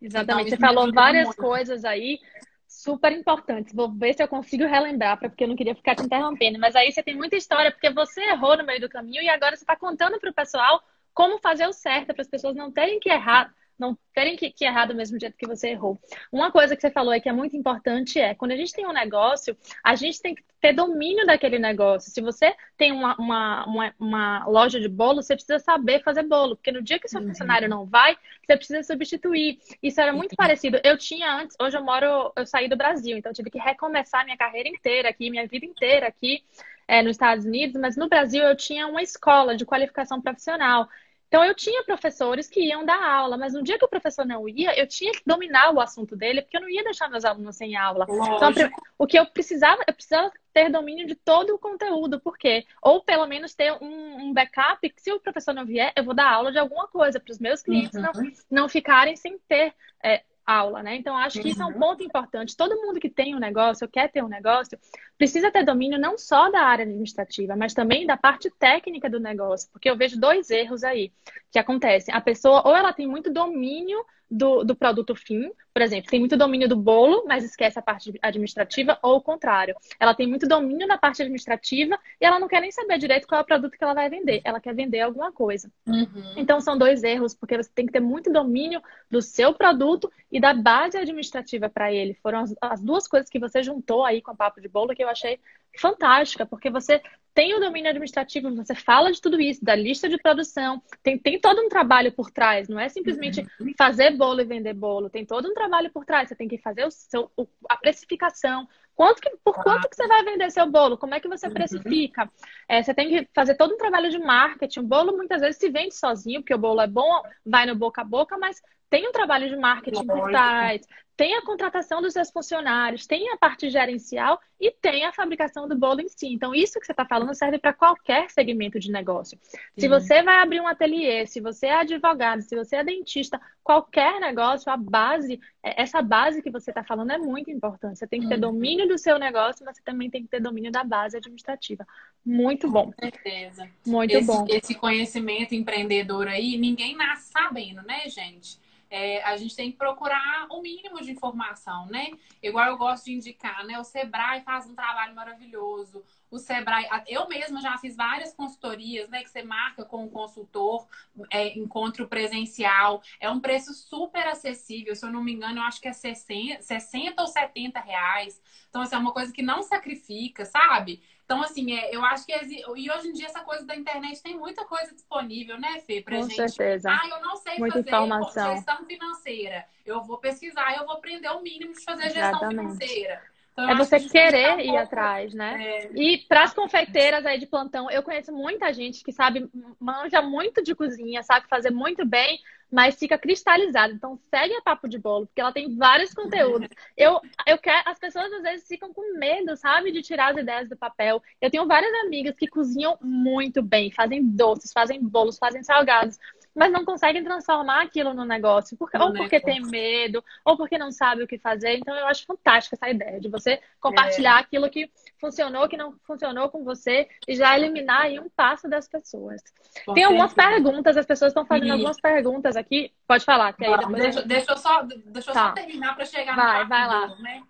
Exatamente. 0.02 0.48
Então, 0.48 0.58
Você 0.58 0.62
falou 0.62 0.92
várias 0.92 1.26
muito. 1.26 1.42
coisas 1.42 1.86
aí 1.86 2.20
super 2.68 3.12
importantes. 3.12 3.74
Vou 3.74 3.92
ver 3.92 4.14
se 4.14 4.24
eu 4.24 4.28
consigo 4.28 4.66
relembrar, 4.66 5.20
porque 5.20 5.44
eu 5.44 5.48
não 5.48 5.56
queria 5.56 5.76
ficar 5.76 5.96
te 5.96 6.04
interrompendo. 6.04 6.60
Mas 6.60 6.76
aí 6.76 6.92
você 6.92 7.04
tem 7.04 7.16
muita 7.16 7.36
história, 7.36 7.72
porque 7.72 7.90
você 7.92 8.22
errou 8.22 8.58
no 8.58 8.66
meio 8.66 8.82
do 8.82 8.90
caminho 8.90 9.22
e 9.22 9.30
agora 9.30 9.56
você 9.56 9.64
está 9.64 9.76
contando 9.76 10.20
para 10.20 10.32
o 10.32 10.34
pessoal 10.34 10.82
como 11.14 11.38
fazer 11.38 11.68
o 11.68 11.74
certo, 11.74 12.14
para 12.14 12.22
as 12.24 12.28
pessoas 12.28 12.56
não 12.56 12.72
terem 12.72 13.00
que 13.00 13.10
errar 13.10 13.54
não 13.78 13.98
terem 14.14 14.36
que, 14.36 14.52
que 14.52 14.66
errar 14.66 14.86
do 14.86 14.96
mesmo 14.96 15.20
jeito 15.20 15.38
que 15.38 15.48
você 15.48 15.70
errou. 15.70 16.00
Uma 16.32 16.52
coisa 16.52 16.76
que 16.76 16.82
você 16.82 16.92
falou 16.92 17.12
aí 17.12 17.22
que 17.22 17.30
é 17.30 17.34
muito 17.34 17.58
importante 17.58 18.20
é, 18.20 18.36
quando 18.36 18.52
a 18.52 18.56
gente 18.56 18.74
tem 18.74 18.88
um 18.88 18.94
negócio, 18.94 19.58
a 19.84 19.96
gente 19.96 20.22
tem 20.22 20.36
que 20.36 20.44
ter 20.64 20.72
domínio 20.72 21.26
daquele 21.26 21.60
negócio. 21.60 22.10
Se 22.10 22.22
você 22.22 22.56
tem 22.78 22.94
uma, 22.94 23.18
uma, 23.18 23.66
uma, 23.66 23.94
uma 24.00 24.46
loja 24.48 24.80
de 24.80 24.88
bolo, 24.88 25.22
você 25.22 25.36
precisa 25.36 25.60
saber 25.60 26.02
fazer 26.02 26.24
bolo, 26.24 26.56
porque 26.56 26.72
no 26.72 26.82
dia 26.82 26.98
que 26.98 27.10
seu 27.10 27.20
uhum. 27.20 27.28
funcionário 27.28 27.68
não 27.68 27.86
vai, 27.86 28.16
você 28.46 28.56
precisa 28.56 28.82
substituir. 28.82 29.60
Isso 29.82 30.00
era 30.00 30.14
muito 30.14 30.32
uhum. 30.32 30.38
parecido. 30.38 30.80
Eu 30.82 30.98
tinha 30.98 31.36
antes, 31.36 31.58
hoje 31.60 31.78
eu 31.78 31.84
moro, 31.84 32.32
eu 32.38 32.46
saí 32.46 32.70
do 32.70 32.78
Brasil, 32.78 33.18
então 33.18 33.32
eu 33.32 33.36
tive 33.36 33.50
que 33.50 33.60
recomeçar 33.60 34.24
minha 34.24 34.38
carreira 34.38 34.70
inteira 34.70 35.10
aqui, 35.10 35.30
minha 35.30 35.46
vida 35.46 35.66
inteira 35.66 36.08
aqui. 36.08 36.42
É, 36.86 37.02
nos 37.02 37.12
Estados 37.12 37.46
Unidos, 37.46 37.80
mas 37.80 37.96
no 37.96 38.10
Brasil 38.10 38.44
eu 38.44 38.58
tinha 38.58 38.86
uma 38.88 39.02
escola 39.02 39.56
de 39.56 39.66
qualificação 39.66 40.22
profissional. 40.22 40.90
Então, 41.34 41.44
eu 41.44 41.56
tinha 41.56 41.84
professores 41.84 42.48
que 42.48 42.60
iam 42.62 42.86
dar 42.86 43.04
aula, 43.04 43.36
mas 43.38 43.56
no 43.56 43.64
dia 43.64 43.80
que 43.80 43.84
o 43.84 43.88
professor 43.88 44.24
não 44.24 44.48
ia, 44.48 44.80
eu 44.80 44.86
tinha 44.86 45.12
que 45.12 45.24
dominar 45.26 45.74
o 45.74 45.82
assunto 45.82 46.16
dele, 46.16 46.44
porque 46.44 46.56
eu 46.56 46.62
não 46.62 46.70
ia 46.70 46.84
deixar 46.84 47.10
meus 47.10 47.26
alunos 47.26 47.56
sem 47.56 47.76
aula. 47.76 48.06
Então, 48.08 48.54
o 49.00 49.08
que 49.08 49.18
eu 49.18 49.26
precisava, 49.26 49.84
eu 49.88 49.96
precisava 49.96 50.32
ter 50.54 50.70
domínio 50.70 51.08
de 51.08 51.16
todo 51.16 51.56
o 51.56 51.58
conteúdo, 51.58 52.20
por 52.20 52.38
quê? 52.38 52.68
Ou 52.84 53.04
pelo 53.04 53.26
menos 53.26 53.56
ter 53.56 53.74
um, 53.82 54.28
um 54.28 54.32
backup, 54.32 54.88
que 54.88 55.02
se 55.02 55.12
o 55.12 55.20
professor 55.20 55.56
não 55.56 55.66
vier, 55.66 55.92
eu 55.96 56.04
vou 56.04 56.14
dar 56.14 56.32
aula 56.32 56.52
de 56.52 56.60
alguma 56.60 56.88
coisa, 56.88 57.20
para 57.20 57.32
os 57.32 57.40
meus 57.40 57.64
clientes 57.64 57.96
uhum. 57.96 58.04
não, 58.04 58.12
não 58.52 58.70
ficarem 58.70 59.16
sem 59.16 59.40
ter 59.40 59.74
é, 60.04 60.22
aula, 60.46 60.84
né? 60.84 60.96
Então, 60.96 61.16
acho 61.16 61.42
que 61.42 61.50
isso 61.50 61.62
é 61.62 61.66
um 61.66 61.70
uhum. 61.70 61.80
ponto 61.80 62.04
importante. 62.04 62.56
Todo 62.56 62.82
mundo 62.82 63.00
que 63.00 63.10
tem 63.10 63.36
um 63.36 63.40
negócio, 63.40 63.88
quer 63.88 64.12
ter 64.12 64.24
um 64.24 64.28
negócio, 64.28 64.78
precisa 65.18 65.52
ter 65.52 65.64
domínio 65.64 66.00
não 66.00 66.18
só 66.18 66.50
da 66.52 66.62
área 66.62 66.84
administrativa, 66.84 67.56
mas 67.56 67.74
também 67.74 68.06
da 68.06 68.18
parte 68.18 68.50
técnica 68.60 69.10
do 69.10 69.20
negócio, 69.20 69.70
porque 69.72 69.90
eu 69.90 69.98
vejo 69.98 70.20
dois 70.20 70.50
erros 70.50 70.84
aí 70.84 71.12
que 71.52 71.60
acontecem. 71.60 72.14
A 72.14 72.22
pessoa, 72.22 72.62
ou 72.66 72.76
ela 72.76 72.94
tem 72.94 73.08
muito 73.08 73.32
domínio 73.32 74.04
do, 74.34 74.64
do 74.64 74.76
produto 74.76 75.16
fim, 75.16 75.52
por 75.74 75.82
exemplo, 75.82 76.10
tem 76.10 76.20
muito 76.20 76.36
domínio 76.36 76.68
do 76.68 76.76
bolo, 76.76 77.24
mas 77.28 77.44
esquece 77.44 77.78
a 77.78 77.82
parte 77.82 78.14
administrativa, 78.22 78.98
ou 79.02 79.18
o 79.18 79.22
contrário. 79.22 79.76
Ela 80.00 80.14
tem 80.14 80.28
muito 80.28 80.48
domínio 80.48 80.88
da 80.88 80.98
parte 80.98 81.22
administrativa 81.22 81.98
e 82.20 82.26
ela 82.26 82.40
não 82.40 82.48
quer 82.48 82.62
nem 82.62 82.72
saber 82.72 82.98
direito 82.98 83.28
qual 83.28 83.40
é 83.40 83.44
o 83.44 83.46
produto 83.46 83.78
que 83.78 83.84
ela 83.84 83.94
vai 83.94 84.10
vender. 84.10 84.42
Ela 84.44 84.60
quer 84.60 84.76
vender 84.76 85.02
alguma 85.02 85.32
coisa. 85.32 85.72
Uhum. 85.88 86.34
Então, 86.36 86.62
são 86.62 86.78
dois 86.78 87.04
erros, 87.04 87.34
porque 87.34 87.58
você 87.58 87.70
tem 87.74 87.86
que 87.86 87.92
ter 87.92 88.00
muito 88.00 88.32
domínio 88.32 88.82
do 89.10 89.22
seu 89.22 89.54
produto 89.54 90.12
e 90.32 90.40
da 90.40 90.54
base 90.54 90.98
administrativa 90.98 91.70
para 91.70 91.92
ele. 91.92 92.14
Foram 92.22 92.40
as, 92.40 92.56
as 92.62 92.82
duas 92.82 93.08
coisas 93.08 93.30
que 93.30 93.40
você 93.40 93.64
juntou 93.64 94.04
aí 94.04 94.22
com 94.22 94.32
o 94.32 94.38
Papo 94.38 94.62
de 94.62 94.68
Bolo 94.68 94.96
que 94.96 95.04
eu 95.04 95.10
achei 95.10 95.40
fantástica, 95.78 96.46
porque 96.46 96.70
você 96.70 97.02
tem 97.34 97.56
o 97.56 97.60
domínio 97.60 97.90
administrativo, 97.90 98.54
você 98.56 98.76
fala 98.76 99.12
de 99.12 99.20
tudo 99.20 99.42
isso, 99.42 99.64
da 99.64 99.76
lista 99.76 100.08
de 100.08 100.18
produção, 100.18 100.82
tem, 101.02 101.18
tem 101.18 101.40
todo 101.40 101.62
um 101.62 101.68
trabalho 101.68 102.12
por 102.12 102.30
trás, 102.30 102.70
não 102.70 102.80
é 102.80 102.88
simplesmente 102.90 103.42
uhum. 103.60 103.74
fazer 103.76 104.12
bolo 104.16 104.42
e 104.42 104.46
vender 104.46 104.74
bolo, 104.74 105.10
tem 105.10 105.26
todo 105.26 105.50
um 105.50 105.54
trabalho 105.54 105.90
por 105.92 106.06
trás, 106.06 106.30
você 106.30 106.36
tem 106.36 106.48
que 106.48 106.60
fazer 106.60 106.86
o 106.86 106.92
seu, 106.92 107.32
a 107.68 107.78
precificação, 107.78 108.68
quanto 108.94 109.20
que, 109.20 109.32
por 109.44 109.56
quanto 109.64 109.90
que 109.90 109.96
você 109.96 110.08
vai 110.08 110.24
vender 110.24 110.52
seu 110.52 110.70
bolo, 110.70 110.96
como 110.96 111.16
é 111.16 111.20
que 111.20 111.28
você 111.28 111.48
uhum. 111.48 111.54
precifica, 111.54 112.30
é, 112.70 112.84
você 112.84 112.94
tem 112.94 113.10
que 113.10 113.28
fazer 113.34 113.56
todo 113.56 113.74
um 113.74 113.78
trabalho 113.78 114.12
de 114.12 114.20
marketing, 114.20 114.82
o 114.82 114.84
bolo 114.84 115.18
muitas 115.18 115.42
vezes 115.42 115.58
se 115.58 115.70
vende 115.70 115.96
sozinho, 115.96 116.42
porque 116.42 116.54
o 116.54 116.60
bolo 116.60 116.82
é 116.82 116.88
bom, 116.88 117.24
vai 117.44 117.66
no 117.66 117.76
boca 117.76 118.02
a 118.02 118.06
boca, 118.06 118.38
mas 118.38 118.62
tem 118.92 119.08
um 119.08 119.12
trabalho 119.12 119.50
de 119.50 119.56
marketing 119.56 120.06
por 120.06 120.30
trás, 120.30 120.82
tem 121.16 121.36
a 121.36 121.42
contratação 121.44 122.02
dos 122.02 122.14
seus 122.14 122.32
funcionários, 122.32 123.06
tem 123.06 123.30
a 123.30 123.38
parte 123.38 123.70
gerencial 123.70 124.40
e 124.60 124.72
tem 124.72 125.06
a 125.06 125.14
fabricação 125.14 125.68
do 125.68 125.78
bolo 125.78 126.02
em 126.02 126.08
si. 126.08 126.28
Então, 126.28 126.56
isso 126.56 126.80
que 126.80 126.86
você 126.86 126.92
está 126.92 127.06
falando 127.06 127.36
serve 127.36 127.60
para 127.60 127.74
qualquer 127.74 128.32
segmento 128.32 128.80
de 128.80 128.92
negócio. 128.92 129.38
Se 129.78 129.88
você 129.88 130.24
vai 130.24 130.38
abrir 130.38 130.60
um 130.60 130.68
ateliê, 130.68 131.26
se 131.28 131.40
você 131.40 131.68
é 131.68 131.76
advogado, 131.76 132.42
se 132.42 132.56
você 132.56 132.78
é 132.78 132.84
dentista, 132.84 133.40
qualquer 133.64 134.20
negócio, 134.20 134.72
a 134.72 134.78
base, 134.78 135.40
é, 135.62 135.82
essa 135.82 136.02
base 136.02 136.42
que 136.42 136.50
você 136.50 136.72
está 136.72 136.84
falando 136.84 137.12
é 137.12 137.18
muito 137.18 137.52
importante. 137.52 138.00
Você 138.00 138.08
tem 138.08 138.22
que 138.22 138.28
ter 138.28 138.36
uhum. 138.36 138.42
domínio 138.42 138.88
do 138.88 138.98
seu 138.98 139.20
negócio, 139.20 139.64
mas 139.66 139.78
você 139.78 139.84
também 139.84 140.10
tem 140.10 140.24
que 140.24 140.30
ter 140.30 140.40
domínio 140.40 140.72
da 140.72 140.84
base 140.84 141.18
administrativa. 141.18 141.86
Muito 142.26 142.70
bom. 142.72 142.92
Com 142.92 142.94
certeza. 143.00 143.70
Muito 143.86 144.16
esse, 144.16 144.26
bom. 144.26 144.46
Esse 144.50 144.76
conhecimento 144.76 145.54
empreendedor 145.54 146.28
aí, 146.28 146.58
ninguém 146.58 146.96
nasce 146.96 147.32
sabendo, 147.32 147.84
né, 147.84 148.10
gente? 148.10 148.64
É, 148.94 149.24
a 149.24 149.36
gente 149.36 149.56
tem 149.56 149.72
que 149.72 149.78
procurar 149.78 150.46
o 150.52 150.62
mínimo 150.62 151.02
de 151.02 151.12
informação, 151.12 151.88
né? 151.88 152.12
Igual 152.44 152.68
eu 152.68 152.78
gosto 152.78 153.06
de 153.06 153.14
indicar, 153.14 153.66
né? 153.66 153.80
O 153.80 153.84
Sebrae 153.84 154.44
faz 154.44 154.68
um 154.68 154.76
trabalho 154.76 155.16
maravilhoso. 155.16 156.06
O 156.34 156.40
Sebrae, 156.40 156.88
eu 157.08 157.28
mesma 157.30 157.62
já 157.62 157.78
fiz 157.78 157.96
várias 157.96 158.34
consultorias, 158.34 159.08
né? 159.08 159.22
Que 159.22 159.30
você 159.30 159.44
marca 159.44 159.86
com 159.86 160.04
o 160.04 160.10
consultor, 160.10 160.88
é, 161.32 161.56
encontro 161.56 162.08
presencial. 162.08 163.04
É 163.20 163.30
um 163.30 163.40
preço 163.40 163.72
super 163.72 164.26
acessível. 164.26 164.96
Se 164.96 165.06
eu 165.06 165.12
não 165.12 165.24
me 165.24 165.32
engano, 165.32 165.60
eu 165.60 165.64
acho 165.64 165.80
que 165.80 165.88
é 165.88 165.94
60, 165.94 166.60
60 166.64 167.22
ou 167.22 167.28
70 167.28 167.80
reais. 167.80 168.42
Então, 168.68 168.82
assim, 168.82 168.96
é 168.96 168.98
uma 168.98 169.14
coisa 169.14 169.32
que 169.32 169.44
não 169.44 169.62
sacrifica, 169.62 170.44
sabe? 170.44 171.04
Então, 171.24 171.44
assim, 171.44 171.72
é, 171.72 171.96
eu 171.96 172.04
acho 172.04 172.26
que. 172.26 172.34
E 172.34 172.92
hoje 172.92 173.10
em 173.10 173.14
dia, 173.14 173.28
essa 173.28 173.42
coisa 173.42 173.64
da 173.64 173.76
internet 173.76 174.20
tem 174.24 174.36
muita 174.36 174.66
coisa 174.66 174.92
disponível, 174.92 175.60
né, 175.60 175.82
Fê? 175.82 176.02
Pra 176.02 176.18
Com 176.18 176.24
gente. 176.24 176.36
certeza. 176.36 176.90
Ah, 176.90 177.08
eu 177.10 177.22
não 177.22 177.36
sei 177.36 177.60
muita 177.60 177.78
fazer 177.78 177.90
informação. 177.90 178.56
gestão 178.56 178.84
financeira. 178.88 179.68
Eu 179.86 180.02
vou 180.02 180.18
pesquisar, 180.18 180.76
eu 180.78 180.86
vou 180.88 180.96
aprender 180.96 181.30
o 181.30 181.44
mínimo 181.44 181.74
de 181.74 181.84
fazer 181.84 182.08
Exatamente. 182.08 182.32
gestão 182.32 182.50
financeira. 182.50 183.33
Então, 183.54 183.70
é 183.70 183.76
você 183.76 184.00
querer 184.00 184.60
ir 184.66 184.76
atrás, 184.76 185.34
né? 185.34 185.58
É... 185.60 185.92
E 185.94 186.18
para 186.28 186.44
as 186.44 186.54
confeiteiras 186.54 187.24
aí 187.26 187.40
de 187.40 187.46
plantão, 187.46 187.90
eu 187.90 188.02
conheço 188.02 188.32
muita 188.34 188.74
gente 188.74 189.04
que 189.04 189.12
sabe, 189.12 189.48
manja 189.80 190.22
muito 190.22 190.64
de 190.64 190.74
cozinha, 190.74 191.22
sabe 191.22 191.48
fazer 191.48 191.70
muito 191.70 192.04
bem, 192.04 192.40
mas 192.72 192.98
fica 192.98 193.16
cristalizado. 193.16 193.94
Então 193.94 194.20
segue 194.32 194.56
a 194.56 194.62
Papo 194.62 194.90
de 194.90 194.98
Bolo, 194.98 195.28
porque 195.28 195.40
ela 195.40 195.52
tem 195.52 195.78
vários 195.78 196.14
conteúdos. 196.14 196.68
Eu, 196.98 197.20
eu 197.48 197.58
quero, 197.58 197.90
as 197.90 197.98
pessoas 197.98 198.32
às 198.32 198.44
vezes 198.44 198.68
ficam 198.68 198.94
com 198.94 199.18
medo, 199.18 199.58
sabe, 199.58 199.92
de 199.92 200.02
tirar 200.02 200.32
as 200.32 200.38
ideias 200.38 200.70
do 200.70 200.78
papel. 200.78 201.22
Eu 201.42 201.50
tenho 201.50 201.68
várias 201.68 201.92
amigas 202.06 202.36
que 202.36 202.48
cozinham 202.48 202.98
muito 203.02 203.64
bem, 203.64 203.92
fazem 203.92 204.24
doces, 204.24 204.72
fazem 204.72 205.02
bolos, 205.04 205.40
fazem 205.40 205.64
salgados. 205.64 206.20
Mas 206.56 206.72
não 206.72 206.86
conseguem 206.86 207.24
transformar 207.24 207.82
aquilo 207.82 208.14
no 208.14 208.26
negócio, 208.26 208.78
porque, 208.78 208.98
ou 208.98 209.14
porque 209.14 209.40
tem 209.40 209.62
medo, 209.62 210.24
ou 210.46 210.56
porque 210.56 210.78
não 210.78 210.92
sabe 210.92 211.24
o 211.24 211.28
que 211.28 211.38
fazer. 211.40 211.78
Então, 211.78 211.96
eu 211.96 212.06
acho 212.08 212.26
fantástica 212.26 212.76
essa 212.76 212.90
ideia 212.90 213.20
de 213.20 213.28
você 213.28 213.60
compartilhar 213.80 214.38
é. 214.38 214.42
aquilo 214.42 214.70
que 214.70 214.90
funcionou, 215.20 215.68
que 215.68 215.78
não 215.78 215.96
funcionou 216.06 216.50
com 216.50 216.64
você 216.64 217.08
e 217.28 217.36
já 217.36 217.58
eliminar 217.58 218.04
aí 218.04 218.20
um 218.20 218.30
passo 218.30 218.70
das 218.70 218.88
pessoas. 218.88 219.42
Com 219.86 219.94
tem 219.94 220.04
algumas 220.04 220.34
perguntas, 220.34 220.98
as 220.98 221.06
pessoas 221.06 221.32
estão 221.32 221.46
fazendo 221.46 221.74
algumas 221.74 222.00
perguntas 222.00 222.56
aqui. 222.56 222.92
Pode 223.08 223.26
falar, 223.26 223.54
que 223.54 223.66
aí 223.66 223.78
depois 223.78 224.02
deixa, 224.02 224.20
eu... 224.20 224.28
deixa 224.28 224.52
eu 224.52 224.58
só, 224.58 224.82
deixa 224.84 225.32
eu 225.32 225.34
tá. 225.34 225.48
só 225.48 225.52
terminar 225.54 225.96
para 225.96 226.06
chegar 226.06 226.36
vai, 226.36 226.64
no 226.64 226.70
Vai, 226.70 226.88
vai 226.88 226.88
lá. 226.88 227.16
Né? 227.18 227.44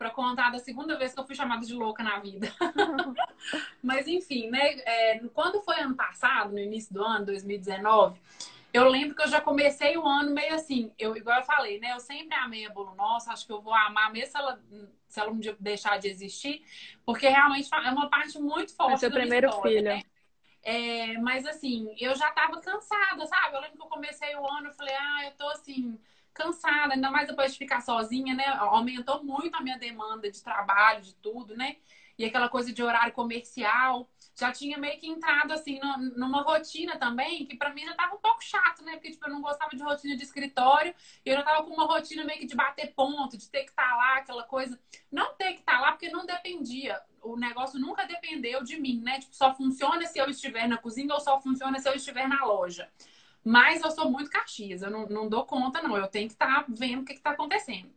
Para 0.00 0.10
contar 0.10 0.50
da 0.50 0.58
segunda 0.58 0.96
vez 0.96 1.12
que 1.12 1.20
eu 1.20 1.26
fui 1.26 1.34
chamada 1.34 1.66
de 1.66 1.74
louca 1.74 2.02
na 2.02 2.18
vida. 2.20 2.50
Mas 3.84 4.08
enfim, 4.08 4.48
né? 4.48 4.76
É, 4.86 5.18
quando 5.34 5.60
foi 5.60 5.78
ano 5.78 5.94
passado, 5.94 6.52
no 6.52 6.58
início 6.58 6.94
do 6.94 7.04
ano, 7.04 7.26
2019, 7.26 8.18
eu 8.72 8.88
lembro 8.88 9.14
que 9.14 9.20
eu 9.20 9.28
já 9.28 9.42
comecei 9.42 9.98
o 9.98 10.06
ano 10.06 10.32
meio 10.32 10.54
assim, 10.54 10.90
eu, 10.98 11.14
igual 11.14 11.40
eu 11.40 11.44
falei, 11.44 11.78
né? 11.78 11.92
Eu 11.92 12.00
sempre 12.00 12.34
amei 12.34 12.64
a 12.64 12.70
Bolo 12.70 12.94
Nossa, 12.94 13.30
acho 13.30 13.44
que 13.44 13.52
eu 13.52 13.60
vou 13.60 13.74
amar 13.74 14.10
mesmo 14.10 14.30
se 14.30 14.38
ela, 14.38 14.60
se 15.06 15.20
ela 15.20 15.30
um 15.30 15.38
dia 15.38 15.54
deixar 15.60 15.98
de 15.98 16.08
existir, 16.08 16.64
porque 17.04 17.28
realmente 17.28 17.68
é 17.70 17.90
uma 17.90 18.08
parte 18.08 18.38
muito 18.38 18.74
forte. 18.74 18.94
É 18.94 18.96
seu 18.96 19.10
primeiro 19.10 19.50
história, 19.50 19.70
filho. 19.70 19.84
Né? 19.84 20.02
É, 20.62 21.18
mas 21.18 21.44
assim, 21.44 21.94
eu 22.00 22.14
já 22.14 22.30
tava 22.30 22.58
cansada, 22.62 23.26
sabe? 23.26 23.54
Eu 23.54 23.60
lembro 23.60 23.76
que 23.76 23.82
eu 23.82 23.90
comecei 23.90 24.34
o 24.34 24.50
ano, 24.50 24.68
eu 24.68 24.72
falei, 24.72 24.94
ah, 24.94 25.26
eu 25.26 25.32
tô 25.32 25.46
assim, 25.50 26.00
cansada, 26.40 26.94
ainda 26.94 27.10
mais 27.10 27.28
depois 27.28 27.52
de 27.52 27.58
ficar 27.58 27.80
sozinha, 27.80 28.34
né? 28.34 28.46
Aumentou 28.58 29.22
muito 29.22 29.54
a 29.56 29.60
minha 29.60 29.78
demanda 29.78 30.30
de 30.30 30.42
trabalho, 30.42 31.02
de 31.02 31.14
tudo, 31.16 31.56
né? 31.56 31.76
E 32.18 32.24
aquela 32.24 32.48
coisa 32.48 32.72
de 32.72 32.82
horário 32.82 33.12
comercial. 33.12 34.08
Já 34.38 34.52
tinha 34.52 34.78
meio 34.78 34.98
que 34.98 35.06
entrado, 35.06 35.52
assim, 35.52 35.80
numa 36.16 36.42
rotina 36.42 36.96
também, 36.98 37.46
que 37.46 37.56
para 37.56 37.72
mim 37.72 37.84
já 37.84 37.94
tava 37.94 38.14
um 38.14 38.18
pouco 38.18 38.42
chato, 38.42 38.82
né? 38.84 38.92
Porque, 38.92 39.10
tipo, 39.10 39.26
eu 39.26 39.32
não 39.32 39.40
gostava 39.40 39.74
de 39.74 39.82
rotina 39.82 40.16
de 40.16 40.22
escritório. 40.22 40.94
E 41.24 41.30
eu 41.30 41.36
já 41.36 41.42
tava 41.42 41.62
com 41.62 41.72
uma 41.72 41.86
rotina 41.86 42.24
meio 42.24 42.38
que 42.38 42.46
de 42.46 42.54
bater 42.54 42.92
ponto, 42.94 43.36
de 43.36 43.48
ter 43.48 43.64
que 43.64 43.70
estar 43.70 43.88
tá 43.88 43.96
lá, 43.96 44.16
aquela 44.16 44.44
coisa. 44.44 44.78
Não 45.10 45.34
ter 45.34 45.54
que 45.54 45.60
estar 45.60 45.76
tá 45.76 45.80
lá, 45.80 45.92
porque 45.92 46.10
não 46.10 46.26
dependia. 46.26 47.00
O 47.22 47.36
negócio 47.36 47.78
nunca 47.78 48.06
dependeu 48.06 48.62
de 48.62 48.78
mim, 48.78 49.00
né? 49.02 49.18
Tipo, 49.20 49.34
só 49.34 49.54
funciona 49.54 50.06
se 50.06 50.18
eu 50.18 50.28
estiver 50.28 50.68
na 50.68 50.78
cozinha 50.78 51.12
ou 51.14 51.20
só 51.20 51.40
funciona 51.40 51.78
se 51.78 51.88
eu 51.88 51.94
estiver 51.94 52.28
na 52.28 52.44
loja. 52.44 52.90
Mas 53.44 53.82
eu 53.82 53.90
sou 53.90 54.10
muito 54.10 54.30
caxias, 54.30 54.82
eu 54.82 54.90
não, 54.90 55.06
não 55.06 55.28
dou 55.28 55.44
conta, 55.44 55.82
não. 55.82 55.96
Eu 55.96 56.08
tenho 56.08 56.28
que 56.28 56.34
estar 56.34 56.64
tá 56.64 56.66
vendo 56.68 57.02
o 57.02 57.04
que 57.04 57.12
está 57.12 57.30
acontecendo. 57.30 57.90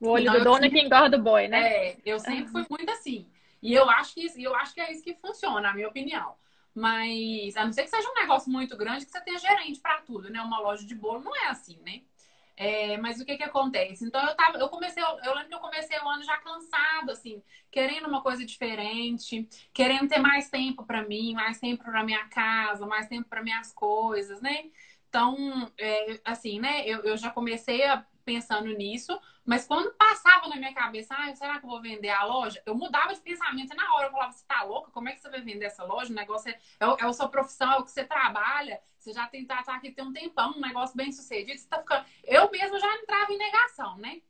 O 0.00 0.08
olho 0.08 0.22
então, 0.22 0.38
do 0.38 0.44
dono 0.44 0.56
é 0.58 0.60
sempre... 0.62 0.80
que 0.80 0.86
engorda 0.86 1.16
o 1.16 1.22
boi, 1.22 1.48
né? 1.48 1.88
É, 1.88 1.96
eu 2.04 2.18
sempre 2.18 2.50
fui 2.50 2.64
muito 2.68 2.90
assim. 2.90 3.26
E 3.62 3.72
eu 3.72 3.88
acho 3.88 4.14
que 4.14 4.30
eu 4.42 4.54
acho 4.54 4.74
que 4.74 4.80
é 4.80 4.92
isso 4.92 5.02
que 5.02 5.14
funciona, 5.14 5.60
na 5.60 5.74
minha 5.74 5.88
opinião. 5.88 6.34
Mas, 6.74 7.56
a 7.56 7.64
não 7.64 7.72
ser 7.72 7.84
que 7.84 7.90
seja 7.90 8.08
um 8.10 8.14
negócio 8.14 8.50
muito 8.50 8.76
grande, 8.76 9.06
que 9.06 9.12
você 9.12 9.20
tenha 9.20 9.38
gerente 9.38 9.80
para 9.80 10.00
tudo, 10.02 10.28
né? 10.28 10.40
Uma 10.42 10.60
loja 10.60 10.84
de 10.84 10.94
bolo 10.94 11.22
não 11.22 11.34
é 11.34 11.46
assim, 11.46 11.78
né? 11.84 12.02
É, 12.56 12.96
mas 12.98 13.20
o 13.20 13.24
que 13.24 13.36
que 13.36 13.42
acontece? 13.42 14.04
Então 14.06 14.24
eu 14.28 14.34
tava, 14.36 14.58
eu 14.58 14.68
comecei, 14.68 15.02
eu 15.02 15.34
lembro 15.34 15.48
que 15.48 15.54
eu 15.54 15.58
comecei 15.60 15.98
o 15.98 16.08
ano 16.08 16.22
já 16.22 16.36
cansado, 16.38 17.10
assim, 17.10 17.42
querendo 17.70 18.06
uma 18.06 18.22
coisa 18.22 18.44
diferente, 18.44 19.48
querendo 19.72 20.08
ter 20.08 20.18
mais 20.20 20.48
tempo 20.50 20.84
para 20.86 21.02
mim, 21.06 21.34
mais 21.34 21.58
tempo 21.58 21.82
para 21.82 22.04
minha 22.04 22.28
casa, 22.28 22.86
mais 22.86 23.08
tempo 23.08 23.28
para 23.28 23.42
minhas 23.42 23.72
coisas, 23.72 24.40
né? 24.40 24.70
Então, 25.08 25.36
é, 25.78 26.20
assim, 26.24 26.60
né? 26.60 26.86
Eu, 26.86 27.02
eu 27.02 27.16
já 27.16 27.30
comecei 27.30 27.84
a, 27.84 28.06
pensando 28.24 28.68
nisso, 28.72 29.18
mas 29.44 29.66
quando 29.66 29.92
passava 29.92 30.48
na 30.48 30.56
minha 30.56 30.72
cabeça, 30.72 31.14
ah, 31.14 31.34
será 31.34 31.58
que 31.58 31.66
eu 31.66 31.70
vou 31.70 31.80
vender 31.80 32.08
a 32.08 32.24
loja? 32.24 32.62
Eu 32.64 32.74
mudava 32.74 33.14
de 33.14 33.20
pensamento 33.20 33.76
na 33.76 33.94
hora. 33.94 34.06
Eu 34.06 34.10
falava, 34.10 34.32
você 34.32 34.44
tá 34.46 34.62
louca? 34.62 34.90
Como 34.90 35.08
é 35.08 35.12
que 35.12 35.20
você 35.20 35.28
vai 35.28 35.42
vender 35.42 35.66
essa 35.66 35.84
loja? 35.84 36.10
O 36.10 36.14
negócio 36.14 36.50
é, 36.50 36.58
é, 36.80 36.84
é 36.86 37.04
a 37.04 37.12
sua 37.12 37.28
profissão, 37.28 37.72
é 37.72 37.78
o 37.78 37.84
que 37.84 37.90
você 37.90 38.04
trabalha. 38.04 38.80
Você 38.98 39.12
já 39.12 39.26
tem, 39.26 39.44
tá, 39.44 39.62
tá 39.62 39.74
aqui 39.74 39.90
tem 39.92 40.04
um 40.04 40.12
tempão, 40.12 40.54
um 40.56 40.60
negócio 40.60 40.96
bem 40.96 41.12
sucedido. 41.12 41.58
Você 41.58 41.68
tá 41.68 41.78
ficando... 41.78 42.06
Eu 42.24 42.50
mesmo 42.50 42.78
já 42.78 42.94
entrava 42.96 43.32
em 43.32 43.38
negação, 43.38 43.98
né? 43.98 44.22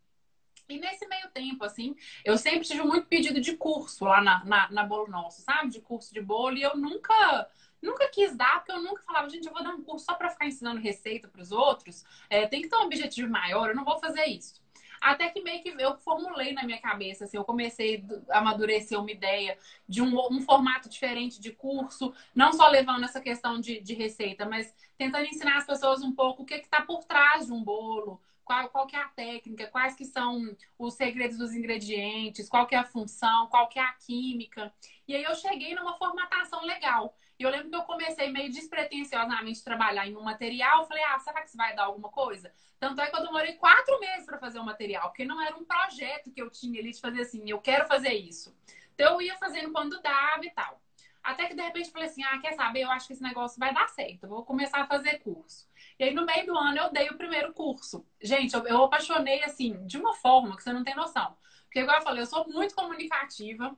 E 0.69 0.79
nesse 0.79 1.07
meio 1.07 1.29
tempo, 1.31 1.65
assim, 1.65 1.95
eu 2.25 2.39
sempre 2.39 2.67
tive 2.67 2.83
muito 2.83 3.07
pedido 3.07 3.41
de 3.41 3.57
curso 3.57 4.05
lá 4.05 4.23
na, 4.23 4.45
na, 4.45 4.71
na 4.71 4.85
Bolo 4.85 5.09
Nosso, 5.09 5.43
sabe? 5.43 5.71
De 5.71 5.81
curso 5.81 6.13
de 6.13 6.21
bolo. 6.21 6.57
E 6.57 6.63
eu 6.63 6.77
nunca 6.77 7.49
nunca 7.85 8.09
quis 8.09 8.37
dar, 8.37 8.57
porque 8.57 8.73
eu 8.73 8.83
nunca 8.83 9.03
falava, 9.03 9.29
gente, 9.29 9.47
eu 9.47 9.53
vou 9.53 9.63
dar 9.63 9.75
um 9.75 9.83
curso 9.83 10.07
só 10.07 10.15
para 10.15 10.31
ficar 10.31 10.47
ensinando 10.47 10.81
receita 10.81 11.29
para 11.29 11.41
os 11.41 11.53
outros. 11.53 12.05
É, 12.29 12.47
tem 12.47 12.63
que 12.63 12.69
ter 12.69 12.77
um 12.77 12.87
objetivo 12.87 13.31
maior, 13.31 13.69
eu 13.69 13.77
não 13.77 13.85
vou 13.85 13.99
fazer 13.99 14.25
isso. 14.25 14.63
Até 15.01 15.29
que 15.29 15.43
meio 15.43 15.63
que 15.63 15.69
eu 15.79 15.99
formulei 15.99 16.55
na 16.55 16.63
minha 16.63 16.81
cabeça, 16.81 17.25
assim, 17.25 17.37
eu 17.37 17.45
comecei 17.45 18.03
a 18.31 18.39
amadurecer 18.39 18.99
uma 18.99 19.11
ideia 19.11 19.59
de 19.87 20.01
um, 20.01 20.17
um 20.33 20.41
formato 20.41 20.89
diferente 20.89 21.39
de 21.39 21.51
curso, 21.51 22.15
não 22.35 22.55
só 22.55 22.69
levando 22.69 23.05
essa 23.05 23.21
questão 23.21 23.61
de, 23.61 23.81
de 23.81 23.93
receita, 23.93 24.47
mas 24.47 24.75
tentando 24.97 25.27
ensinar 25.27 25.59
as 25.59 25.67
pessoas 25.67 26.03
um 26.03 26.13
pouco 26.13 26.43
o 26.43 26.47
que 26.47 26.55
está 26.55 26.81
por 26.81 27.05
trás 27.05 27.47
de 27.47 27.53
um 27.53 27.63
bolo, 27.63 28.19
qual, 28.45 28.69
qual 28.69 28.87
que 28.87 28.97
é 28.97 29.01
a 29.01 29.09
técnica, 29.09 29.67
quais 29.67 29.95
que 29.95 30.05
são 30.05 30.57
os 30.79 30.95
segredos 30.95 31.39
dos 31.39 31.53
ingredientes, 31.53 32.49
qual 32.49 32.67
que 32.67 32.75
é 32.75 32.79
a 32.79 32.85
função, 32.85 33.47
qual 33.49 33.69
que 33.69 33.79
é 33.79 33.83
a 33.83 33.93
química. 33.93 34.73
E 35.09 35.15
aí 35.15 35.25
eu 35.25 35.35
cheguei 35.35 35.75
numa 35.75 35.99
formatação 35.99 36.65
legal. 36.65 37.15
E 37.39 37.43
eu 37.43 37.51
lembro 37.51 37.71
que 37.71 37.77
eu 37.77 37.83
comecei 37.83 38.31
meio 38.31 38.51
despretensiosamente 38.51 39.61
a 39.61 39.65
trabalhar 39.65 40.07
em 40.07 40.17
um 40.17 40.23
material. 40.23 40.87
Falei, 40.87 41.03
ah, 41.05 41.19
será 41.19 41.41
que 41.41 41.49
isso 41.49 41.57
vai 41.57 41.75
dar 41.75 41.85
alguma 41.85 42.09
coisa? 42.09 42.53
Tanto 42.79 43.01
é 43.01 43.11
que 43.11 43.17
eu 43.17 43.23
demorei 43.23 43.55
quatro 43.55 43.99
meses 43.99 44.25
para 44.25 44.39
fazer 44.39 44.59
o 44.59 44.65
material, 44.65 45.09
porque 45.09 45.25
não 45.25 45.41
era 45.41 45.57
um 45.57 45.65
projeto 45.65 46.31
que 46.31 46.41
eu 46.41 46.51
tinha 46.51 46.81
ali 46.81 46.93
de 46.93 47.01
fazer 47.01 47.23
assim, 47.23 47.49
eu 47.49 47.61
quero 47.61 47.87
fazer 47.87 48.13
isso. 48.13 48.57
Então 48.95 49.15
eu 49.15 49.23
ia 49.23 49.37
fazendo 49.37 49.73
quando 49.73 50.01
dava 50.01 50.45
e 50.45 50.51
tal. 50.51 50.81
Até 51.23 51.47
que 51.47 51.55
de 51.55 51.63
repente 51.63 51.91
falei 51.91 52.09
assim: 52.09 52.23
ah, 52.23 52.39
quer 52.39 52.53
saber? 52.53 52.83
Eu 52.83 52.91
acho 52.91 53.07
que 53.07 53.15
esse 53.15 53.23
negócio 53.23 53.59
vai 53.59 53.73
dar 53.73 53.89
certo, 53.89 54.25
eu 54.25 54.29
vou 54.29 54.45
começar 54.45 54.83
a 54.83 54.87
fazer 54.87 55.19
curso. 55.21 55.67
E 55.99 56.05
aí 56.05 56.15
no 56.15 56.27
meio 56.27 56.47
do 56.47 56.57
ano 56.57 56.77
eu 56.77 56.93
dei 56.93 57.09
o 57.09 57.17
primeiro 57.17 57.53
curso. 57.53 58.07
Gente, 58.21 58.55
eu, 58.55 58.67
eu 58.67 58.85
apaixonei 58.85 59.43
assim, 59.43 59.85
de 59.87 59.97
uma 59.97 60.15
forma 60.15 60.57
que 60.57 60.63
você 60.63 60.73
não 60.73 60.85
tem 60.85 60.95
noção. 60.95 61.37
Porque, 61.75 61.83
igual 61.83 61.99
eu 61.99 62.05
falei, 62.05 62.23
eu 62.23 62.27
sou 62.27 62.49
muito 62.49 62.73
comunicativa, 62.73 63.77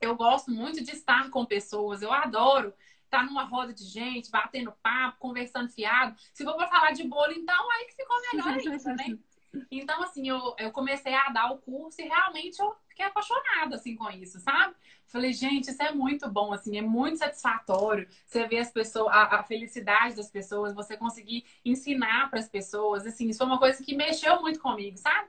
eu 0.00 0.14
gosto 0.16 0.50
muito 0.50 0.82
de 0.82 0.92
estar 0.92 1.30
com 1.30 1.44
pessoas, 1.44 2.02
eu 2.02 2.12
adoro 2.12 2.72
estar 3.04 3.24
numa 3.24 3.44
roda 3.44 3.72
de 3.72 3.84
gente, 3.84 4.30
batendo 4.30 4.72
papo, 4.82 5.18
conversando 5.18 5.70
fiado. 5.70 6.14
Se 6.32 6.44
for 6.44 6.56
para 6.56 6.68
falar 6.68 6.92
de 6.92 7.04
bolo, 7.04 7.32
então 7.32 7.70
aí 7.72 7.86
que 7.86 7.94
ficou 7.94 8.16
melhor 8.32 8.48
ainda, 8.48 8.94
né? 8.94 9.18
Então, 9.70 10.02
assim, 10.02 10.28
eu, 10.28 10.54
eu 10.58 10.70
comecei 10.70 11.14
a 11.14 11.30
dar 11.30 11.50
o 11.50 11.58
curso 11.58 12.00
e 12.00 12.04
realmente 12.04 12.60
eu 12.60 12.74
fiquei 12.88 13.06
apaixonada, 13.06 13.76
assim, 13.76 13.96
com 13.96 14.10
isso, 14.10 14.38
sabe? 14.38 14.74
Falei, 15.06 15.32
gente, 15.32 15.70
isso 15.70 15.82
é 15.82 15.92
muito 15.92 16.28
bom, 16.28 16.52
assim, 16.52 16.76
é 16.76 16.82
muito 16.82 17.18
satisfatório. 17.18 18.06
Você 18.26 18.46
ver 18.46 18.58
as 18.58 18.70
pessoas, 18.70 19.14
a, 19.14 19.36
a 19.36 19.42
felicidade 19.42 20.16
das 20.16 20.30
pessoas, 20.30 20.74
você 20.74 20.96
conseguir 20.96 21.44
ensinar 21.64 22.28
para 22.28 22.40
as 22.40 22.48
pessoas, 22.48 23.06
assim, 23.06 23.28
isso 23.28 23.38
foi 23.38 23.46
uma 23.46 23.58
coisa 23.58 23.82
que 23.82 23.94
mexeu 23.94 24.40
muito 24.42 24.60
comigo, 24.60 24.98
sabe? 24.98 25.28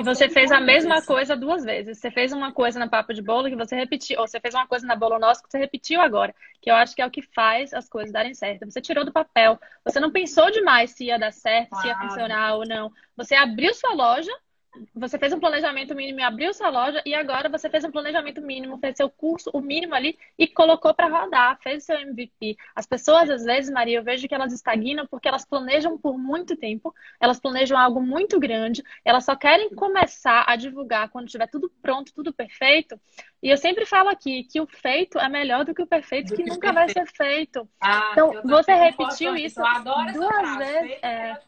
E 0.00 0.02
você 0.02 0.28
fez 0.28 0.50
a 0.50 0.60
mesma 0.60 1.02
coisa 1.02 1.36
duas 1.36 1.64
vezes. 1.64 1.98
Você 1.98 2.10
fez 2.10 2.32
uma 2.32 2.52
coisa 2.52 2.78
na 2.78 2.88
Papo 2.88 3.12
de 3.12 3.20
Bolo 3.20 3.48
que 3.48 3.56
você 3.56 3.76
repetiu, 3.76 4.18
ou 4.20 4.26
você 4.26 4.40
fez 4.40 4.54
uma 4.54 4.66
coisa 4.66 4.86
na 4.86 4.96
Bolo 4.96 5.18
Nosso 5.18 5.42
que 5.42 5.50
você 5.50 5.58
repetiu 5.58 6.00
agora, 6.00 6.34
que 6.62 6.70
eu 6.70 6.74
acho 6.74 6.94
que 6.94 7.02
é 7.02 7.06
o 7.06 7.10
que 7.10 7.20
faz 7.20 7.74
as 7.74 7.88
coisas 7.88 8.12
darem 8.12 8.34
certo. 8.34 8.64
Você 8.64 8.80
tirou 8.80 9.04
do 9.04 9.12
papel, 9.12 9.58
você 9.84 10.00
não 10.00 10.10
pensou 10.10 10.50
demais 10.50 10.92
se 10.92 11.04
ia 11.04 11.18
dar 11.18 11.32
certo, 11.32 11.70
claro. 11.70 11.82
se 11.82 11.88
ia 11.88 11.98
funcionar 11.98 12.54
ou 12.54 12.66
não. 12.66 12.90
Você 13.16 13.34
abriu 13.34 13.74
sua 13.74 13.92
loja 13.92 14.32
você 14.94 15.18
fez 15.18 15.32
um 15.32 15.40
planejamento 15.40 15.94
mínimo 15.94 16.20
e 16.20 16.22
abriu 16.22 16.52
sua 16.52 16.68
loja 16.68 17.02
e 17.04 17.14
agora 17.14 17.48
você 17.48 17.68
fez 17.68 17.84
um 17.84 17.90
planejamento 17.90 18.40
mínimo, 18.40 18.78
fez 18.78 18.96
seu 18.96 19.08
curso, 19.08 19.50
o 19.52 19.60
mínimo 19.60 19.94
ali 19.94 20.18
e 20.38 20.46
colocou 20.46 20.94
para 20.94 21.08
rodar, 21.08 21.58
fez 21.62 21.84
seu 21.84 21.98
MVP. 21.98 22.56
As 22.74 22.86
pessoas 22.86 23.30
às 23.30 23.44
vezes, 23.44 23.70
Maria, 23.70 23.98
eu 23.98 24.04
vejo 24.04 24.28
que 24.28 24.34
elas 24.34 24.52
estagnam 24.52 25.06
porque 25.06 25.28
elas 25.28 25.44
planejam 25.44 25.98
por 25.98 26.18
muito 26.18 26.56
tempo, 26.56 26.94
elas 27.20 27.40
planejam 27.40 27.78
algo 27.78 28.00
muito 28.00 28.38
grande, 28.38 28.82
elas 29.04 29.24
só 29.24 29.34
querem 29.36 29.70
começar 29.74 30.44
a 30.46 30.56
divulgar 30.56 31.08
quando 31.08 31.28
tiver 31.28 31.48
tudo 31.48 31.70
pronto, 31.82 32.12
tudo 32.14 32.32
perfeito. 32.32 32.98
E 33.42 33.48
eu 33.50 33.56
sempre 33.56 33.86
falo 33.86 34.08
aqui 34.08 34.44
que 34.44 34.60
o 34.60 34.66
feito 34.66 35.18
é 35.18 35.28
melhor 35.28 35.64
do 35.64 35.74
que 35.74 35.82
o 35.82 35.86
perfeito, 35.86 36.34
que, 36.34 36.42
que, 36.42 36.50
nunca 36.50 36.72
perfeito. 36.72 36.94
vai 36.94 37.06
ser 37.06 37.12
feito. 37.16 37.68
Ah, 37.80 38.10
então, 38.12 38.42
você 38.42 38.74
repetiu 38.74 39.36
isso 39.36 39.60
duas 39.84 40.58
vezes. 40.58 40.98
É... 41.02 41.38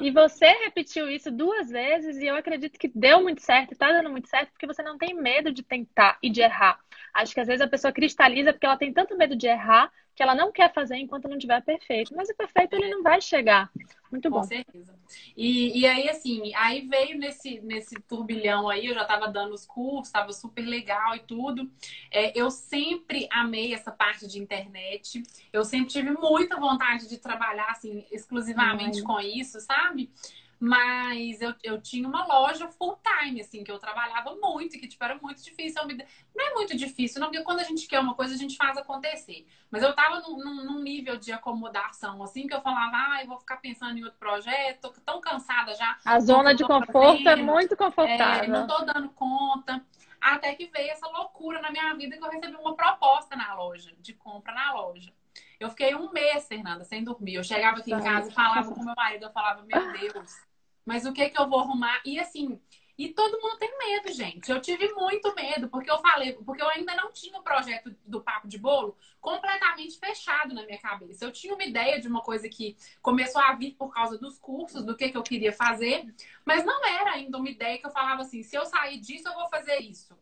E 0.00 0.10
você 0.10 0.46
repetiu 0.64 1.08
isso 1.10 1.30
duas 1.30 1.68
vezes 1.70 2.16
e 2.16 2.26
eu 2.26 2.34
acredito 2.36 2.78
que 2.78 2.88
deu 2.88 3.22
muito 3.22 3.42
certo, 3.42 3.72
está 3.72 3.92
dando 3.92 4.10
muito 4.10 4.28
certo, 4.28 4.50
porque 4.52 4.66
você 4.66 4.82
não 4.82 4.96
tem 4.96 5.14
medo 5.14 5.52
de 5.52 5.62
tentar 5.62 6.18
e 6.22 6.30
de 6.30 6.40
errar. 6.40 6.78
Acho 7.16 7.34
que 7.34 7.40
às 7.40 7.46
vezes 7.46 7.62
a 7.62 7.68
pessoa 7.68 7.92
cristaliza 7.92 8.52
porque 8.52 8.66
ela 8.66 8.76
tem 8.76 8.92
tanto 8.92 9.16
medo 9.16 9.34
de 9.34 9.46
errar 9.46 9.90
que 10.14 10.22
ela 10.22 10.34
não 10.34 10.50
quer 10.50 10.72
fazer 10.72 10.96
enquanto 10.96 11.28
não 11.28 11.38
tiver 11.38 11.62
perfeito. 11.62 12.14
Mas 12.16 12.30
o 12.30 12.34
perfeito 12.34 12.74
ele 12.74 12.88
não 12.88 13.02
vai 13.02 13.20
chegar. 13.20 13.70
Muito 14.10 14.30
bom. 14.30 14.40
Com 14.40 14.44
certeza. 14.44 14.94
E, 15.36 15.80
e 15.80 15.86
aí, 15.86 16.08
assim, 16.08 16.54
aí 16.54 16.86
veio 16.88 17.18
nesse, 17.18 17.60
nesse 17.60 17.96
turbilhão 18.08 18.68
aí, 18.68 18.86
eu 18.86 18.94
já 18.94 19.02
estava 19.02 19.28
dando 19.28 19.52
os 19.52 19.66
cursos, 19.66 20.06
estava 20.06 20.32
super 20.32 20.64
legal 20.64 21.14
e 21.16 21.20
tudo. 21.20 21.70
É, 22.10 22.38
eu 22.38 22.50
sempre 22.50 23.28
amei 23.30 23.74
essa 23.74 23.90
parte 23.90 24.26
de 24.26 24.38
internet. 24.38 25.22
Eu 25.52 25.64
sempre 25.64 25.88
tive 25.88 26.10
muita 26.12 26.58
vontade 26.58 27.08
de 27.08 27.18
trabalhar, 27.18 27.70
assim, 27.70 28.06
exclusivamente 28.10 29.02
com 29.02 29.20
isso, 29.20 29.60
sabe? 29.60 30.10
Mas 30.58 31.40
eu, 31.40 31.54
eu 31.62 31.80
tinha 31.80 32.08
uma 32.08 32.26
loja 32.26 32.66
full 32.68 32.98
time, 33.02 33.40
assim, 33.40 33.62
que 33.62 33.70
eu 33.70 33.78
trabalhava 33.78 34.34
muito, 34.36 34.78
que 34.78 34.88
tipo, 34.88 35.04
era 35.04 35.18
muito 35.20 35.42
difícil. 35.42 35.86
Me... 35.86 36.04
Não 36.34 36.46
é 36.46 36.54
muito 36.54 36.76
difícil, 36.76 37.20
não, 37.20 37.28
porque 37.28 37.44
quando 37.44 37.60
a 37.60 37.64
gente 37.64 37.86
quer 37.86 38.00
uma 38.00 38.14
coisa, 38.14 38.34
a 38.34 38.38
gente 38.38 38.56
faz 38.56 38.76
acontecer. 38.78 39.46
Mas 39.70 39.82
eu 39.82 39.94
tava 39.94 40.20
num, 40.20 40.64
num 40.64 40.82
nível 40.82 41.16
de 41.18 41.30
acomodação, 41.30 42.22
assim, 42.22 42.46
que 42.46 42.54
eu 42.54 42.62
falava, 42.62 42.96
ah, 42.96 43.22
eu 43.22 43.28
vou 43.28 43.38
ficar 43.38 43.58
pensando 43.58 43.98
em 43.98 44.04
outro 44.04 44.18
projeto, 44.18 44.80
tô 44.80 45.00
tão 45.04 45.20
cansada 45.20 45.74
já. 45.74 45.98
A 46.04 46.18
zona 46.20 46.54
de 46.54 46.64
conforto 46.64 46.92
fazendo, 46.92 47.28
é 47.28 47.36
muito 47.36 47.76
confortável. 47.76 48.44
É, 48.44 48.46
não 48.48 48.66
tô 48.66 48.82
dando 48.84 49.10
conta. 49.10 49.84
Até 50.18 50.54
que 50.54 50.66
veio 50.66 50.90
essa 50.90 51.06
loucura 51.06 51.60
na 51.60 51.70
minha 51.70 51.94
vida 51.94 52.16
que 52.16 52.24
eu 52.24 52.30
recebi 52.30 52.56
uma 52.56 52.74
proposta 52.74 53.36
na 53.36 53.54
loja, 53.54 53.92
de 54.00 54.14
compra 54.14 54.54
na 54.54 54.72
loja. 54.72 55.12
Eu 55.58 55.70
fiquei 55.70 55.94
um 55.94 56.10
mês, 56.12 56.46
Fernanda, 56.46 56.84
sem 56.84 57.02
dormir. 57.02 57.34
Eu 57.34 57.44
chegava 57.44 57.78
aqui 57.78 57.92
em 57.92 58.00
casa 58.00 58.30
e 58.30 58.32
falava 58.32 58.72
com 58.72 58.84
meu 58.84 58.94
marido, 58.94 59.24
eu 59.24 59.32
falava, 59.32 59.62
meu 59.62 59.92
Deus, 59.92 60.45
mas 60.86 61.04
o 61.04 61.12
que 61.12 61.28
que 61.28 61.40
eu 61.40 61.48
vou 61.48 61.58
arrumar? 61.58 62.00
E 62.04 62.18
assim, 62.18 62.58
e 62.98 63.08
todo 63.12 63.40
mundo 63.42 63.58
tem 63.58 63.76
medo, 63.76 64.10
gente. 64.10 64.50
Eu 64.50 64.60
tive 64.60 64.90
muito 64.94 65.34
medo, 65.34 65.68
porque 65.68 65.90
eu 65.90 65.98
falei, 65.98 66.32
porque 66.32 66.62
eu 66.62 66.68
ainda 66.68 66.94
não 66.94 67.12
tinha 67.12 67.38
o 67.38 67.42
projeto 67.42 67.94
do 68.06 68.22
Papo 68.22 68.48
de 68.48 68.56
Bolo 68.56 68.96
completamente 69.20 69.98
fechado 69.98 70.54
na 70.54 70.64
minha 70.64 70.78
cabeça. 70.78 71.24
Eu 71.24 71.32
tinha 71.32 71.52
uma 71.52 71.64
ideia 71.64 72.00
de 72.00 72.08
uma 72.08 72.22
coisa 72.22 72.48
que 72.48 72.74
começou 73.02 73.42
a 73.42 73.52
vir 73.52 73.72
por 73.72 73.92
causa 73.92 74.16
dos 74.16 74.38
cursos, 74.38 74.82
do 74.82 74.96
que, 74.96 75.10
que 75.10 75.16
eu 75.16 75.22
queria 75.22 75.52
fazer, 75.52 76.14
mas 76.44 76.64
não 76.64 76.86
era 76.86 77.12
ainda 77.12 77.36
uma 77.36 77.50
ideia 77.50 77.78
que 77.78 77.86
eu 77.86 77.90
falava 77.90 78.22
assim: 78.22 78.42
se 78.42 78.56
eu 78.56 78.64
sair 78.64 78.98
disso, 78.98 79.28
eu 79.28 79.34
vou 79.34 79.48
fazer 79.48 79.78
isso. 79.80 80.16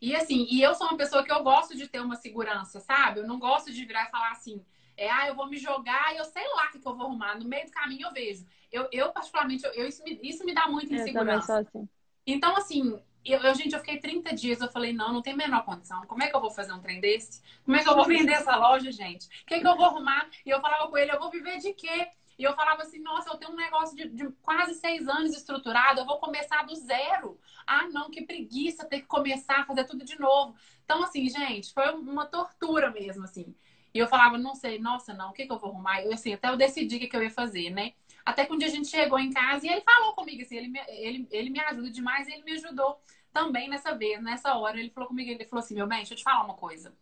E 0.00 0.16
assim, 0.16 0.46
e 0.50 0.62
eu 0.62 0.74
sou 0.74 0.88
uma 0.88 0.96
pessoa 0.96 1.24
que 1.24 1.32
eu 1.32 1.42
gosto 1.42 1.76
de 1.76 1.86
ter 1.86 2.00
uma 2.00 2.16
segurança, 2.16 2.80
sabe? 2.80 3.20
Eu 3.20 3.26
não 3.26 3.38
gosto 3.38 3.72
de 3.72 3.84
virar 3.84 4.06
e 4.06 4.10
falar 4.10 4.30
assim, 4.32 4.64
é, 4.98 5.08
ah, 5.08 5.28
eu 5.28 5.34
vou 5.34 5.48
me 5.48 5.56
jogar 5.56 6.12
e 6.12 6.18
eu 6.18 6.24
sei 6.24 6.42
lá 6.48 6.66
o 6.66 6.72
que, 6.72 6.80
que 6.80 6.86
eu 6.86 6.94
vou 6.94 7.06
arrumar. 7.06 7.38
No 7.38 7.48
meio 7.48 7.64
do 7.64 7.70
caminho 7.70 8.08
eu 8.08 8.12
vejo. 8.12 8.44
Eu, 8.70 8.88
eu 8.90 9.12
particularmente, 9.12 9.64
eu, 9.64 9.86
isso, 9.86 10.02
me, 10.02 10.18
isso 10.22 10.44
me 10.44 10.52
dá 10.52 10.68
muita 10.68 10.92
insegurança. 10.92 11.60
Assim. 11.60 11.88
Então, 12.26 12.56
assim, 12.56 13.00
eu, 13.24 13.40
eu, 13.40 13.54
gente, 13.54 13.72
eu 13.72 13.78
fiquei 13.78 13.98
30 13.98 14.34
dias, 14.34 14.60
eu 14.60 14.68
falei, 14.68 14.92
não, 14.92 15.12
não 15.12 15.22
tem 15.22 15.34
a 15.34 15.36
menor 15.36 15.64
condição. 15.64 16.04
Como 16.06 16.22
é 16.22 16.28
que 16.28 16.34
eu 16.34 16.40
vou 16.40 16.50
fazer 16.50 16.72
um 16.72 16.80
trem 16.80 17.00
desse? 17.00 17.40
Como 17.64 17.76
é 17.76 17.82
que 17.82 17.88
eu 17.88 17.94
vou 17.94 18.04
vender 18.04 18.32
essa 18.32 18.56
loja, 18.56 18.90
gente? 18.90 19.26
O 19.26 19.46
que, 19.46 19.60
que 19.60 19.66
eu 19.66 19.76
vou 19.76 19.86
arrumar? 19.86 20.28
E 20.44 20.50
eu 20.50 20.60
falava 20.60 20.88
com 20.88 20.98
ele, 20.98 21.12
eu 21.12 21.20
vou 21.20 21.30
viver 21.30 21.58
de 21.58 21.72
quê? 21.72 22.08
E 22.38 22.44
eu 22.44 22.54
falava 22.54 22.82
assim, 22.82 23.00
nossa, 23.00 23.30
eu 23.30 23.36
tenho 23.36 23.52
um 23.52 23.56
negócio 23.56 23.96
de, 23.96 24.08
de, 24.08 24.30
quase 24.42 24.74
seis 24.74 25.08
anos 25.08 25.36
estruturado, 25.36 26.00
eu 26.00 26.06
vou 26.06 26.18
começar 26.18 26.64
do 26.64 26.74
zero. 26.74 27.38
Ah, 27.66 27.88
não, 27.88 28.10
que 28.10 28.22
preguiça 28.22 28.84
ter 28.84 29.00
que 29.00 29.06
começar 29.06 29.60
a 29.60 29.64
fazer 29.64 29.84
tudo 29.84 30.04
de 30.04 30.18
novo. 30.18 30.54
Então, 30.84 31.02
assim, 31.02 31.28
gente, 31.28 31.72
foi 31.72 31.90
uma 31.90 32.26
tortura 32.26 32.90
mesmo, 32.90 33.24
assim. 33.24 33.54
E 33.94 33.98
eu 33.98 34.06
falava, 34.06 34.38
não 34.38 34.54
sei, 34.54 34.78
nossa, 34.78 35.14
não, 35.14 35.30
o 35.30 35.32
que, 35.32 35.46
que 35.46 35.52
eu 35.52 35.58
vou 35.58 35.70
arrumar? 35.70 36.02
Eu, 36.02 36.12
assim, 36.12 36.34
até 36.34 36.48
eu 36.48 36.56
decidi 36.56 36.96
o 36.96 36.98
que, 37.00 37.08
que 37.08 37.16
eu 37.16 37.22
ia 37.22 37.30
fazer, 37.30 37.70
né? 37.70 37.92
Até 38.24 38.44
que 38.44 38.52
um 38.52 38.58
dia 38.58 38.68
a 38.68 38.70
gente 38.70 38.88
chegou 38.88 39.18
em 39.18 39.32
casa 39.32 39.66
e 39.66 39.70
ele 39.70 39.80
falou 39.80 40.12
comigo, 40.14 40.42
assim, 40.42 40.56
ele 40.56 40.68
me, 40.68 40.80
ele, 40.88 41.28
ele 41.30 41.50
me 41.50 41.60
ajuda 41.60 41.90
demais 41.90 42.28
ele 42.28 42.42
me 42.42 42.52
ajudou 42.52 43.00
também 43.32 43.68
nessa 43.68 43.94
vez, 43.94 44.22
nessa 44.22 44.54
hora. 44.54 44.78
Ele 44.78 44.90
falou 44.90 45.08
comigo, 45.08 45.30
ele 45.30 45.44
falou 45.46 45.64
assim, 45.64 45.74
meu 45.74 45.86
bem, 45.86 45.98
deixa 45.98 46.14
eu 46.14 46.18
te 46.18 46.24
falar 46.24 46.44
uma 46.44 46.54
coisa. 46.54 46.94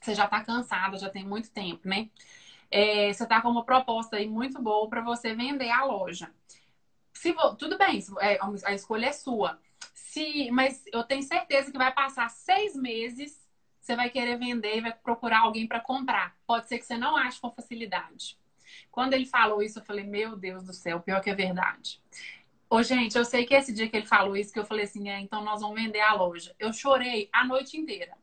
Você 0.00 0.14
já 0.14 0.26
tá 0.26 0.42
cansada, 0.42 0.98
já 0.98 1.10
tem 1.10 1.24
muito 1.24 1.50
tempo, 1.50 1.88
né? 1.88 2.08
é, 2.70 3.12
você 3.12 3.24
está 3.24 3.40
com 3.40 3.48
uma 3.50 3.64
proposta 3.64 4.16
aí 4.16 4.28
muito 4.28 4.62
boa 4.62 4.88
para 4.88 5.00
você 5.00 5.34
vender 5.34 5.70
a 5.70 5.84
loja. 5.84 6.30
Se 7.12 7.34
tudo 7.58 7.76
bem, 7.76 8.00
é, 8.20 8.38
a 8.64 8.72
escolha 8.72 9.06
é 9.06 9.12
sua. 9.12 9.58
Se, 9.92 10.50
mas 10.52 10.82
eu 10.92 11.02
tenho 11.04 11.22
certeza 11.22 11.70
que 11.70 11.78
vai 11.78 11.92
passar 11.92 12.30
seis 12.30 12.74
meses, 12.76 13.39
você 13.90 13.96
vai 13.96 14.08
querer 14.08 14.38
vender 14.38 14.76
e 14.76 14.80
vai 14.80 14.92
procurar 14.92 15.40
alguém 15.40 15.66
para 15.66 15.80
comprar. 15.80 16.36
Pode 16.46 16.68
ser 16.68 16.78
que 16.78 16.86
você 16.86 16.96
não 16.96 17.16
ache 17.16 17.40
com 17.40 17.50
facilidade. 17.50 18.38
Quando 18.88 19.14
ele 19.14 19.26
falou 19.26 19.62
isso, 19.62 19.80
eu 19.80 19.84
falei, 19.84 20.04
meu 20.04 20.36
Deus 20.36 20.64
do 20.64 20.72
céu, 20.72 21.00
pior 21.00 21.20
que 21.20 21.28
é 21.28 21.34
verdade. 21.34 22.00
Ô, 22.68 22.84
gente, 22.84 23.18
eu 23.18 23.24
sei 23.24 23.44
que 23.44 23.52
esse 23.52 23.72
dia 23.72 23.88
que 23.88 23.96
ele 23.96 24.06
falou 24.06 24.36
isso, 24.36 24.52
que 24.52 24.58
eu 24.60 24.64
falei 24.64 24.84
assim, 24.84 25.08
é, 25.08 25.18
então 25.18 25.42
nós 25.42 25.60
vamos 25.60 25.80
vender 25.80 26.00
a 26.00 26.12
loja. 26.12 26.54
Eu 26.56 26.72
chorei 26.72 27.28
a 27.32 27.44
noite 27.44 27.76
inteira. 27.76 28.16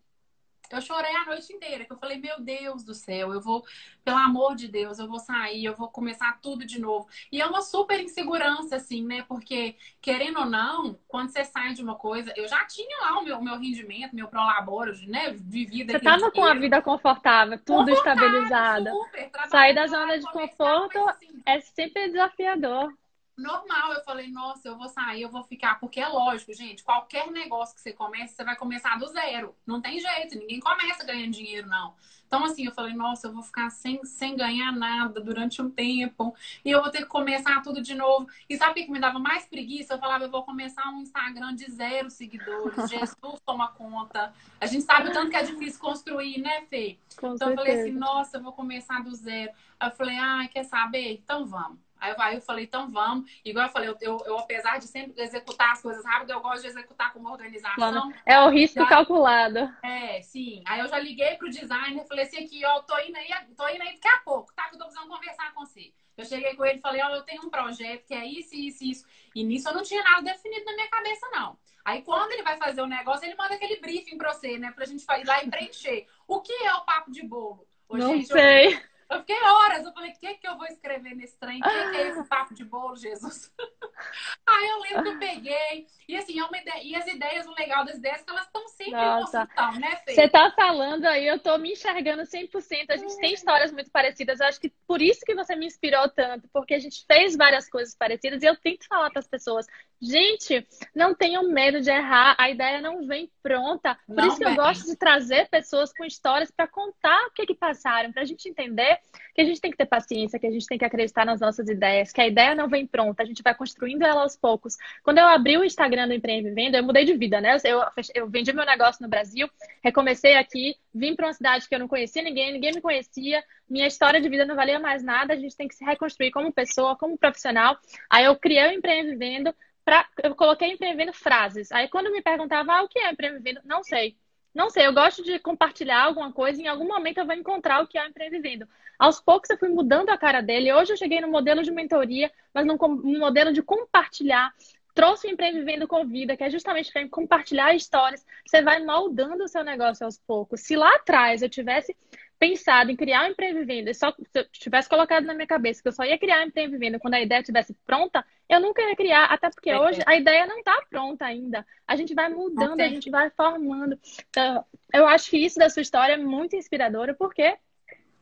Eu 0.75 0.81
chorei 0.81 1.15
a 1.15 1.25
noite 1.25 1.51
inteira, 1.53 1.85
que 1.85 1.91
eu 1.93 1.97
falei, 1.97 2.17
meu 2.17 2.39
Deus 2.39 2.83
do 2.83 2.93
céu, 2.93 3.33
eu 3.33 3.41
vou, 3.41 3.65
pelo 4.03 4.17
amor 4.17 4.55
de 4.55 4.67
Deus, 4.67 4.99
eu 4.99 5.07
vou 5.07 5.19
sair, 5.19 5.65
eu 5.65 5.75
vou 5.75 5.89
começar 5.89 6.39
tudo 6.41 6.65
de 6.65 6.79
novo. 6.79 7.07
E 7.31 7.41
é 7.41 7.45
uma 7.45 7.61
super 7.61 7.99
insegurança, 7.99 8.75
assim, 8.75 9.05
né? 9.05 9.23
Porque, 9.27 9.75
querendo 10.01 10.39
ou 10.39 10.45
não, 10.45 10.99
quando 11.07 11.29
você 11.29 11.43
sai 11.45 11.73
de 11.73 11.81
uma 11.81 11.95
coisa, 11.95 12.33
eu 12.35 12.47
já 12.47 12.65
tinha 12.65 12.97
lá 13.01 13.19
o 13.19 13.23
meu, 13.23 13.41
meu 13.41 13.57
rendimento, 13.57 14.15
meu 14.15 14.27
prolaboro, 14.27 14.93
né? 15.07 15.31
De 15.31 15.65
vida. 15.65 15.93
Você 15.93 15.99
tava 15.99 16.31
com 16.31 16.43
a 16.43 16.53
vida 16.53 16.81
confortável, 16.81 17.57
tudo 17.59 17.89
confortável, 17.89 18.23
estabilizado. 18.25 18.89
Super, 18.89 19.31
Sair 19.49 19.73
da 19.73 19.87
zona 19.87 20.19
de 20.19 20.31
conforto 20.31 21.09
assim. 21.09 21.41
é 21.45 21.59
sempre 21.61 22.09
desafiador 22.09 22.93
normal. 23.37 23.93
Eu 23.93 24.03
falei, 24.03 24.29
nossa, 24.29 24.67
eu 24.67 24.77
vou 24.77 24.89
sair, 24.89 25.21
eu 25.21 25.29
vou 25.29 25.43
ficar. 25.43 25.79
Porque 25.79 25.99
é 25.99 26.07
lógico, 26.07 26.53
gente, 26.53 26.83
qualquer 26.83 27.29
negócio 27.31 27.75
que 27.75 27.81
você 27.81 27.93
comece, 27.93 28.35
você 28.35 28.43
vai 28.43 28.55
começar 28.55 28.97
do 28.97 29.07
zero. 29.07 29.55
Não 29.65 29.81
tem 29.81 29.99
jeito, 29.99 30.37
ninguém 30.37 30.59
começa 30.59 31.05
ganhando 31.05 31.31
dinheiro, 31.31 31.67
não. 31.67 31.93
Então, 32.27 32.43
assim, 32.43 32.65
eu 32.65 32.73
falei, 32.73 32.93
nossa, 32.93 33.27
eu 33.27 33.33
vou 33.33 33.41
ficar 33.41 33.69
sem, 33.69 34.03
sem 34.03 34.35
ganhar 34.35 34.73
nada 34.73 35.21
durante 35.21 35.61
um 35.61 35.69
tempo. 35.69 36.35
E 36.63 36.69
eu 36.69 36.81
vou 36.81 36.91
ter 36.91 36.99
que 36.99 37.05
começar 37.05 37.61
tudo 37.61 37.81
de 37.81 37.95
novo. 37.95 38.27
E 38.49 38.57
sabe 38.57 38.81
o 38.81 38.85
que 38.85 38.91
me 38.91 38.99
dava 38.99 39.17
mais 39.17 39.45
preguiça? 39.45 39.93
Eu 39.93 39.99
falava, 39.99 40.25
eu 40.25 40.29
vou 40.29 40.43
começar 40.43 40.89
um 40.89 41.01
Instagram 41.01 41.55
de 41.55 41.71
zero 41.71 42.09
seguidores. 42.09 42.75
Jesus 42.91 43.39
toma 43.45 43.69
conta. 43.69 44.33
A 44.59 44.65
gente 44.65 44.83
sabe 44.83 45.09
o 45.09 45.13
tanto 45.13 45.29
que 45.29 45.37
é 45.37 45.43
difícil 45.43 45.79
construir, 45.79 46.39
né, 46.39 46.63
Fê? 46.69 46.99
Com 47.15 47.35
então, 47.35 47.37
certeza. 47.37 47.51
eu 47.51 47.55
falei 47.55 47.81
assim, 47.81 47.91
nossa, 47.91 48.37
eu 48.37 48.43
vou 48.43 48.51
começar 48.51 49.01
do 49.01 49.15
zero. 49.15 49.51
Aí 49.79 49.89
eu 49.89 49.95
falei, 49.95 50.17
ah, 50.17 50.47
quer 50.51 50.65
saber? 50.65 51.13
Então 51.13 51.45
vamos. 51.45 51.86
Aí, 51.99 52.13
aí 52.17 52.35
eu 52.35 52.41
falei, 52.41 52.65
então 52.65 52.89
vamos. 52.89 53.29
Igual 53.43 53.65
eu 53.65 53.71
falei, 53.71 53.89
eu, 53.89 53.97
eu, 54.01 54.17
eu, 54.25 54.37
apesar 54.37 54.77
de 54.77 54.87
sempre 54.87 55.21
executar 55.21 55.71
as 55.71 55.81
coisas 55.81 56.03
rápido, 56.05 56.31
eu 56.31 56.41
gosto 56.41 56.61
de 56.61 56.67
executar 56.67 57.13
com 57.13 57.19
uma 57.19 57.31
organização. 57.31 58.11
É 58.25 58.39
o 58.39 58.49
risco 58.49 58.79
já... 58.79 58.85
calculado. 58.87 59.59
É, 59.83 60.21
sim. 60.21 60.63
Aí 60.65 60.79
eu 60.79 60.87
já 60.87 60.99
liguei 60.99 61.35
pro 61.35 61.49
designer 61.49 62.05
falei 62.07 62.25
assim, 62.25 62.43
aqui, 62.43 62.65
ó, 62.65 62.81
tô 62.81 62.97
indo 62.99 63.17
aí, 63.17 63.27
tô 63.55 63.67
indo 63.69 63.81
aí 63.81 63.93
daqui 63.93 64.07
a 64.07 64.19
pouco, 64.19 64.53
tá? 64.53 64.69
Que 64.69 64.75
eu 64.75 64.79
tô 64.79 64.85
precisando 64.85 65.09
conversar 65.09 65.53
com 65.53 65.65
você. 65.65 65.91
Eu 66.15 66.25
cheguei 66.25 66.55
com 66.55 66.65
ele 66.65 66.79
e 66.79 66.81
falei, 66.81 67.01
ó, 67.03 67.09
eu 67.09 67.21
tenho 67.23 67.45
um 67.45 67.49
projeto 67.49 68.05
que 68.05 68.13
é 68.13 68.25
isso, 68.25 68.55
isso, 68.55 68.83
isso. 68.83 69.05
E 69.35 69.43
nisso 69.43 69.69
eu 69.69 69.73
não 69.73 69.83
tinha 69.83 70.01
nada 70.03 70.21
definido 70.21 70.65
na 70.65 70.73
minha 70.73 70.89
cabeça, 70.89 71.27
não. 71.31 71.57
Aí 71.85 72.01
quando 72.01 72.31
ele 72.31 72.43
vai 72.43 72.57
fazer 72.57 72.81
o 72.81 72.87
negócio, 72.87 73.25
ele 73.25 73.35
manda 73.35 73.53
aquele 73.53 73.79
briefing 73.79 74.17
pra 74.17 74.33
você, 74.33 74.57
né? 74.57 74.71
Pra 74.71 74.85
gente 74.85 75.03
ir 75.03 75.25
lá 75.25 75.43
e 75.43 75.49
preencher. 75.49 76.07
O 76.27 76.41
que 76.41 76.51
é 76.51 76.73
o 76.73 76.81
papo 76.81 77.11
de 77.11 77.25
bolo? 77.25 77.67
Ô, 77.87 77.97
não 77.97 78.15
gente, 78.15 78.27
sei. 78.27 78.73
Eu... 78.73 78.81
Eu 79.09 79.19
fiquei 79.19 79.41
horas, 79.41 79.85
eu 79.85 79.93
falei, 79.93 80.11
o 80.11 80.19
que, 80.19 80.33
que 80.35 80.47
eu 80.47 80.57
vou 80.57 80.65
escrever 80.65 81.15
nesse 81.15 81.37
trem? 81.39 81.59
O 81.59 81.63
que, 81.63 81.91
que 81.91 81.97
é 81.97 82.07
esse 82.09 82.23
papo 82.25 82.53
de 82.53 82.65
bolo, 82.65 82.95
Jesus? 82.95 83.53
Aí 84.45 84.67
eu 84.67 84.79
lembro 84.81 85.03
que 85.03 85.09
eu 85.09 85.19
peguei. 85.19 85.87
E 86.07 86.15
assim, 86.15 86.39
é 86.39 86.43
uma 86.43 86.57
ideia, 86.57 86.83
e 86.83 86.95
as 86.95 87.07
ideias, 87.07 87.47
o 87.47 87.53
legal 87.57 87.85
das 87.85 87.95
ideias, 87.95 88.21
é 88.21 88.23
que 88.23 88.29
elas 88.29 88.45
estão 88.45 88.67
sempre 88.67 88.93
Nossa. 88.93 89.43
em 89.43 89.47
construção, 89.47 89.79
né, 89.79 89.95
Fê? 89.97 90.13
Você 90.13 90.29
tá 90.29 90.51
falando 90.55 91.05
aí, 91.05 91.27
eu 91.27 91.39
tô 91.39 91.57
me 91.57 91.71
enxergando 91.71 92.23
100%. 92.23 92.85
A 92.89 92.97
gente 92.97 93.13
é. 93.13 93.19
tem 93.19 93.33
histórias 93.33 93.71
muito 93.71 93.89
parecidas. 93.91 94.39
Eu 94.39 94.47
acho 94.47 94.59
que 94.59 94.73
por 94.85 95.01
isso 95.01 95.25
que 95.25 95.35
você 95.35 95.55
me 95.55 95.65
inspirou 95.65 96.09
tanto, 96.09 96.47
porque 96.51 96.73
a 96.73 96.79
gente 96.79 97.05
fez 97.05 97.35
várias 97.35 97.69
coisas 97.69 97.95
parecidas 97.95 98.43
e 98.43 98.45
eu 98.45 98.55
tento 98.55 98.87
falar 98.87 99.09
para 99.09 99.19
as 99.19 99.27
pessoas, 99.27 99.65
gente, 100.01 100.65
não 100.95 101.13
tenham 101.15 101.49
medo 101.49 101.81
de 101.81 101.89
errar, 101.89 102.35
a 102.37 102.49
ideia 102.49 102.81
não 102.81 103.07
vem 103.07 103.29
pronta. 103.41 103.97
Por 104.05 104.15
não 104.15 104.27
isso 104.27 104.37
que 104.37 104.43
vem. 104.43 104.53
eu 104.53 104.63
gosto 104.63 104.85
de 104.85 104.95
trazer 104.95 105.47
pessoas 105.49 105.93
com 105.93 106.03
histórias 106.05 106.51
para 106.51 106.67
contar 106.67 107.27
o 107.27 107.31
que 107.31 107.45
que 107.45 107.55
passaram, 107.55 108.11
para 108.11 108.21
a 108.21 108.25
gente 108.25 108.47
entender 108.47 108.99
que 109.33 109.41
a 109.41 109.45
gente 109.45 109.61
tem 109.61 109.71
que 109.71 109.77
ter 109.77 109.85
paciência, 109.85 110.39
que 110.39 110.47
a 110.47 110.51
gente 110.51 110.65
tem 110.65 110.77
que 110.77 110.85
acreditar 110.85 111.25
nas 111.25 111.39
nossas 111.39 111.69
ideias, 111.69 112.11
que 112.11 112.19
a 112.19 112.27
ideia 112.27 112.55
não 112.55 112.67
vem 112.67 112.87
pronta, 112.87 113.23
a 113.23 113.25
gente 113.25 113.43
vai 113.43 113.53
construindo 113.53 114.01
ela 114.03 114.21
aos 114.21 114.35
poucos. 114.35 114.75
Quando 115.03 115.19
eu 115.19 115.25
abri 115.25 115.57
o 115.57 115.63
Instagram 115.63 116.07
do 116.07 116.13
Empreende 116.13 116.49
Venda, 116.51 116.77
eu 116.77 116.83
mudei 116.83 117.05
de 117.05 117.13
vida, 117.13 117.39
né? 117.39 117.57
Eu, 117.63 117.81
eu 118.15 118.27
vendi 118.27 118.51
meu 118.51 118.65
negócio 118.65 119.01
no 119.01 119.09
Brasil, 119.09 119.49
recomecei 119.83 120.35
aqui, 120.35 120.75
vim 120.93 121.15
para 121.15 121.27
uma 121.27 121.33
cidade 121.33 121.67
que 121.67 121.75
eu 121.75 121.79
não 121.79 121.87
conhecia 121.87 122.21
ninguém, 122.21 122.53
ninguém 122.53 122.73
me 122.73 122.81
conhecia, 122.81 123.43
minha 123.69 123.85
história 123.85 124.19
de 124.19 124.29
vida 124.29 124.45
não 124.45 124.55
valia 124.55 124.79
mais 124.79 125.03
nada, 125.03 125.33
a 125.33 125.37
gente 125.37 125.55
tem 125.55 125.67
que 125.67 125.75
se 125.75 125.85
reconstruir 125.85 126.31
como 126.31 126.51
pessoa, 126.51 126.95
como 126.95 127.17
profissional. 127.17 127.77
Aí 128.09 128.25
eu 128.25 128.35
criei 128.35 128.67
o 128.69 128.73
Empreende 128.73 129.15
Vendo, 129.15 129.53
pra, 129.87 130.05
eu 130.21 130.35
coloquei 130.35 130.73
Empreende 130.73 130.97
Vendo 130.97 131.13
frases. 131.13 131.71
Aí 131.71 131.87
quando 131.87 132.11
me 132.11 132.21
perguntava, 132.21 132.73
ah, 132.73 132.83
o 132.83 132.89
que 132.89 132.99
é 132.99 133.09
Empreende 133.09 133.39
Vendo? 133.39 133.61
Não 133.63 133.81
sei. 133.85 134.17
Não 134.53 134.69
sei, 134.69 134.85
eu 134.85 134.93
gosto 134.93 135.23
de 135.23 135.39
compartilhar 135.39 136.01
alguma 136.03 136.33
coisa 136.33 136.59
e 136.59 136.65
em 136.65 136.67
algum 136.67 136.87
momento 136.87 137.19
eu 137.19 137.25
vou 137.25 137.35
encontrar 137.35 137.81
o 137.81 137.87
que 137.87 137.97
é 137.97 138.05
empreendendo. 138.05 138.67
Aos 138.97 139.21
poucos 139.21 139.49
eu 139.49 139.57
fui 139.57 139.69
mudando 139.69 140.09
a 140.09 140.17
cara 140.17 140.41
dele. 140.41 140.73
Hoje 140.73 140.91
eu 140.91 140.97
cheguei 140.97 141.21
no 141.21 141.29
modelo 141.29 141.61
de 141.61 141.71
mentoria, 141.71 142.31
mas 142.51 142.65
no 142.65 142.75
modelo 143.19 143.53
de 143.53 143.61
compartilhar. 143.61 144.51
Trouxe 144.95 145.27
o 145.27 145.29
Empreendendo 145.29 145.87
com 145.87 146.07
Vida, 146.07 146.35
que 146.35 146.43
é 146.43 146.49
justamente 146.49 146.91
para 146.91 147.07
compartilhar 147.07 147.75
histórias. 147.75 148.25
Você 148.47 148.63
vai 148.63 148.83
moldando 148.83 149.43
o 149.43 149.47
seu 149.47 149.63
negócio 149.63 150.03
aos 150.03 150.17
poucos. 150.17 150.61
Se 150.61 150.75
lá 150.75 150.89
atrás 150.95 151.43
eu 151.43 151.49
tivesse 151.49 151.95
pensado 152.39 152.91
em 152.91 152.95
criar 152.95 153.23
um 153.25 153.31
empreendendo, 153.31 153.93
só 153.93 154.11
se 154.11 154.39
eu 154.39 154.45
tivesse 154.51 154.87
colocado 154.87 155.25
na 155.25 155.33
minha 155.33 155.47
cabeça 155.47 155.81
que 155.81 155.87
eu 155.87 155.91
só 155.91 156.03
ia 156.03 156.17
criar 156.17 156.39
um 156.41 156.47
empreendendo 156.47 156.99
quando 156.99 157.15
a 157.15 157.21
ideia 157.21 157.39
estivesse 157.39 157.73
pronta, 157.85 158.25
eu 158.47 158.59
nunca 158.59 158.81
ia 158.81 158.95
criar, 158.95 159.25
até 159.25 159.49
porque 159.49 159.69
é, 159.69 159.79
hoje 159.79 160.01
a 160.05 160.15
ideia 160.15 160.45
não 160.45 160.59
está 160.59 160.81
pronta 160.89 161.25
ainda. 161.25 161.65
A 161.87 161.95
gente 161.95 162.13
vai 162.13 162.29
mudando, 162.29 162.79
a 162.81 162.87
gente 162.87 163.09
vai 163.09 163.29
formando. 163.31 163.99
Então, 164.29 164.65
eu 164.93 165.07
acho 165.07 165.29
que 165.29 165.37
isso 165.37 165.59
da 165.59 165.69
sua 165.69 165.81
história 165.81 166.13
é 166.13 166.17
muito 166.17 166.55
inspiradora, 166.55 167.13
porque 167.13 167.57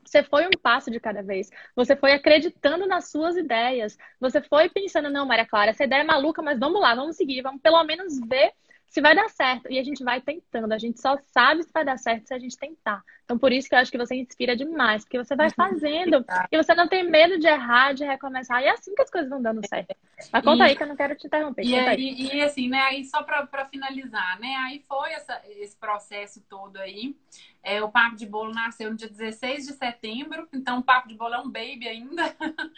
Você 0.05 0.23
foi 0.23 0.45
um 0.45 0.57
passo 0.61 0.91
de 0.91 0.99
cada 0.99 1.23
vez. 1.23 1.49
Você 1.75 1.95
foi 1.95 2.13
acreditando 2.13 2.85
nas 2.87 3.09
suas 3.09 3.35
ideias. 3.35 3.97
Você 4.19 4.41
foi 4.41 4.69
pensando, 4.69 5.09
não, 5.09 5.25
Maria 5.25 5.45
Clara, 5.45 5.71
essa 5.71 5.83
ideia 5.83 6.01
é 6.01 6.03
maluca, 6.03 6.41
mas 6.41 6.59
vamos 6.59 6.79
lá, 6.79 6.93
vamos 6.95 7.15
seguir, 7.17 7.41
vamos 7.41 7.61
pelo 7.61 7.83
menos 7.83 8.19
ver 8.19 8.53
se 8.87 9.01
vai 9.01 9.15
dar 9.15 9.29
certo. 9.29 9.71
E 9.71 9.77
a 9.77 9.83
gente 9.83 10.03
vai 10.03 10.21
tentando. 10.21 10.71
A 10.71 10.77
gente 10.77 11.01
só 11.01 11.17
sabe 11.25 11.63
se 11.63 11.71
vai 11.73 11.83
dar 11.83 11.97
certo 11.97 12.27
se 12.27 12.33
a 12.33 12.39
gente 12.39 12.57
tentar. 12.57 13.03
Então, 13.25 13.37
por 13.37 13.51
isso 13.51 13.67
que 13.67 13.75
eu 13.75 13.79
acho 13.79 13.91
que 13.91 13.97
você 13.97 14.15
inspira 14.15 14.55
demais, 14.55 15.03
porque 15.03 15.17
você 15.17 15.35
vai 15.35 15.49
fazendo 15.51 16.23
e 16.51 16.57
você 16.57 16.75
não 16.75 16.87
tem 16.87 17.03
medo 17.03 17.39
de 17.39 17.47
errar, 17.47 17.93
de 17.93 18.05
recomeçar. 18.05 18.61
E 18.61 18.65
é 18.65 18.71
assim 18.71 18.93
que 18.93 19.01
as 19.01 19.09
coisas 19.09 19.29
vão 19.29 19.41
dando 19.41 19.67
certo. 19.67 19.95
Mas 20.31 20.43
conta 20.43 20.63
e, 20.63 20.67
aí 20.67 20.75
que 20.75 20.83
eu 20.83 20.87
não 20.87 20.95
quero 20.95 21.15
te 21.15 21.27
interromper. 21.27 21.65
E, 21.65 21.75
aí, 21.75 22.35
e 22.35 22.41
assim, 22.41 22.69
né? 22.69 22.79
Aí 22.81 23.03
só 23.03 23.23
para 23.23 23.65
finalizar, 23.65 24.39
né? 24.39 24.55
Aí 24.57 24.83
foi 24.87 25.11
essa, 25.11 25.41
esse 25.47 25.75
processo 25.75 26.41
todo 26.47 26.77
aí. 26.77 27.17
É, 27.63 27.81
o 27.81 27.89
Papo 27.89 28.15
de 28.15 28.27
Bolo 28.27 28.53
nasceu 28.53 28.91
no 28.91 28.95
dia 28.95 29.09
16 29.09 29.65
de 29.65 29.73
setembro, 29.73 30.47
então 30.53 30.77
o 30.77 30.83
Papo 30.83 31.07
de 31.07 31.15
Bolo 31.15 31.33
é 31.33 31.39
um 31.39 31.49
baby 31.49 31.87
ainda. 31.87 32.23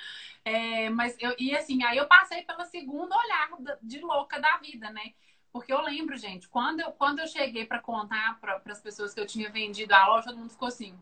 É, 0.49 0.89
mas 0.89 1.13
eu, 1.19 1.35
e 1.37 1.53
assim, 1.53 1.83
aí 1.83 1.97
eu 1.97 2.07
passei 2.07 2.41
pela 2.43 2.63
segunda 2.63 3.17
olhar 3.17 3.49
de 3.81 3.99
louca 3.99 4.39
da 4.39 4.55
vida, 4.59 4.89
né? 4.91 5.11
Porque 5.57 5.73
eu 5.73 5.81
lembro, 5.81 6.15
gente, 6.15 6.47
quando 6.47 6.81
eu, 6.81 6.91
quando 6.91 7.17
eu 7.17 7.25
cheguei 7.25 7.65
para 7.65 7.79
contar 7.79 8.39
para 8.39 8.61
as 8.67 8.79
pessoas 8.79 9.11
que 9.11 9.19
eu 9.19 9.25
tinha 9.25 9.49
vendido 9.49 9.91
a 9.91 10.07
loja, 10.07 10.27
todo 10.27 10.37
mundo 10.37 10.51
ficou 10.51 10.67
assim. 10.67 10.95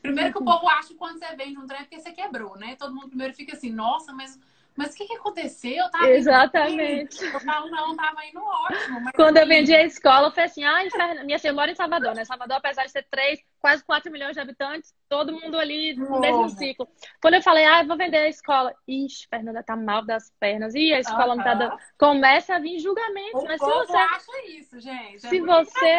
Primeiro 0.00 0.32
que 0.32 0.38
o 0.38 0.42
povo 0.44 0.68
acha 0.68 0.88
que 0.88 0.96
quando 0.96 1.20
você 1.20 1.36
vende 1.36 1.56
um 1.56 1.64
trem 1.64 1.82
é 1.82 1.84
porque 1.84 2.00
você 2.00 2.10
quebrou, 2.10 2.56
né? 2.56 2.74
Todo 2.74 2.92
mundo 2.92 3.10
primeiro 3.10 3.32
fica 3.32 3.52
assim, 3.56 3.70
nossa, 3.70 4.12
mas 4.12 4.40
mas 4.76 4.94
o 4.94 4.96
que, 4.96 5.06
que 5.06 5.16
aconteceu? 5.16 5.90
Tava 5.90 6.10
Exatamente. 6.10 7.24
Eu 7.24 7.40
falo, 7.40 7.70
não, 7.70 7.94
tava 7.94 8.24
indo 8.24 8.40
ótimo. 8.40 9.10
Quando 9.14 9.36
eu 9.36 9.46
vendi 9.46 9.74
a 9.74 9.84
escola, 9.84 10.30
foi 10.30 10.44
assim, 10.44 10.64
ai, 10.64 10.88
minha 11.24 11.38
senhora 11.38 11.56
mora 11.56 11.70
em 11.70 11.74
Salvador, 11.74 12.14
né? 12.14 12.24
Salvador, 12.24 12.56
apesar 12.56 12.84
de 12.84 12.90
ser 12.90 13.06
três, 13.10 13.40
quase 13.60 13.84
4 13.84 14.10
milhões 14.10 14.34
de 14.34 14.40
habitantes, 14.40 14.94
todo 15.08 15.32
mundo 15.32 15.58
ali 15.58 15.94
no 15.94 16.20
mesmo 16.20 16.48
ciclo. 16.48 16.88
Quando 17.20 17.34
eu 17.34 17.42
falei, 17.42 17.64
ah, 17.64 17.82
vou 17.82 17.96
vender 17.96 18.18
a 18.18 18.28
escola. 18.28 18.74
Ixi, 18.88 19.28
Fernanda 19.28 19.62
tá 19.62 19.76
mal 19.76 20.04
das 20.04 20.32
pernas. 20.40 20.74
Ih, 20.74 20.94
a 20.94 21.00
escola 21.00 21.36
não 21.36 21.44
tá 21.44 21.54
dando. 21.54 21.76
Começa 21.98 22.54
a 22.54 22.58
vir 22.58 22.78
julgamentos. 22.78 23.42
O 23.42 23.46
mas 23.46 23.60
se 23.60 23.66
você. 23.66 23.96
acha 23.96 24.46
isso, 24.48 24.80
gente. 24.80 25.26
É 25.26 25.28
se 25.28 25.40
você 25.40 25.98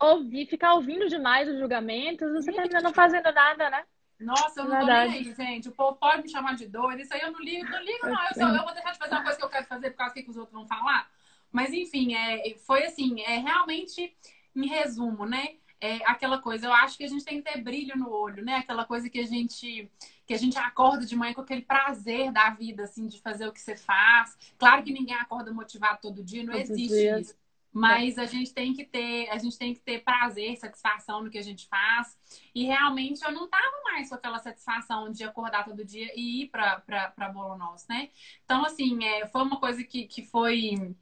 ouvir, 0.00 0.46
ficar 0.46 0.74
ouvindo 0.74 1.08
demais 1.08 1.48
os 1.48 1.58
julgamentos, 1.58 2.32
você 2.32 2.52
termina 2.52 2.80
não 2.80 2.92
fazendo 2.92 3.32
nada, 3.32 3.70
né? 3.70 3.84
Nossa, 4.18 4.60
eu 4.60 4.64
não 4.64 4.78
Verdade. 4.78 5.12
tô 5.12 5.18
nem 5.18 5.28
aí, 5.28 5.34
gente. 5.34 5.68
O 5.68 5.72
povo 5.72 5.96
pode 5.96 6.22
me 6.22 6.28
chamar 6.28 6.54
de 6.54 6.66
doida. 6.66 7.02
Isso 7.02 7.12
aí 7.12 7.20
eu 7.20 7.32
não 7.32 7.40
ligo, 7.40 7.68
não 7.68 7.82
ligo, 7.82 8.06
não. 8.06 8.24
Eu, 8.24 8.34
só, 8.34 8.48
eu 8.48 8.64
vou 8.64 8.72
deixar 8.72 8.92
de 8.92 8.98
fazer 8.98 9.14
uma 9.14 9.22
coisa 9.22 9.38
que 9.38 9.44
eu 9.44 9.50
quero 9.50 9.66
fazer 9.66 9.90
por 9.90 9.96
causa 9.98 10.14
do 10.14 10.22
que 10.22 10.30
os 10.30 10.36
outros 10.36 10.54
vão 10.54 10.66
falar. 10.66 11.10
Mas, 11.52 11.72
enfim, 11.72 12.14
é, 12.14 12.56
foi 12.66 12.84
assim, 12.84 13.20
é 13.20 13.38
realmente, 13.38 14.16
em 14.54 14.66
resumo, 14.66 15.26
né? 15.26 15.56
É 15.78 15.96
aquela 16.06 16.38
coisa, 16.38 16.66
eu 16.66 16.72
acho 16.72 16.96
que 16.96 17.04
a 17.04 17.08
gente 17.08 17.24
tem 17.24 17.42
que 17.42 17.52
ter 17.52 17.60
brilho 17.60 17.96
no 17.98 18.10
olho, 18.10 18.42
né? 18.42 18.56
Aquela 18.56 18.86
coisa 18.86 19.10
que 19.10 19.20
a 19.20 19.26
gente 19.26 19.90
que 20.26 20.34
a 20.34 20.38
gente 20.38 20.58
acorda 20.58 21.06
de 21.06 21.14
manhã 21.14 21.32
com 21.32 21.42
aquele 21.42 21.62
prazer 21.62 22.32
da 22.32 22.50
vida, 22.50 22.82
assim, 22.82 23.06
de 23.06 23.20
fazer 23.20 23.46
o 23.46 23.52
que 23.52 23.60
você 23.60 23.76
faz. 23.76 24.36
Claro 24.58 24.82
que 24.82 24.92
ninguém 24.92 25.14
acorda 25.14 25.52
motivado 25.52 26.00
todo 26.02 26.24
dia, 26.24 26.42
não 26.42 26.52
Todos 26.52 26.70
existe 26.70 27.20
isso. 27.20 27.36
Mas 27.78 28.16
a 28.16 28.24
gente 28.24 28.54
tem 28.54 28.72
que 28.72 28.86
ter, 28.86 29.28
a 29.28 29.36
gente 29.36 29.58
tem 29.58 29.74
que 29.74 29.80
ter 29.80 30.02
prazer, 30.02 30.56
satisfação 30.56 31.22
no 31.22 31.28
que 31.28 31.36
a 31.36 31.42
gente 31.42 31.68
faz. 31.68 32.16
E 32.54 32.64
realmente 32.64 33.22
eu 33.22 33.30
não 33.30 33.46
tava 33.46 33.82
mais 33.84 34.08
com 34.08 34.14
aquela 34.14 34.38
satisfação 34.38 35.12
de 35.12 35.22
acordar 35.24 35.62
todo 35.62 35.84
dia 35.84 36.10
e 36.16 36.44
ir 36.44 36.48
para 36.48 37.30
Bolo 37.34 37.58
Nosso, 37.58 37.84
né? 37.86 38.08
Então, 38.46 38.64
assim, 38.64 39.04
é, 39.04 39.26
foi 39.26 39.42
uma 39.42 39.60
coisa 39.60 39.84
que, 39.84 40.06
que 40.06 40.22
foi 40.24 40.96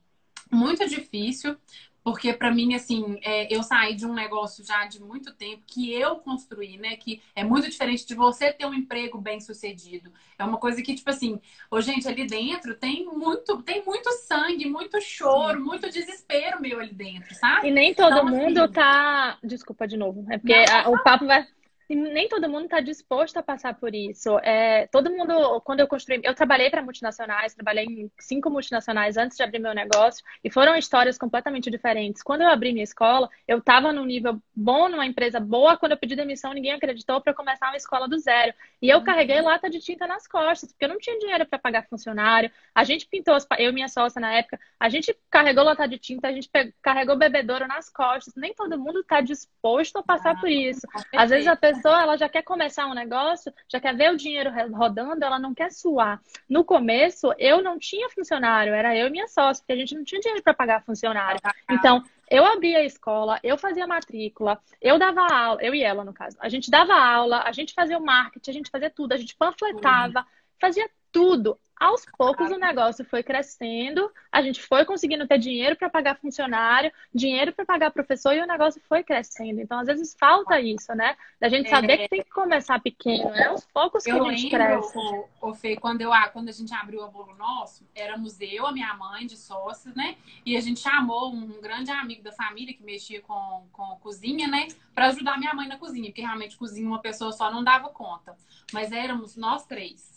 muito 0.50 0.84
difícil, 0.88 1.56
porque 2.04 2.34
para 2.34 2.52
mim, 2.52 2.74
assim, 2.74 3.18
é, 3.22 3.52
eu 3.52 3.62
saí 3.62 3.94
de 3.94 4.04
um 4.04 4.12
negócio 4.12 4.62
já 4.62 4.86
de 4.86 5.02
muito 5.02 5.32
tempo 5.32 5.62
que 5.66 5.90
eu 5.90 6.16
construí, 6.16 6.76
né? 6.76 6.96
Que 6.96 7.22
é 7.34 7.42
muito 7.42 7.68
diferente 7.68 8.06
de 8.06 8.14
você 8.14 8.52
ter 8.52 8.66
um 8.66 8.74
emprego 8.74 9.18
bem 9.18 9.40
sucedido. 9.40 10.12
É 10.38 10.44
uma 10.44 10.58
coisa 10.58 10.82
que, 10.82 10.94
tipo 10.94 11.08
assim, 11.08 11.40
ô, 11.70 11.80
gente, 11.80 12.06
ali 12.06 12.26
dentro 12.26 12.74
tem 12.74 13.06
muito, 13.06 13.62
tem 13.62 13.82
muito 13.86 14.10
sangue, 14.26 14.68
muito 14.68 15.00
choro, 15.00 15.60
Sim. 15.60 15.64
muito 15.64 15.90
desespero 15.90 16.60
meu 16.60 16.78
ali 16.78 16.92
dentro, 16.92 17.34
sabe? 17.36 17.68
E 17.68 17.70
nem 17.70 17.94
todo 17.94 18.12
então, 18.12 18.26
mundo 18.26 18.58
assim... 18.58 18.72
tá. 18.74 19.38
Desculpa 19.42 19.88
de 19.88 19.96
novo. 19.96 20.26
É 20.30 20.36
porque 20.36 20.52
a, 20.52 20.90
o 20.90 21.02
papo 21.02 21.24
vai 21.24 21.46
e 21.88 21.94
nem 21.94 22.28
todo 22.28 22.48
mundo 22.48 22.64
está 22.64 22.80
disposto 22.80 23.36
a 23.36 23.42
passar 23.42 23.74
por 23.74 23.94
isso. 23.94 24.38
É, 24.38 24.86
todo 24.86 25.10
mundo, 25.10 25.60
quando 25.60 25.80
eu 25.80 25.86
construí, 25.86 26.20
eu 26.24 26.34
trabalhei 26.34 26.70
para 26.70 26.82
multinacionais, 26.82 27.54
trabalhei 27.54 27.84
em 27.84 28.10
cinco 28.18 28.48
multinacionais 28.48 29.16
antes 29.16 29.36
de 29.36 29.42
abrir 29.42 29.58
meu 29.58 29.74
negócio, 29.74 30.24
e 30.42 30.50
foram 30.50 30.76
histórias 30.76 31.18
completamente 31.18 31.70
diferentes. 31.70 32.22
Quando 32.22 32.40
eu 32.40 32.48
abri 32.48 32.72
minha 32.72 32.84
escola, 32.84 33.28
eu 33.46 33.58
estava 33.58 33.92
num 33.92 34.04
nível 34.04 34.40
bom, 34.54 34.88
numa 34.88 35.06
empresa 35.06 35.38
boa. 35.38 35.76
Quando 35.76 35.92
eu 35.92 35.98
pedi 35.98 36.16
demissão, 36.16 36.54
ninguém 36.54 36.72
acreditou 36.72 37.20
para 37.20 37.34
começar 37.34 37.68
uma 37.68 37.76
escola 37.76 38.08
do 38.08 38.18
zero. 38.18 38.54
E 38.80 38.88
eu 38.88 38.98
uhum. 38.98 39.04
carreguei 39.04 39.40
lata 39.42 39.68
de 39.68 39.80
tinta 39.80 40.06
nas 40.06 40.26
costas, 40.26 40.72
porque 40.72 40.84
eu 40.86 40.88
não 40.88 40.98
tinha 40.98 41.18
dinheiro 41.18 41.46
para 41.46 41.58
pagar 41.58 41.86
funcionário. 41.86 42.50
A 42.74 42.84
gente 42.84 43.06
pintou, 43.06 43.36
eu 43.58 43.70
e 43.70 43.74
minha 43.74 43.88
sócia 43.88 44.20
na 44.20 44.32
época, 44.32 44.58
a 44.80 44.88
gente 44.88 45.14
carregou 45.30 45.64
lata 45.64 45.86
de 45.86 45.98
tinta, 45.98 46.28
a 46.28 46.32
gente 46.32 46.48
carregou 46.80 47.16
bebedouro 47.16 47.66
nas 47.66 47.90
costas. 47.90 48.34
Nem 48.34 48.54
todo 48.54 48.78
mundo 48.78 49.00
está 49.00 49.20
disposto 49.20 49.98
a 49.98 50.02
passar 50.02 50.32
ah, 50.32 50.40
por 50.40 50.48
isso. 50.48 50.86
Às 51.14 51.30
vezes 51.30 51.46
a 51.46 51.56
pessoa 51.56 51.73
pessoa 51.74 52.02
ela 52.02 52.16
já 52.16 52.28
quer 52.28 52.42
começar 52.42 52.86
um 52.86 52.94
negócio, 52.94 53.52
já 53.68 53.80
quer 53.80 53.94
ver 53.96 54.12
o 54.12 54.16
dinheiro 54.16 54.50
rodando, 54.72 55.24
ela 55.24 55.38
não 55.38 55.54
quer 55.54 55.70
suar. 55.70 56.20
No 56.48 56.64
começo, 56.64 57.32
eu 57.38 57.62
não 57.62 57.78
tinha 57.78 58.08
funcionário, 58.10 58.72
era 58.72 58.96
eu 58.96 59.08
e 59.08 59.10
minha 59.10 59.28
sócia, 59.28 59.62
porque 59.62 59.72
a 59.72 59.76
gente 59.76 59.94
não 59.94 60.04
tinha 60.04 60.20
dinheiro 60.20 60.42
para 60.42 60.54
pagar 60.54 60.84
funcionário. 60.84 61.40
Então, 61.70 62.02
eu 62.30 62.44
abria 62.44 62.78
a 62.78 62.84
escola, 62.84 63.38
eu 63.42 63.58
fazia 63.58 63.86
matrícula, 63.86 64.58
eu 64.80 64.98
dava 64.98 65.20
aula, 65.20 65.62
eu 65.62 65.74
e 65.74 65.82
ela, 65.82 66.04
no 66.04 66.12
caso. 66.12 66.36
A 66.40 66.48
gente 66.48 66.70
dava 66.70 66.94
aula, 66.94 67.42
a 67.44 67.52
gente 67.52 67.74
fazia 67.74 67.98
o 67.98 68.04
marketing, 68.04 68.50
a 68.50 68.54
gente 68.54 68.70
fazia 68.70 68.90
tudo, 68.90 69.12
a 69.12 69.16
gente 69.16 69.36
panfletava, 69.36 70.26
fazia 70.60 70.88
tudo. 71.14 71.56
Aos 71.78 72.04
poucos 72.16 72.50
o 72.50 72.56
negócio 72.56 73.04
foi 73.04 73.22
crescendo, 73.22 74.10
a 74.30 74.40
gente 74.40 74.62
foi 74.62 74.84
conseguindo 74.84 75.26
ter 75.26 75.38
dinheiro 75.38 75.76
para 75.76 75.90
pagar 75.90 76.16
funcionário, 76.16 76.90
dinheiro 77.12 77.52
para 77.52 77.64
pagar 77.64 77.90
professor 77.90 78.32
e 78.32 78.40
o 78.40 78.46
negócio 78.46 78.80
foi 78.88 79.02
crescendo. 79.02 79.60
Então, 79.60 79.80
às 79.80 79.88
vezes 79.88 80.16
falta 80.18 80.58
isso, 80.60 80.94
né? 80.94 81.16
Da 81.40 81.48
gente 81.48 81.68
saber 81.68 81.98
que 81.98 82.08
tem 82.08 82.22
que 82.22 82.30
começar 82.30 82.80
pequeno, 82.80 83.28
é 83.34 83.46
aos 83.46 83.66
poucos 83.66 84.04
que 84.04 84.10
eu 84.10 84.24
a 84.24 84.30
gente 84.30 84.56
lembro, 84.56 84.80
cresce. 84.80 84.98
O, 84.98 85.50
o 85.50 85.54
Fê, 85.54 85.76
quando, 85.76 86.00
eu, 86.00 86.10
quando 86.32 86.48
a 86.48 86.52
gente 86.52 86.72
abriu 86.72 87.02
o 87.02 87.10
bolo 87.10 87.34
nosso, 87.34 87.86
éramos 87.94 88.40
eu, 88.40 88.66
a 88.66 88.72
minha 88.72 88.94
mãe 88.94 89.26
de 89.26 89.36
sócios, 89.36 89.94
né? 89.94 90.16
E 90.46 90.56
a 90.56 90.60
gente 90.60 90.80
chamou 90.80 91.32
um 91.32 91.60
grande 91.60 91.90
amigo 91.90 92.22
da 92.22 92.32
família 92.32 92.72
que 92.72 92.84
mexia 92.84 93.20
com, 93.20 93.66
com 93.72 93.98
cozinha, 94.00 94.46
né? 94.46 94.68
Para 94.94 95.08
ajudar 95.08 95.38
minha 95.38 95.52
mãe 95.52 95.68
na 95.68 95.76
cozinha, 95.76 96.06
porque 96.06 96.22
realmente 96.22 96.56
cozinha 96.56 96.86
uma 96.86 97.02
pessoa 97.02 97.32
só 97.32 97.50
não 97.50 97.64
dava 97.64 97.88
conta. 97.88 98.36
Mas 98.72 98.92
éramos 98.92 99.36
nós 99.36 99.66
três. 99.66 100.13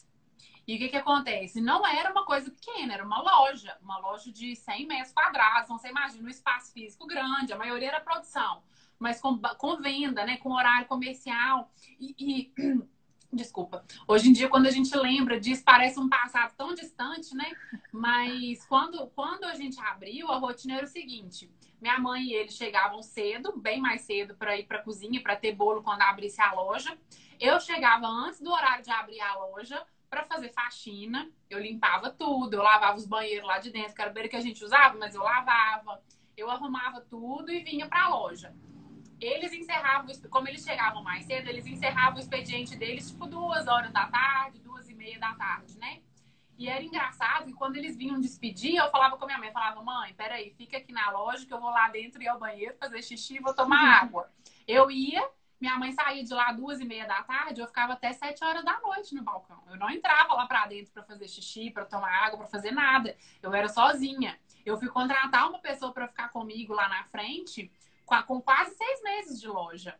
E 0.68 0.76
o 0.76 0.78
que, 0.78 0.90
que 0.90 0.98
acontece? 0.98 1.62
Não 1.62 1.88
era 1.88 2.12
uma 2.12 2.26
coisa 2.26 2.52
pequena, 2.52 2.94
era 2.94 3.06
uma 3.06 3.22
loja, 3.22 3.78
uma 3.82 3.98
loja 4.00 4.30
de 4.30 4.54
100 4.54 4.86
metros 4.86 5.14
quadrados. 5.14 5.64
Então, 5.64 5.78
você 5.78 5.88
imagina 5.88 6.28
um 6.28 6.30
espaço 6.30 6.74
físico 6.74 7.08
grande, 7.08 7.54
a 7.54 7.58
maioria 7.58 7.88
era 7.88 8.02
produção, 8.02 8.62
mas 9.00 9.22
com, 9.22 9.40
com 9.58 9.78
venda, 9.78 10.26
né? 10.26 10.36
com 10.36 10.52
horário 10.52 10.86
comercial. 10.86 11.72
E, 11.98 12.14
e, 12.20 12.54
desculpa, 13.32 13.86
hoje 14.06 14.28
em 14.28 14.34
dia, 14.34 14.50
quando 14.50 14.66
a 14.66 14.72
gente 14.72 14.94
lembra 14.98 15.40
disso, 15.40 15.64
parece 15.64 16.02
um 16.02 16.10
passado 16.10 16.54
tão 16.58 16.74
distante, 16.74 17.34
né? 17.34 17.50
Mas 17.90 18.66
quando, 18.66 19.08
quando 19.16 19.46
a 19.46 19.56
gente 19.56 19.80
abriu, 19.80 20.30
a 20.30 20.38
rotina 20.38 20.76
era 20.76 20.86
o 20.86 20.90
seguinte: 20.90 21.50
minha 21.80 21.98
mãe 21.98 22.24
e 22.24 22.34
ele 22.34 22.52
chegavam 22.52 23.02
cedo, 23.02 23.58
bem 23.58 23.80
mais 23.80 24.02
cedo, 24.02 24.36
para 24.36 24.58
ir 24.58 24.66
para 24.66 24.80
a 24.80 24.84
cozinha, 24.84 25.24
para 25.24 25.38
ter 25.38 25.56
bolo 25.56 25.82
quando 25.82 26.02
abrisse 26.02 26.42
a 26.42 26.52
loja. 26.52 26.98
Eu 27.40 27.58
chegava 27.62 28.06
antes 28.06 28.42
do 28.42 28.52
horário 28.52 28.84
de 28.84 28.92
abrir 28.92 29.22
a 29.22 29.38
loja 29.38 29.82
para 30.10 30.24
fazer 30.26 30.50
faxina. 30.54 31.30
Eu 31.50 31.60
limpava 31.60 32.10
tudo, 32.10 32.54
eu 32.54 32.64
lavava 32.64 32.98
os 32.98 33.06
banheiros 33.06 33.48
lá 33.48 33.60
de 33.60 33.72
dentro, 33.72 33.94
que 33.94 34.02
era 34.02 34.12
o 34.12 34.14
banheiro 34.14 34.30
que 34.30 34.36
a 34.36 34.42
gente 34.42 34.64
usava, 34.64 34.98
mas 34.98 35.16
eu 35.16 35.22
lavava. 35.22 36.02
Eu 36.36 36.50
arrumava 36.50 37.02
tudo 37.02 37.52
e 37.52 37.64
vinha 37.64 37.88
para 37.88 38.06
a 38.06 38.10
loja. 38.10 38.56
Eles 39.20 39.52
encerravam, 39.52 40.14
como 40.30 40.48
eles 40.48 40.64
chegavam 40.64 41.04
mais 41.04 41.26
cedo, 41.26 41.50
eles 41.50 41.66
encerravam 41.66 42.18
o 42.18 42.22
expediente 42.22 42.76
deles 42.76 43.10
tipo 43.10 43.26
duas 43.26 43.68
horas 43.68 43.92
da 43.92 44.06
tarde, 44.06 44.60
duas 44.60 44.88
e 44.90 44.94
meia 44.94 45.20
da 45.20 45.34
tarde, 45.34 45.78
né? 45.80 46.02
E 46.58 46.68
era 46.68 46.84
engraçado 46.84 47.46
que 47.46 47.54
quando 47.54 47.78
eles 47.78 47.96
vinham 47.96 48.20
despedir, 48.20 48.76
eu 48.76 48.90
falava 48.90 49.16
com 49.16 49.24
a 49.24 49.28
minha 49.28 49.38
mãe, 49.38 49.52
falava, 49.52 49.84
mãe, 49.84 50.14
peraí, 50.16 50.54
fica 50.58 50.78
aqui 50.78 50.92
na 50.92 51.12
loja 51.12 51.46
que 51.46 51.54
eu 51.54 51.60
vou 51.60 51.70
lá 51.70 51.88
dentro 51.90 52.22
ir 52.22 52.28
ao 52.28 52.40
banheiro 52.40 52.76
fazer 52.80 53.02
xixi 53.04 53.36
e 53.36 53.40
vou 53.40 53.54
tomar 53.54 53.78
água. 54.02 54.32
Eu 54.68 54.90
ia, 54.90 55.24
minha 55.60 55.76
mãe 55.78 55.92
saía 55.92 56.24
de 56.24 56.34
lá 56.34 56.52
duas 56.52 56.80
e 56.80 56.86
meia 56.86 57.08
da 57.08 57.24
tarde, 57.24 57.62
eu 57.62 57.68
ficava 57.68 57.94
até 57.94 58.14
sete 58.14 58.44
horas 58.44 58.64
da 58.64 58.80
noite 58.80 59.16
no 59.16 59.24
balcão. 59.24 59.62
Eu 59.70 59.78
não 59.78 59.90
entrava 59.90 60.36
lá 60.36 60.46
para 60.46 60.68
dentro 60.68 60.92
para 60.94 61.04
fazer 61.04 61.28
xixi, 61.28 61.72
para 61.72 61.86
tomar 61.86 62.12
água, 62.26 62.40
para 62.40 62.48
fazer 62.48 62.72
nada. 62.72 63.16
Eu 63.42 63.54
era 63.54 63.68
sozinha. 63.68 64.40
Eu 64.66 64.78
fui 64.78 64.88
contratar 64.88 65.50
uma 65.50 65.60
pessoa 65.60 65.92
para 65.92 66.08
ficar 66.08 66.30
comigo 66.30 66.74
lá 66.74 66.88
na 66.88 67.04
frente 67.06 67.72
com 68.26 68.42
quase 68.42 68.76
seis 68.76 69.02
meses 69.04 69.40
de 69.40 69.48
loja. 69.48 69.96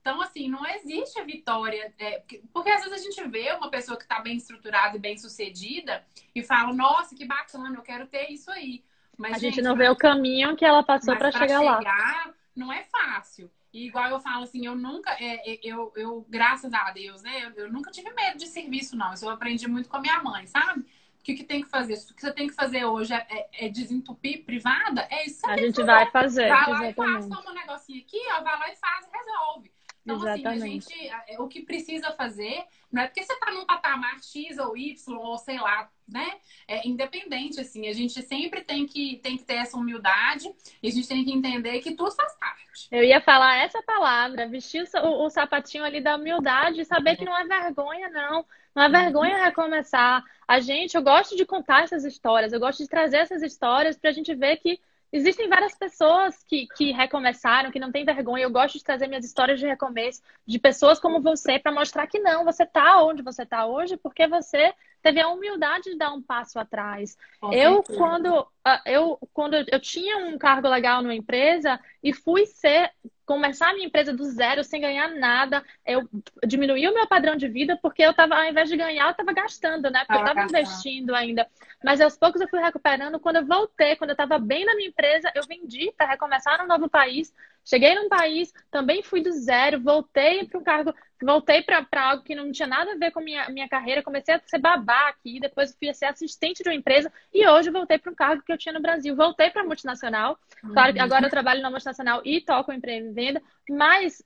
Então, 0.00 0.20
assim, 0.20 0.48
não 0.48 0.66
existe 0.66 1.18
a 1.18 1.24
vitória. 1.24 1.92
É, 1.98 2.22
porque 2.52 2.70
às 2.70 2.82
vezes 2.82 3.00
a 3.00 3.02
gente 3.02 3.28
vê 3.28 3.52
uma 3.52 3.70
pessoa 3.70 3.96
que 3.96 4.04
está 4.04 4.20
bem 4.20 4.36
estruturada 4.36 4.96
e 4.96 5.00
bem 5.00 5.16
sucedida 5.16 6.04
e 6.34 6.42
fala, 6.42 6.72
nossa, 6.72 7.14
que 7.14 7.24
bacana, 7.24 7.76
eu 7.76 7.82
quero 7.82 8.06
ter 8.06 8.30
isso 8.30 8.50
aí. 8.50 8.84
Mas, 9.16 9.32
a 9.32 9.38
gente, 9.38 9.56
gente 9.56 9.64
não 9.64 9.76
vê 9.76 9.88
o 9.88 9.96
caminho 9.96 10.56
que 10.56 10.64
ela 10.64 10.82
passou 10.82 11.16
para 11.16 11.30
chegar, 11.30 11.48
chegar 11.48 11.82
lá. 11.82 12.34
Não 12.56 12.72
é 12.72 12.84
fácil. 12.84 13.50
E 13.72 13.86
igual 13.86 14.08
eu 14.10 14.20
falo 14.20 14.42
assim, 14.42 14.66
eu 14.66 14.74
nunca, 14.74 15.12
é, 15.12 15.52
é, 15.52 15.60
eu, 15.62 15.92
eu, 15.94 16.26
graças 16.28 16.72
a 16.72 16.90
Deus, 16.90 17.22
né? 17.22 17.44
Eu, 17.44 17.64
eu, 17.64 17.72
nunca 17.72 17.90
tive 17.90 18.12
medo 18.12 18.38
de 18.38 18.46
serviço, 18.46 18.96
não. 18.96 19.14
Isso 19.14 19.24
eu 19.24 19.30
aprendi 19.30 19.68
muito 19.68 19.88
com 19.88 19.96
a 19.96 20.00
minha 20.00 20.20
mãe, 20.22 20.46
sabe? 20.46 20.80
O 20.80 21.22
que, 21.22 21.34
que 21.34 21.44
tem 21.44 21.62
que 21.62 21.68
fazer? 21.68 21.94
O 21.94 22.14
que 22.14 22.20
você 22.20 22.32
tem 22.32 22.48
que 22.48 22.54
fazer 22.54 22.84
hoje 22.84 23.12
é, 23.12 23.26
é, 23.30 23.66
é 23.66 23.68
desentupir 23.68 24.44
privada? 24.44 25.06
É 25.10 25.26
isso 25.26 25.46
A 25.46 25.56
gente 25.56 25.82
vai 25.82 26.10
fazer. 26.10 26.48
Vai 26.48 26.70
lá 26.70 26.88
e 26.88 26.94
faz, 26.94 27.28
toma 27.28 27.50
um 27.50 27.54
negocinho 27.54 28.00
aqui, 28.00 28.20
ó, 28.32 28.42
vai 28.42 28.58
lá 28.58 28.72
e 28.72 28.76
faz 28.76 29.06
e 29.06 29.16
resolve. 29.16 29.72
Então, 30.02 30.16
Exatamente. 30.16 30.86
assim, 30.86 31.08
a 31.10 31.26
gente, 31.26 31.40
o 31.40 31.48
que 31.48 31.62
precisa 31.62 32.10
fazer, 32.12 32.64
não 32.90 33.02
é 33.02 33.06
porque 33.06 33.22
você 33.22 33.32
está 33.32 33.50
num 33.50 33.66
patamar 33.66 34.18
X 34.22 34.58
ou 34.58 34.76
Y, 34.76 35.16
ou 35.16 35.36
sei 35.36 35.58
lá, 35.58 35.90
né? 36.08 36.38
É 36.66 36.86
independente, 36.86 37.60
assim, 37.60 37.86
a 37.86 37.92
gente 37.92 38.20
sempre 38.22 38.62
tem 38.62 38.86
que, 38.86 39.20
tem 39.22 39.36
que 39.36 39.44
ter 39.44 39.54
essa 39.54 39.76
humildade 39.76 40.50
e 40.82 40.88
a 40.88 40.90
gente 40.90 41.06
tem 41.06 41.24
que 41.24 41.32
entender 41.32 41.80
que 41.80 41.94
tudo 41.94 42.10
faz 42.12 42.34
parte. 42.38 42.88
Eu 42.90 43.04
ia 43.04 43.20
falar 43.20 43.58
essa 43.58 43.82
palavra, 43.82 44.48
vestir 44.48 44.88
o, 45.02 45.26
o 45.26 45.30
sapatinho 45.30 45.84
ali 45.84 46.00
da 46.00 46.16
humildade 46.16 46.80
e 46.80 46.84
saber 46.84 47.16
que 47.16 47.24
não 47.24 47.36
é 47.36 47.44
vergonha, 47.44 48.08
não. 48.08 48.44
Não 48.74 48.84
é 48.84 48.88
vergonha 48.88 49.44
recomeçar. 49.44 50.24
A 50.46 50.60
gente, 50.60 50.96
eu 50.96 51.02
gosto 51.02 51.36
de 51.36 51.44
contar 51.44 51.82
essas 51.82 52.04
histórias, 52.04 52.52
eu 52.52 52.60
gosto 52.60 52.82
de 52.82 52.88
trazer 52.88 53.18
essas 53.18 53.42
histórias 53.42 53.98
para 53.98 54.10
a 54.10 54.12
gente 54.12 54.34
ver 54.34 54.56
que 54.56 54.80
existem 55.12 55.48
várias 55.48 55.74
pessoas 55.74 56.42
que, 56.44 56.66
que 56.76 56.92
recomeçaram, 56.92 57.70
que 57.70 57.80
não 57.80 57.90
têm 57.90 58.04
vergonha. 58.04 58.44
Eu 58.44 58.50
gosto 58.50 58.78
de 58.78 58.84
trazer 58.84 59.06
minhas 59.08 59.24
histórias 59.24 59.58
de 59.58 59.66
recomeço, 59.66 60.22
de 60.46 60.58
pessoas 60.58 61.00
como 61.00 61.20
você, 61.20 61.58
para 61.58 61.72
mostrar 61.72 62.06
que 62.06 62.18
não, 62.18 62.44
você 62.44 62.62
está 62.62 63.02
onde 63.02 63.22
você 63.22 63.42
está 63.42 63.66
hoje, 63.66 63.96
porque 63.96 64.26
você 64.26 64.72
teve 65.02 65.20
a 65.20 65.28
humildade 65.28 65.90
de 65.90 65.96
dar 65.96 66.12
um 66.12 66.22
passo 66.22 66.58
atrás. 66.58 67.16
eu, 67.52 67.82
quando, 67.82 68.46
ah, 68.64 68.82
eu, 68.86 69.18
quando 69.32 69.54
eu 69.54 69.80
tinha 69.80 70.18
um 70.18 70.38
cargo 70.38 70.68
legal 70.68 71.02
numa 71.02 71.14
empresa 71.14 71.80
e 72.02 72.12
fui 72.12 72.46
ser 72.46 72.90
começar 73.30 73.70
a 73.70 73.74
minha 73.74 73.86
empresa 73.86 74.12
do 74.12 74.24
zero 74.24 74.64
sem 74.64 74.80
ganhar 74.80 75.08
nada, 75.08 75.62
eu 75.86 76.08
diminuí 76.44 76.88
o 76.88 76.92
meu 76.92 77.06
padrão 77.06 77.36
de 77.36 77.46
vida 77.46 77.78
porque 77.80 78.02
eu 78.02 78.10
estava, 78.10 78.34
ao 78.34 78.44
invés 78.44 78.68
de 78.68 78.76
ganhar, 78.76 79.04
eu 79.04 79.12
estava 79.12 79.32
gastando, 79.32 79.88
né? 79.88 80.00
Porque 80.04 80.20
eu 80.20 80.26
estava 80.26 80.42
investindo 80.42 81.14
ainda. 81.14 81.46
Mas 81.84 82.00
aos 82.00 82.16
poucos 82.16 82.40
eu 82.40 82.48
fui 82.48 82.58
recuperando. 82.58 83.20
Quando 83.20 83.36
eu 83.36 83.46
voltei, 83.46 83.94
quando 83.94 84.10
eu 84.10 84.14
estava 84.14 84.36
bem 84.36 84.64
na 84.64 84.74
minha 84.74 84.88
empresa, 84.88 85.30
eu 85.32 85.44
vendi 85.46 85.92
para 85.96 86.08
recomeçar 86.08 86.58
num 86.58 86.66
novo 86.66 86.88
país. 86.88 87.32
Cheguei 87.64 87.94
num 87.94 88.08
país, 88.08 88.52
também 88.68 89.00
fui 89.00 89.22
do 89.22 89.30
zero, 89.30 89.80
voltei 89.80 90.44
para 90.46 90.58
um 90.58 90.64
cargo 90.64 90.92
voltei 91.22 91.62
para 91.62 91.86
algo 91.92 92.22
que 92.22 92.34
não 92.34 92.50
tinha 92.50 92.68
nada 92.68 92.92
a 92.92 92.96
ver 92.96 93.10
com 93.10 93.20
minha 93.20 93.48
minha 93.50 93.68
carreira, 93.68 94.02
comecei 94.02 94.34
a 94.34 94.40
ser 94.44 94.58
babá 94.58 95.08
aqui, 95.08 95.40
depois 95.40 95.76
fui 95.78 95.88
a 95.88 95.94
ser 95.94 96.06
assistente 96.06 96.62
de 96.62 96.68
uma 96.68 96.74
empresa 96.74 97.12
e 97.32 97.46
hoje 97.46 97.70
voltei 97.70 97.98
para 97.98 98.12
um 98.12 98.14
cargo 98.14 98.42
que 98.42 98.52
eu 98.52 98.58
tinha 98.58 98.72
no 98.72 98.80
Brasil. 98.80 99.14
Voltei 99.16 99.50
para 99.50 99.62
a 99.62 99.64
multinacional. 99.64 100.38
Claro 100.72 100.92
que 100.92 101.00
agora 101.00 101.26
eu 101.26 101.30
trabalho 101.30 101.62
na 101.62 101.70
multinacional 101.70 102.20
e 102.24 102.40
toco 102.40 102.72
emprego 102.72 103.08
e 103.08 103.12
venda, 103.12 103.42
mas 103.68 104.22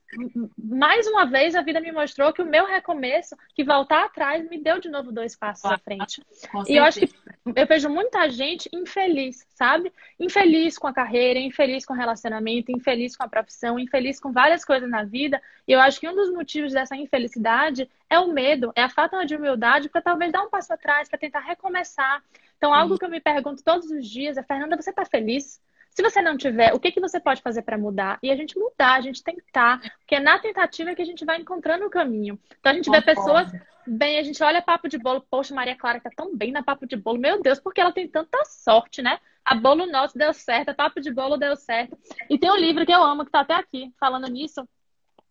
mais 0.57 1.07
uma 1.07 1.25
vez 1.25 1.55
a 1.55 1.61
vida 1.61 1.79
me 1.79 1.91
mostrou 1.91 2.33
que 2.33 2.41
o 2.41 2.45
meu 2.45 2.65
recomeço, 2.65 3.35
que 3.53 3.63
voltar 3.63 4.05
atrás, 4.05 4.47
me 4.49 4.61
deu 4.61 4.79
de 4.79 4.89
novo 4.89 5.11
dois 5.11 5.35
passos 5.35 5.65
à 5.65 5.77
frente. 5.77 6.21
E 6.67 6.75
eu 6.75 6.83
acho 6.83 6.99
que 6.99 7.09
eu 7.45 7.67
vejo 7.67 7.89
muita 7.89 8.29
gente 8.29 8.69
infeliz, 8.73 9.45
sabe? 9.49 9.91
Infeliz 10.19 10.77
com 10.77 10.87
a 10.87 10.93
carreira, 10.93 11.39
infeliz 11.39 11.85
com 11.85 11.93
o 11.93 11.97
relacionamento, 11.97 12.71
infeliz 12.71 13.15
com 13.15 13.23
a 13.23 13.27
profissão, 13.29 13.79
infeliz 13.79 14.19
com 14.19 14.31
várias 14.31 14.65
coisas 14.65 14.89
na 14.89 15.03
vida. 15.03 15.41
E 15.67 15.71
eu 15.71 15.79
acho 15.79 15.99
que 15.99 16.07
um 16.07 16.15
dos 16.15 16.31
motivos 16.31 16.73
dessa 16.73 16.84
essa 16.85 16.95
infelicidade 16.95 17.89
é 18.09 18.19
o 18.19 18.31
medo, 18.31 18.71
é 18.75 18.83
a 18.83 18.89
falta 18.89 19.25
de 19.25 19.35
humildade 19.35 19.89
para 19.89 20.01
talvez 20.01 20.31
dar 20.31 20.43
um 20.43 20.49
passo 20.49 20.73
atrás, 20.73 21.09
para 21.09 21.19
tentar 21.19 21.41
recomeçar. 21.41 22.23
Então, 22.57 22.73
algo 22.73 22.97
que 22.97 23.05
eu 23.05 23.09
me 23.09 23.19
pergunto 23.19 23.63
todos 23.63 23.89
os 23.91 24.07
dias 24.07 24.37
é, 24.37 24.43
Fernanda, 24.43 24.81
você 24.81 24.89
está 24.89 25.05
feliz? 25.05 25.61
Se 25.89 26.03
você 26.03 26.21
não 26.21 26.35
tiver, 26.35 26.73
o 26.73 26.79
que, 26.79 26.91
que 26.91 26.99
você 26.99 27.19
pode 27.19 27.41
fazer 27.41 27.61
para 27.61 27.77
mudar? 27.77 28.19
E 28.21 28.29
a 28.29 28.35
gente 28.35 28.57
mudar, 28.59 28.95
a 28.95 29.01
gente 29.01 29.23
tentar, 29.23 29.79
porque 29.99 30.15
é 30.15 30.19
na 30.19 30.37
tentativa 30.39 30.93
que 30.93 31.01
a 31.01 31.05
gente 31.05 31.23
vai 31.23 31.39
encontrando 31.39 31.85
o 31.85 31.89
caminho. 31.89 32.37
Então 32.59 32.71
a 32.71 32.75
gente 32.75 32.89
vê 32.89 33.01
pessoas 33.01 33.49
bem, 33.87 34.17
a 34.17 34.23
gente 34.23 34.43
olha 34.43 34.61
papo 34.61 34.89
de 34.89 34.97
bolo, 34.97 35.25
poxa, 35.29 35.55
Maria 35.55 35.75
Clara 35.75 36.01
tá 36.01 36.09
tão 36.15 36.35
bem 36.35 36.51
na 36.51 36.63
papo 36.63 36.85
de 36.85 36.97
bolo, 36.97 37.19
meu 37.19 37.41
Deus, 37.41 37.59
porque 37.59 37.79
ela 37.79 37.93
tem 37.93 38.07
tanta 38.07 38.43
sorte, 38.45 39.01
né? 39.01 39.19
A 39.45 39.55
bolo 39.55 39.85
nosso 39.85 40.17
deu 40.17 40.33
certo, 40.33 40.69
a 40.69 40.73
papo 40.73 40.99
de 40.99 41.13
bolo 41.13 41.37
deu 41.37 41.55
certo. 41.55 41.97
E 42.29 42.37
tem 42.37 42.51
um 42.51 42.57
livro 42.57 42.85
que 42.85 42.91
eu 42.91 43.03
amo, 43.03 43.23
que 43.23 43.31
tá 43.31 43.41
até 43.41 43.53
aqui, 43.53 43.93
falando 43.99 44.27
nisso, 44.27 44.67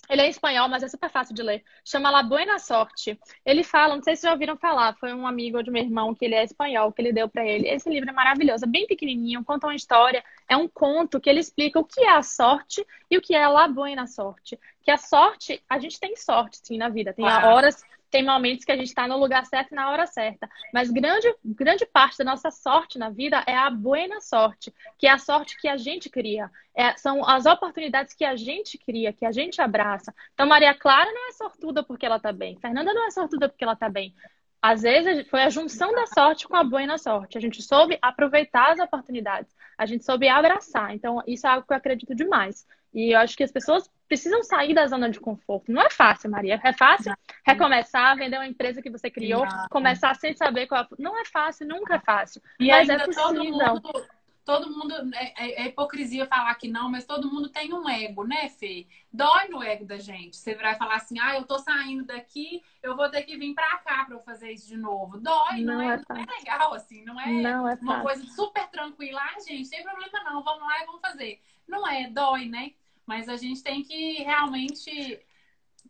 ele 0.09 0.22
é 0.22 0.28
espanhol, 0.28 0.68
mas 0.68 0.82
é 0.82 0.88
super 0.88 1.11
fácil 1.11 1.34
de 1.34 1.42
ler. 1.42 1.62
Chama 1.84 2.11
La 2.11 2.22
Buena 2.22 2.59
Sorte. 2.59 3.18
Ele 3.44 3.62
fala, 3.62 3.96
não 3.96 4.02
sei 4.02 4.16
se 4.16 4.22
já 4.22 4.32
ouviram 4.32 4.57
falar, 4.57 4.94
foi 4.96 5.12
um 5.12 5.26
amigo 5.26 5.62
de 5.62 5.70
meu 5.70 5.82
irmão 5.82 6.14
que 6.14 6.24
ele 6.24 6.34
é 6.34 6.44
espanhol, 6.44 6.92
que 6.92 7.00
ele 7.00 7.12
deu 7.12 7.28
para 7.28 7.44
ele. 7.44 7.68
Esse 7.68 7.88
livro 7.88 8.11
é 8.11 8.12
maravilhoso, 8.12 8.64
é 8.64 8.68
bem 8.68 8.86
pequenininho, 8.86 9.44
conta 9.44 9.66
uma 9.66 9.74
história, 9.74 10.24
é 10.48 10.57
um 10.57 10.68
conto 10.68 11.20
que 11.20 11.28
ele 11.28 11.40
explica 11.40 11.78
o 11.78 11.84
que 11.84 12.00
é 12.00 12.11
a 12.11 12.22
sorte 12.22 12.86
e 13.11 13.16
o 13.16 13.20
que 13.20 13.34
é 13.34 13.46
La 13.46 13.68
Buena 13.68 14.07
Sorte. 14.07 14.59
Que 14.82 14.90
a 14.90 14.96
sorte, 14.96 15.62
a 15.68 15.78
gente 15.78 15.98
tem 15.98 16.16
sorte 16.16 16.59
sim 16.62 16.76
na 16.76 16.88
vida, 16.88 17.12
tem 17.12 17.24
horas 17.24 17.82
tem 18.14 18.22
momentos 18.22 18.64
que 18.64 18.70
a 18.70 18.76
gente 18.76 18.86
está 18.86 19.08
no 19.08 19.18
lugar 19.18 19.44
certo 19.44 19.72
e 19.72 19.74
na 19.74 19.90
hora 19.90 20.06
certa. 20.06 20.48
Mas 20.72 20.88
grande, 20.88 21.34
grande 21.44 21.84
parte 21.84 22.18
da 22.18 22.24
nossa 22.24 22.48
sorte 22.48 22.96
na 22.96 23.10
vida 23.10 23.42
é 23.44 23.56
a 23.56 23.68
buena 23.68 24.20
sorte, 24.20 24.72
que 24.96 25.08
é 25.08 25.10
a 25.10 25.18
sorte 25.18 25.56
que 25.60 25.66
a 25.66 25.76
gente 25.76 26.08
cria. 26.08 26.48
É, 26.76 26.96
são 26.96 27.28
as 27.28 27.44
oportunidades 27.44 28.14
que 28.14 28.24
a 28.24 28.36
gente 28.36 28.78
cria, 28.78 29.12
que 29.12 29.26
a 29.26 29.32
gente 29.32 29.60
abraça. 29.60 30.14
Então, 30.32 30.46
Maria 30.46 30.72
Clara 30.74 31.10
não 31.10 31.28
é 31.28 31.32
sortuda 31.32 31.82
porque 31.82 32.06
ela 32.06 32.18
está 32.18 32.30
bem. 32.30 32.56
Fernanda 32.60 32.94
não 32.94 33.04
é 33.04 33.10
sortuda 33.10 33.48
porque 33.48 33.64
ela 33.64 33.72
está 33.72 33.88
bem. 33.88 34.14
Às 34.62 34.82
vezes 34.82 35.28
foi 35.28 35.42
a 35.42 35.50
junção 35.50 35.92
da 35.92 36.06
sorte 36.06 36.46
com 36.46 36.54
a 36.54 36.62
boa 36.62 36.96
sorte. 36.98 37.36
A 37.36 37.40
gente 37.40 37.60
soube 37.62 37.98
aproveitar 38.00 38.70
as 38.70 38.78
oportunidades, 38.78 39.52
a 39.76 39.86
gente 39.86 40.04
soube 40.04 40.28
abraçar. 40.28 40.94
Então, 40.94 41.20
isso 41.26 41.48
é 41.48 41.50
algo 41.50 41.66
que 41.66 41.72
eu 41.72 41.76
acredito 41.76 42.14
demais. 42.14 42.64
E 42.95 43.12
eu 43.12 43.18
acho 43.18 43.36
que 43.36 43.42
as 43.42 43.51
pessoas 43.51 43.90
precisam 44.07 44.42
sair 44.45 44.72
da 44.72 44.86
zona 44.86 45.11
de 45.11 45.18
conforto. 45.18 45.72
Não 45.72 45.82
é 45.82 45.90
fácil, 45.90 46.30
Maria. 46.30 46.61
É 46.62 46.72
fácil 46.72 47.12
recomeçar, 47.45 48.16
vender 48.16 48.36
uma 48.36 48.47
empresa 48.47 48.80
que 48.80 48.90
você 48.90 49.11
criou, 49.11 49.45
começar 49.68 50.14
sem 50.14 50.34
saber 50.36 50.68
qual. 50.68 50.86
Não 50.99 51.20
é 51.20 51.24
fácil, 51.24 51.66
nunca 51.66 51.97
é 51.97 52.01
fácil. 52.01 52.40
E 52.61 52.68
mas 52.68 52.88
é 52.88 53.05
possível. 53.05 53.24
Todo 53.24 53.45
mundo, 53.45 54.07
todo 54.45 54.70
mundo 54.70 55.14
é, 55.14 55.32
é, 55.36 55.62
é, 55.62 55.68
hipocrisia 55.68 56.26
falar 56.26 56.55
que 56.55 56.68
não, 56.68 56.90
mas 56.90 57.05
todo 57.05 57.30
mundo 57.30 57.49
tem 57.49 57.72
um 57.72 57.88
ego, 57.88 58.24
né, 58.24 58.49
Fê? 58.51 58.86
Dói 59.12 59.49
no 59.49 59.62
ego 59.62 59.84
da 59.84 59.99
gente. 59.99 60.36
Você 60.36 60.55
vai 60.55 60.76
falar 60.76 60.97
assim, 60.97 61.18
ah, 61.18 61.34
eu 61.34 61.45
tô 61.45 61.59
saindo 61.59 62.05
daqui, 62.05 62.62
eu 62.82 62.95
vou 62.95 63.11
ter 63.11 63.22
que 63.22 63.36
vir 63.36 63.55
pra 63.55 63.78
cá 63.78 64.05
pra 64.05 64.14
eu 64.14 64.20
fazer 64.20 64.53
isso 64.53 64.68
de 64.68 64.76
novo. 64.76 65.18
Dói, 65.18 65.62
não, 65.62 65.74
não 65.74 65.90
é, 65.90 66.01
não 66.09 66.16
é 66.16 66.26
legal, 66.38 66.74
assim, 66.74 67.05
não 67.05 67.20
é, 67.20 67.26
não 67.26 67.68
é 67.68 67.74
uma 67.74 68.03
coisa 68.03 68.24
super 68.26 68.68
tranquila. 68.68 69.20
Ah, 69.20 69.40
gente, 69.40 69.66
sem 69.66 69.82
problema 69.82 70.22
não, 70.24 70.45
vamos 70.45 70.62
lá 70.62 70.82
e 70.82 70.86
vamos 70.86 71.01
fazer. 71.01 71.42
Não 71.66 71.88
é, 71.88 72.09
dói, 72.09 72.47
né? 72.47 72.72
Mas 73.07 73.28
a 73.28 73.36
gente 73.36 73.62
tem 73.62 73.82
que 73.82 74.22
realmente 74.22 75.20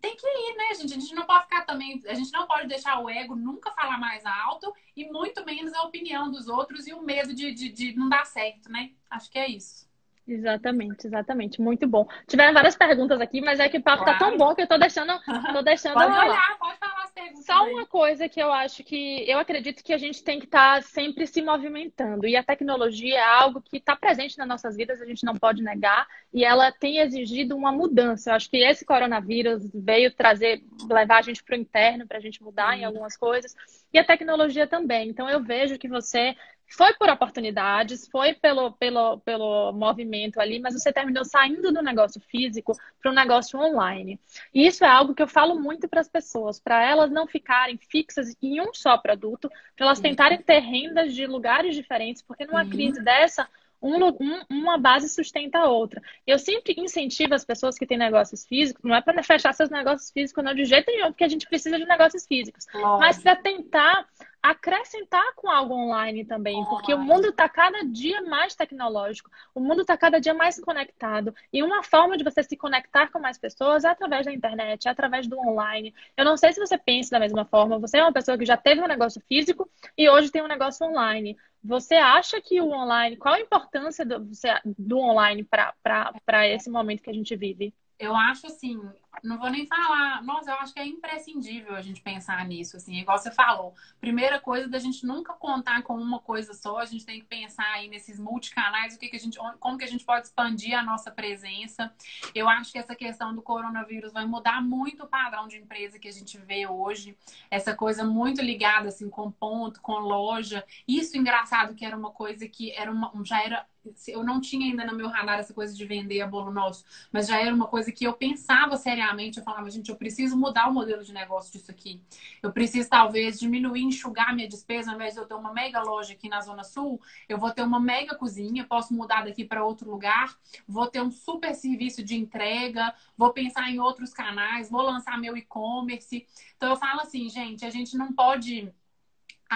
tem 0.01 0.17
que 0.17 0.27
ir, 0.27 0.57
né, 0.57 0.75
gente? 0.75 0.95
A 0.95 1.01
gente 1.01 1.15
não 1.15 1.25
pode 1.25 1.45
ficar 1.45 1.65
também, 1.65 2.03
a 2.07 2.15
gente 2.15 2.33
não 2.33 2.47
pode 2.47 2.69
deixar 2.69 3.01
o 3.01 3.09
ego 3.09 3.35
nunca 3.35 3.71
falar 3.73 3.99
mais 3.99 4.25
alto 4.27 4.73
e 4.95 5.11
muito 5.11 5.45
menos 5.47 5.73
a 5.73 5.83
opinião 5.83 6.31
dos 6.31 6.47
outros 6.49 6.87
e 6.87 6.93
o 6.93 7.03
medo 7.03 7.35
de, 7.35 7.53
de, 7.53 7.71
de 7.71 7.97
não 7.97 8.09
dar 8.09 8.27
certo, 8.27 8.71
né? 8.71 8.93
Acho 9.09 9.31
que 9.31 9.39
é 9.39 9.49
isso. 9.49 9.89
Exatamente, 10.27 11.07
exatamente. 11.07 11.61
Muito 11.61 11.87
bom. 11.87 12.07
Tiveram 12.27 12.55
várias 12.55 12.75
perguntas 12.75 13.21
aqui, 13.21 13.43
mas 13.43 13.61
é 13.61 13.69
que 13.69 13.77
o 13.77 13.83
papo 13.83 14.05
claro. 14.05 14.19
tá 14.19 14.25
tão 14.25 14.39
bom 14.39 14.55
que 14.55 14.63
eu 14.63 14.67
tô 14.67 14.79
deixando. 14.79 15.13
Tô 15.53 15.61
deixando 15.63 15.95
pode 15.95 16.17
olhar, 16.17 16.59
pode 16.59 16.79
falar 16.79 17.05
as 17.05 17.13
perguntas. 17.13 17.45
Só 17.45 17.69
uma 17.69 17.87
coisa 17.87 18.27
que 18.27 18.41
eu 18.41 18.51
acho 18.51 18.83
que 18.83 19.29
eu 19.31 19.39
acredito 19.39 19.85
que 19.85 19.93
a 19.93 19.99
gente 19.99 20.25
tem 20.25 20.39
que 20.39 20.47
estar 20.47 20.77
tá 20.77 20.83
sempre 20.83 21.27
se 21.27 21.43
movimentando. 21.43 22.27
E 22.27 22.37
a 22.37 22.43
tecnologia 22.43 23.19
é 23.19 23.23
algo 23.23 23.61
que 23.61 23.77
está 23.77 23.95
presente 23.95 24.39
nas 24.39 24.49
nossas 24.49 24.77
vidas, 24.77 25.01
a 25.01 25.05
gente 25.05 25.25
não 25.25 25.35
pode 25.35 25.63
negar, 25.63 26.07
e 26.33 26.43
ela 26.43 26.73
tem 26.73 26.99
exigido 26.99 27.55
uma 27.55 27.71
mudança. 27.71 28.31
Eu 28.31 28.35
acho 28.35 28.49
que 28.49 28.57
esse 28.57 28.85
coronavírus 28.85 29.71
veio 29.75 30.11
trazer, 30.11 30.63
levar 30.89 31.19
a 31.19 31.23
gente 31.23 31.45
para 31.45 31.57
o 31.57 31.61
interno, 31.61 32.07
para 32.07 32.17
a 32.17 32.21
gente 32.21 32.43
mudar 32.43 32.79
em 32.79 32.85
algumas 32.85 33.15
coisas, 33.15 33.55
e 33.93 33.99
a 33.99 34.05
tecnologia 34.05 34.67
também. 34.67 35.11
Então 35.11 35.29
eu 35.29 35.43
vejo 35.43 35.79
que 35.79 35.87
você 35.87 36.35
foi 36.69 36.93
por 36.95 37.09
oportunidades, 37.09 38.09
foi 38.09 38.35
pelo, 38.35 38.73
pelo, 38.73 39.19
pelo 39.21 39.73
movimento 39.73 40.41
ali, 40.41 40.59
mas 40.59 40.75
você 40.75 40.93
terminou 40.93 41.25
saindo 41.25 41.73
do 41.73 41.83
negócio 41.83 42.21
físico 42.21 42.73
para 43.01 43.11
um 43.11 43.15
negócio 43.15 43.59
online. 43.59 44.19
E 44.53 44.67
isso 44.67 44.85
é 44.85 44.89
algo 44.89 45.15
que 45.15 45.23
eu 45.23 45.29
falo 45.29 45.59
muito 45.59 45.89
para 45.89 46.01
as 46.01 46.09
pessoas, 46.09 46.59
para 46.59 46.85
elas 46.85 47.11
não 47.11 47.27
ficarem 47.27 47.79
fixas 47.79 48.37
em 48.43 48.61
um 48.61 48.73
só 48.73 48.99
produto, 48.99 49.49
para 49.77 49.87
elas 49.87 50.01
tentarem 50.01 50.43
ter 50.43 50.61
rendas 50.61 51.15
de 51.15 51.27
lugares 51.27 51.75
diferentes, 51.75 52.23
porque 52.23 52.45
numa 52.47 52.65
uhum. 52.65 52.71
crise 52.71 53.03
dessa, 53.03 53.49
um, 53.85 54.03
um, 54.07 54.43
uma 54.51 54.79
base 54.79 55.09
sustenta 55.11 55.59
a 55.59 55.69
outra. 55.69 56.01
Eu 56.27 56.39
sempre 56.39 56.75
incentivo 56.79 57.35
as 57.35 57.45
pessoas 57.45 57.77
que 57.77 57.87
têm 57.87 57.99
negócios 57.99 58.47
físicos, 58.47 58.83
não 58.83 58.95
é 58.95 59.03
para 59.03 59.23
fechar 59.23 59.53
seus 59.53 59.69
negócios 59.69 60.11
físicos, 60.11 60.43
não 60.43 60.55
de 60.55 60.65
jeito 60.65 60.91
nenhum, 60.91 61.09
porque 61.09 61.25
a 61.25 61.29
gente 61.29 61.47
precisa 61.47 61.79
de 61.79 61.85
negócios 61.85 62.27
físicos, 62.27 62.67
Lógico. 62.73 62.99
mas 62.99 63.23
para 63.23 63.37
tentar 63.37 64.09
acrescentar 64.45 65.35
com 65.37 65.51
algo 65.51 65.73
online 65.73 66.23
também, 66.23 66.63
porque 66.67 66.93
o 66.93 66.99
mundo 66.99 67.29
está 67.29 67.49
cada 67.49 67.83
dia 67.83 68.21
mais 68.21 68.55
tecnológico, 68.55 69.31
o 69.55 69.61
mundo 69.61 69.81
está 69.81 69.97
cada 69.97 70.21
dia 70.21 70.35
mais 70.35 70.61
conectado. 70.61 71.35
E 71.51 71.63
uma 71.63 71.83
forma 71.83 72.15
de 72.15 72.23
você 72.23 72.43
se 72.43 72.55
conectar 72.55 73.11
com 73.11 73.19
mais 73.19 73.39
pessoas 73.39 73.85
é 73.85 73.89
através 73.89 74.27
da 74.27 74.33
internet, 74.35 74.87
é 74.87 74.91
através 74.91 75.27
do 75.27 75.39
online. 75.39 75.95
Eu 76.15 76.27
não 76.27 76.37
sei 76.37 76.53
se 76.53 76.61
você 76.61 76.77
pensa 76.77 77.13
da 77.13 77.21
mesma 77.21 77.47
forma, 77.47 77.79
você 77.79 77.97
é 77.97 78.03
uma 78.03 78.13
pessoa 78.13 78.37
que 78.37 78.45
já 78.45 78.59
teve 78.59 78.83
um 78.83 78.87
negócio 78.87 79.19
físico 79.27 79.67
e 79.97 80.11
hoje 80.11 80.31
tem 80.31 80.43
um 80.43 80.47
negócio 80.47 80.87
online. 80.87 81.39
Você 81.63 81.95
acha 81.95 82.39
que 82.43 82.61
o 82.61 82.69
online, 82.69 83.17
qual 83.17 83.37
a 83.37 83.41
importância 83.41 84.05
do, 84.05 84.29
do 84.77 84.99
online 84.99 85.43
para 85.43 86.47
esse 86.49 86.69
momento 86.69 87.03
que 87.03 87.09
a 87.09 87.15
gente 87.15 87.35
vive? 87.35 87.73
eu 87.99 88.15
acho 88.15 88.47
assim, 88.47 88.81
não 89.23 89.39
vou 89.39 89.51
nem 89.51 89.67
falar, 89.67 90.23
nossa, 90.23 90.51
eu 90.51 90.57
acho 90.57 90.73
que 90.73 90.81
é 90.81 90.87
imprescindível 90.87 91.75
a 91.75 91.81
gente 91.81 92.01
pensar 92.01 92.45
nisso, 92.47 92.77
assim, 92.77 92.97
igual 92.97 93.19
você 93.19 93.31
falou. 93.31 93.75
Primeira 94.01 94.41
coisa 94.41 94.69
da 94.69 94.79
gente 94.79 95.07
nunca 95.07 95.33
contar 95.35 95.83
com 95.83 95.95
uma 95.95 96.21
coisa 96.21 96.53
só, 96.53 96.79
a 96.79 96.85
gente 96.85 97.07
tem 97.07 97.21
que 97.21 97.27
pensar 97.27 97.67
aí 97.73 97.89
nesses 97.89 98.19
multicanais, 98.19 98.95
o 98.95 98.99
que, 98.99 99.09
que 99.09 99.17
a 99.17 99.21
gente, 99.21 99.39
como 99.59 99.79
que 99.79 99.85
a 99.85 99.89
gente 99.89 100.05
pode 100.05 100.27
expandir 100.27 100.79
a 100.79 100.83
nossa 100.83 101.11
presença. 101.11 101.93
Eu 102.35 102.49
acho 102.49 102.73
que 102.73 102.79
essa 102.79 102.95
questão 102.95 103.35
do 103.35 103.43
coronavírus 103.43 104.13
vai 104.13 104.27
mudar 104.27 104.63
muito 104.63 105.05
o 105.05 105.09
padrão 105.09 105.47
de 105.49 105.57
empresa 105.59 105.99
que 105.99 106.09
a 106.09 106.13
gente 106.13 106.39
vê 106.39 106.67
hoje, 106.67 107.17
essa 107.51 107.75
coisa 107.75 108.05
muito 108.05 108.43
ligada 108.43 108.89
assim 108.89 109.09
com 109.09 109.31
ponto, 109.31 109.81
com 109.81 109.95
loja. 109.95 110.65
Isso 110.87 111.17
engraçado 111.17 111.75
que 111.75 111.85
era 111.85 111.97
uma 111.97 112.11
coisa 112.11 112.49
que 112.49 112.73
era 112.73 112.91
uma, 112.91 113.13
já 113.25 113.43
era 113.43 113.67
eu 114.09 114.25
não 114.25 114.41
tinha 114.41 114.67
ainda 114.67 114.87
no 114.87 114.97
meu 114.97 115.09
radar 115.09 115.39
essa 115.39 115.53
coisa 115.53 115.75
de 115.75 115.85
vender 115.85 116.23
a 116.23 116.27
bolo 116.27 116.51
nosso, 116.51 116.85
mas 117.13 117.27
já 117.27 117.39
era 117.39 117.55
uma 117.55 117.67
coisa 117.67 117.93
que 117.93 118.05
eu 118.05 118.15
pensava 118.15 118.77
seriamente. 118.77 119.04
Eu 119.37 119.43
falava, 119.43 119.71
gente, 119.71 119.91
eu 119.91 119.97
preciso 119.97 120.37
mudar 120.37 120.69
o 120.69 120.73
modelo 120.73 121.03
de 121.05 121.13
negócio 121.13 121.53
disso 121.53 121.71
aqui. 121.71 122.01
Eu 122.43 122.53
preciso, 122.53 122.89
talvez, 122.89 123.39
diminuir, 123.39 123.83
enxugar 123.83 124.35
minha 124.35 124.49
despesa. 124.49 124.91
Ao 124.91 124.97
invés 124.97 125.15
de 125.15 125.21
eu 125.21 125.27
ter 125.27 125.35
uma 125.35 125.53
mega 125.53 125.83
loja 125.83 126.13
aqui 126.13 126.29
na 126.29 126.41
Zona 126.41 126.65
Sul, 126.65 127.01
eu 127.29 127.39
vou 127.39 127.51
ter 127.51 127.63
uma 127.63 127.81
mega 127.81 128.15
cozinha, 128.15 128.65
posso 128.65 128.95
mudar 128.95 129.25
daqui 129.25 129.45
para 129.45 129.65
outro 129.65 129.91
lugar, 129.91 130.37
vou 130.67 130.87
ter 130.87 131.03
um 131.03 131.11
super 131.11 131.55
serviço 131.55 132.03
de 132.03 132.17
entrega, 132.17 132.95
vou 133.17 133.33
pensar 133.33 133.71
em 133.71 133.79
outros 133.79 134.13
canais, 134.13 134.71
vou 134.71 134.83
lançar 134.83 135.19
meu 135.19 135.37
e-commerce. 135.37 136.27
Então, 136.57 136.71
eu 136.71 136.77
falo 136.77 137.01
assim, 137.01 137.29
gente, 137.29 137.65
a 137.65 137.71
gente 137.71 137.97
não 137.97 138.13
pode 138.13 138.73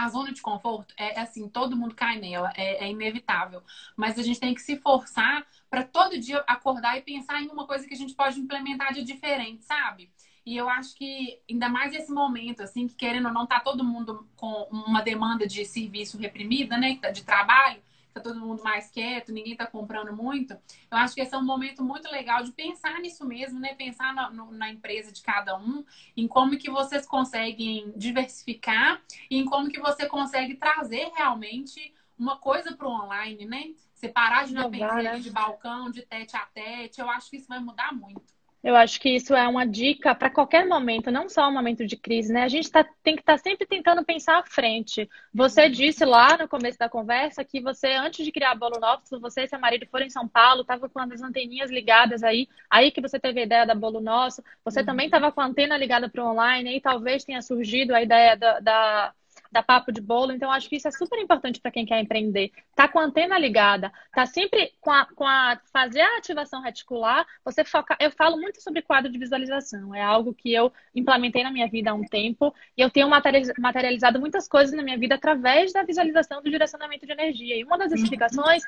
a 0.04 0.08
zona 0.08 0.32
de 0.32 0.40
conforto 0.40 0.94
é, 0.96 1.18
é 1.18 1.20
assim, 1.20 1.48
todo 1.48 1.76
mundo 1.76 1.94
cai 1.94 2.18
nela, 2.18 2.52
é, 2.56 2.84
é 2.84 2.90
inevitável. 2.90 3.62
Mas 3.96 4.18
a 4.18 4.22
gente 4.22 4.40
tem 4.40 4.54
que 4.54 4.60
se 4.60 4.76
forçar 4.76 5.46
para 5.70 5.84
todo 5.84 6.18
dia 6.18 6.42
acordar 6.46 6.96
e 6.96 7.02
pensar 7.02 7.42
em 7.42 7.48
uma 7.48 7.66
coisa 7.66 7.86
que 7.86 7.94
a 7.94 7.96
gente 7.96 8.14
pode 8.14 8.40
implementar 8.40 8.92
de 8.92 9.02
diferente, 9.02 9.64
sabe? 9.64 10.10
E 10.46 10.56
eu 10.56 10.68
acho 10.68 10.94
que, 10.94 11.40
ainda 11.50 11.68
mais 11.68 11.92
esse 11.92 12.10
momento, 12.10 12.62
assim, 12.62 12.88
que 12.88 12.94
querendo 12.94 13.26
ou 13.26 13.34
não, 13.34 13.46
tá 13.46 13.60
todo 13.60 13.84
mundo 13.84 14.26
com 14.36 14.66
uma 14.70 15.02
demanda 15.02 15.46
de 15.46 15.64
serviço 15.64 16.16
reprimida, 16.16 16.78
né? 16.78 16.98
De 17.12 17.22
trabalho 17.22 17.82
todo 18.20 18.40
mundo 18.40 18.62
mais 18.62 18.90
quieto, 18.90 19.32
ninguém 19.32 19.56
tá 19.56 19.66
comprando 19.66 20.14
muito. 20.14 20.52
Eu 20.90 20.98
acho 20.98 21.14
que 21.14 21.20
esse 21.20 21.34
é 21.34 21.38
um 21.38 21.44
momento 21.44 21.82
muito 21.82 22.10
legal 22.10 22.42
de 22.42 22.52
pensar 22.52 22.98
nisso 23.00 23.26
mesmo, 23.26 23.58
né? 23.58 23.74
Pensar 23.74 24.14
na, 24.14 24.30
na 24.30 24.70
empresa 24.70 25.12
de 25.12 25.22
cada 25.22 25.56
um, 25.56 25.84
em 26.16 26.26
como 26.26 26.58
que 26.58 26.70
vocês 26.70 27.06
conseguem 27.06 27.92
diversificar 27.96 29.02
e 29.30 29.38
em 29.38 29.44
como 29.44 29.68
que 29.68 29.80
você 29.80 30.06
consegue 30.06 30.54
trazer 30.54 31.10
realmente 31.16 31.94
uma 32.18 32.36
coisa 32.36 32.74
para 32.74 32.86
o 32.86 32.90
online, 32.90 33.44
né? 33.46 33.72
Separar 33.94 34.46
de 34.46 34.54
depender 34.54 35.02
né? 35.02 35.18
de 35.18 35.30
balcão, 35.30 35.90
de 35.90 36.02
tete 36.02 36.36
a 36.36 36.46
tete. 36.46 37.00
Eu 37.00 37.08
acho 37.08 37.30
que 37.30 37.36
isso 37.36 37.48
vai 37.48 37.60
mudar 37.60 37.92
muito. 37.94 38.37
Eu 38.62 38.74
acho 38.74 39.00
que 39.00 39.08
isso 39.08 39.34
é 39.34 39.46
uma 39.46 39.64
dica 39.64 40.14
para 40.14 40.30
qualquer 40.30 40.66
momento, 40.66 41.10
não 41.10 41.28
só 41.28 41.48
um 41.48 41.52
momento 41.52 41.86
de 41.86 41.96
crise, 41.96 42.32
né? 42.32 42.42
A 42.42 42.48
gente 42.48 42.70
tá, 42.70 42.84
tem 43.04 43.14
que 43.14 43.22
estar 43.22 43.36
tá 43.36 43.42
sempre 43.42 43.66
tentando 43.66 44.04
pensar 44.04 44.38
à 44.38 44.42
frente. 44.44 45.08
Você 45.32 45.68
disse 45.68 46.04
lá 46.04 46.36
no 46.36 46.48
começo 46.48 46.76
da 46.76 46.88
conversa 46.88 47.44
que 47.44 47.60
você, 47.60 47.92
antes 47.92 48.24
de 48.24 48.32
criar 48.32 48.52
a 48.52 48.54
Bolo 48.56 48.80
Novos, 48.80 49.08
você 49.20 49.42
e 49.42 49.48
seu 49.48 49.60
marido 49.60 49.86
foram 49.86 50.06
em 50.06 50.10
São 50.10 50.26
Paulo, 50.26 50.62
estava 50.62 50.88
com 50.88 50.98
as 50.98 51.22
anteninhas 51.22 51.70
ligadas 51.70 52.24
aí, 52.24 52.48
aí 52.68 52.90
que 52.90 53.00
você 53.00 53.18
teve 53.18 53.40
a 53.40 53.44
ideia 53.44 53.64
da 53.64 53.76
Bolo 53.76 54.00
Nosso. 54.00 54.42
Você 54.64 54.80
uhum. 54.80 54.86
também 54.86 55.06
estava 55.06 55.30
com 55.30 55.40
a 55.40 55.46
antena 55.46 55.76
ligada 55.76 56.08
para 56.08 56.24
o 56.24 56.28
online, 56.28 56.76
e 56.76 56.80
talvez 56.80 57.24
tenha 57.24 57.40
surgido 57.42 57.94
a 57.94 58.02
ideia 58.02 58.36
da, 58.36 58.60
da 58.60 59.14
da 59.50 59.62
Papo 59.62 59.92
de 59.92 60.00
Bolo. 60.00 60.32
Então, 60.32 60.50
acho 60.50 60.68
que 60.68 60.76
isso 60.76 60.88
é 60.88 60.90
super 60.90 61.18
importante 61.18 61.60
para 61.60 61.70
quem 61.70 61.86
quer 61.86 62.00
empreender. 62.00 62.50
Tá 62.74 62.86
com 62.88 62.98
a 62.98 63.04
antena 63.04 63.38
ligada, 63.38 63.92
tá 64.12 64.26
sempre 64.26 64.72
com 64.80 64.90
a, 64.90 65.06
com 65.06 65.26
a 65.26 65.58
fazer 65.72 66.00
a 66.00 66.18
ativação 66.18 66.62
reticular, 66.62 67.26
você 67.44 67.64
foca. 67.64 67.96
Eu 68.00 68.10
falo 68.12 68.36
muito 68.36 68.62
sobre 68.62 68.82
quadro 68.82 69.10
de 69.10 69.18
visualização. 69.18 69.94
É 69.94 70.02
algo 70.02 70.34
que 70.34 70.52
eu 70.52 70.72
implementei 70.94 71.42
na 71.42 71.50
minha 71.50 71.68
vida 71.68 71.90
há 71.90 71.94
um 71.94 72.04
tempo 72.04 72.54
e 72.76 72.82
eu 72.82 72.90
tenho 72.90 73.08
materializado 73.08 74.20
muitas 74.20 74.46
coisas 74.46 74.74
na 74.74 74.82
minha 74.82 74.98
vida 74.98 75.14
através 75.14 75.72
da 75.72 75.82
visualização 75.82 76.42
do 76.42 76.50
direcionamento 76.50 77.06
de 77.06 77.12
energia. 77.12 77.56
E 77.56 77.64
uma 77.64 77.78
das 77.78 77.92
uhum. 77.92 77.98
explicações, 77.98 78.62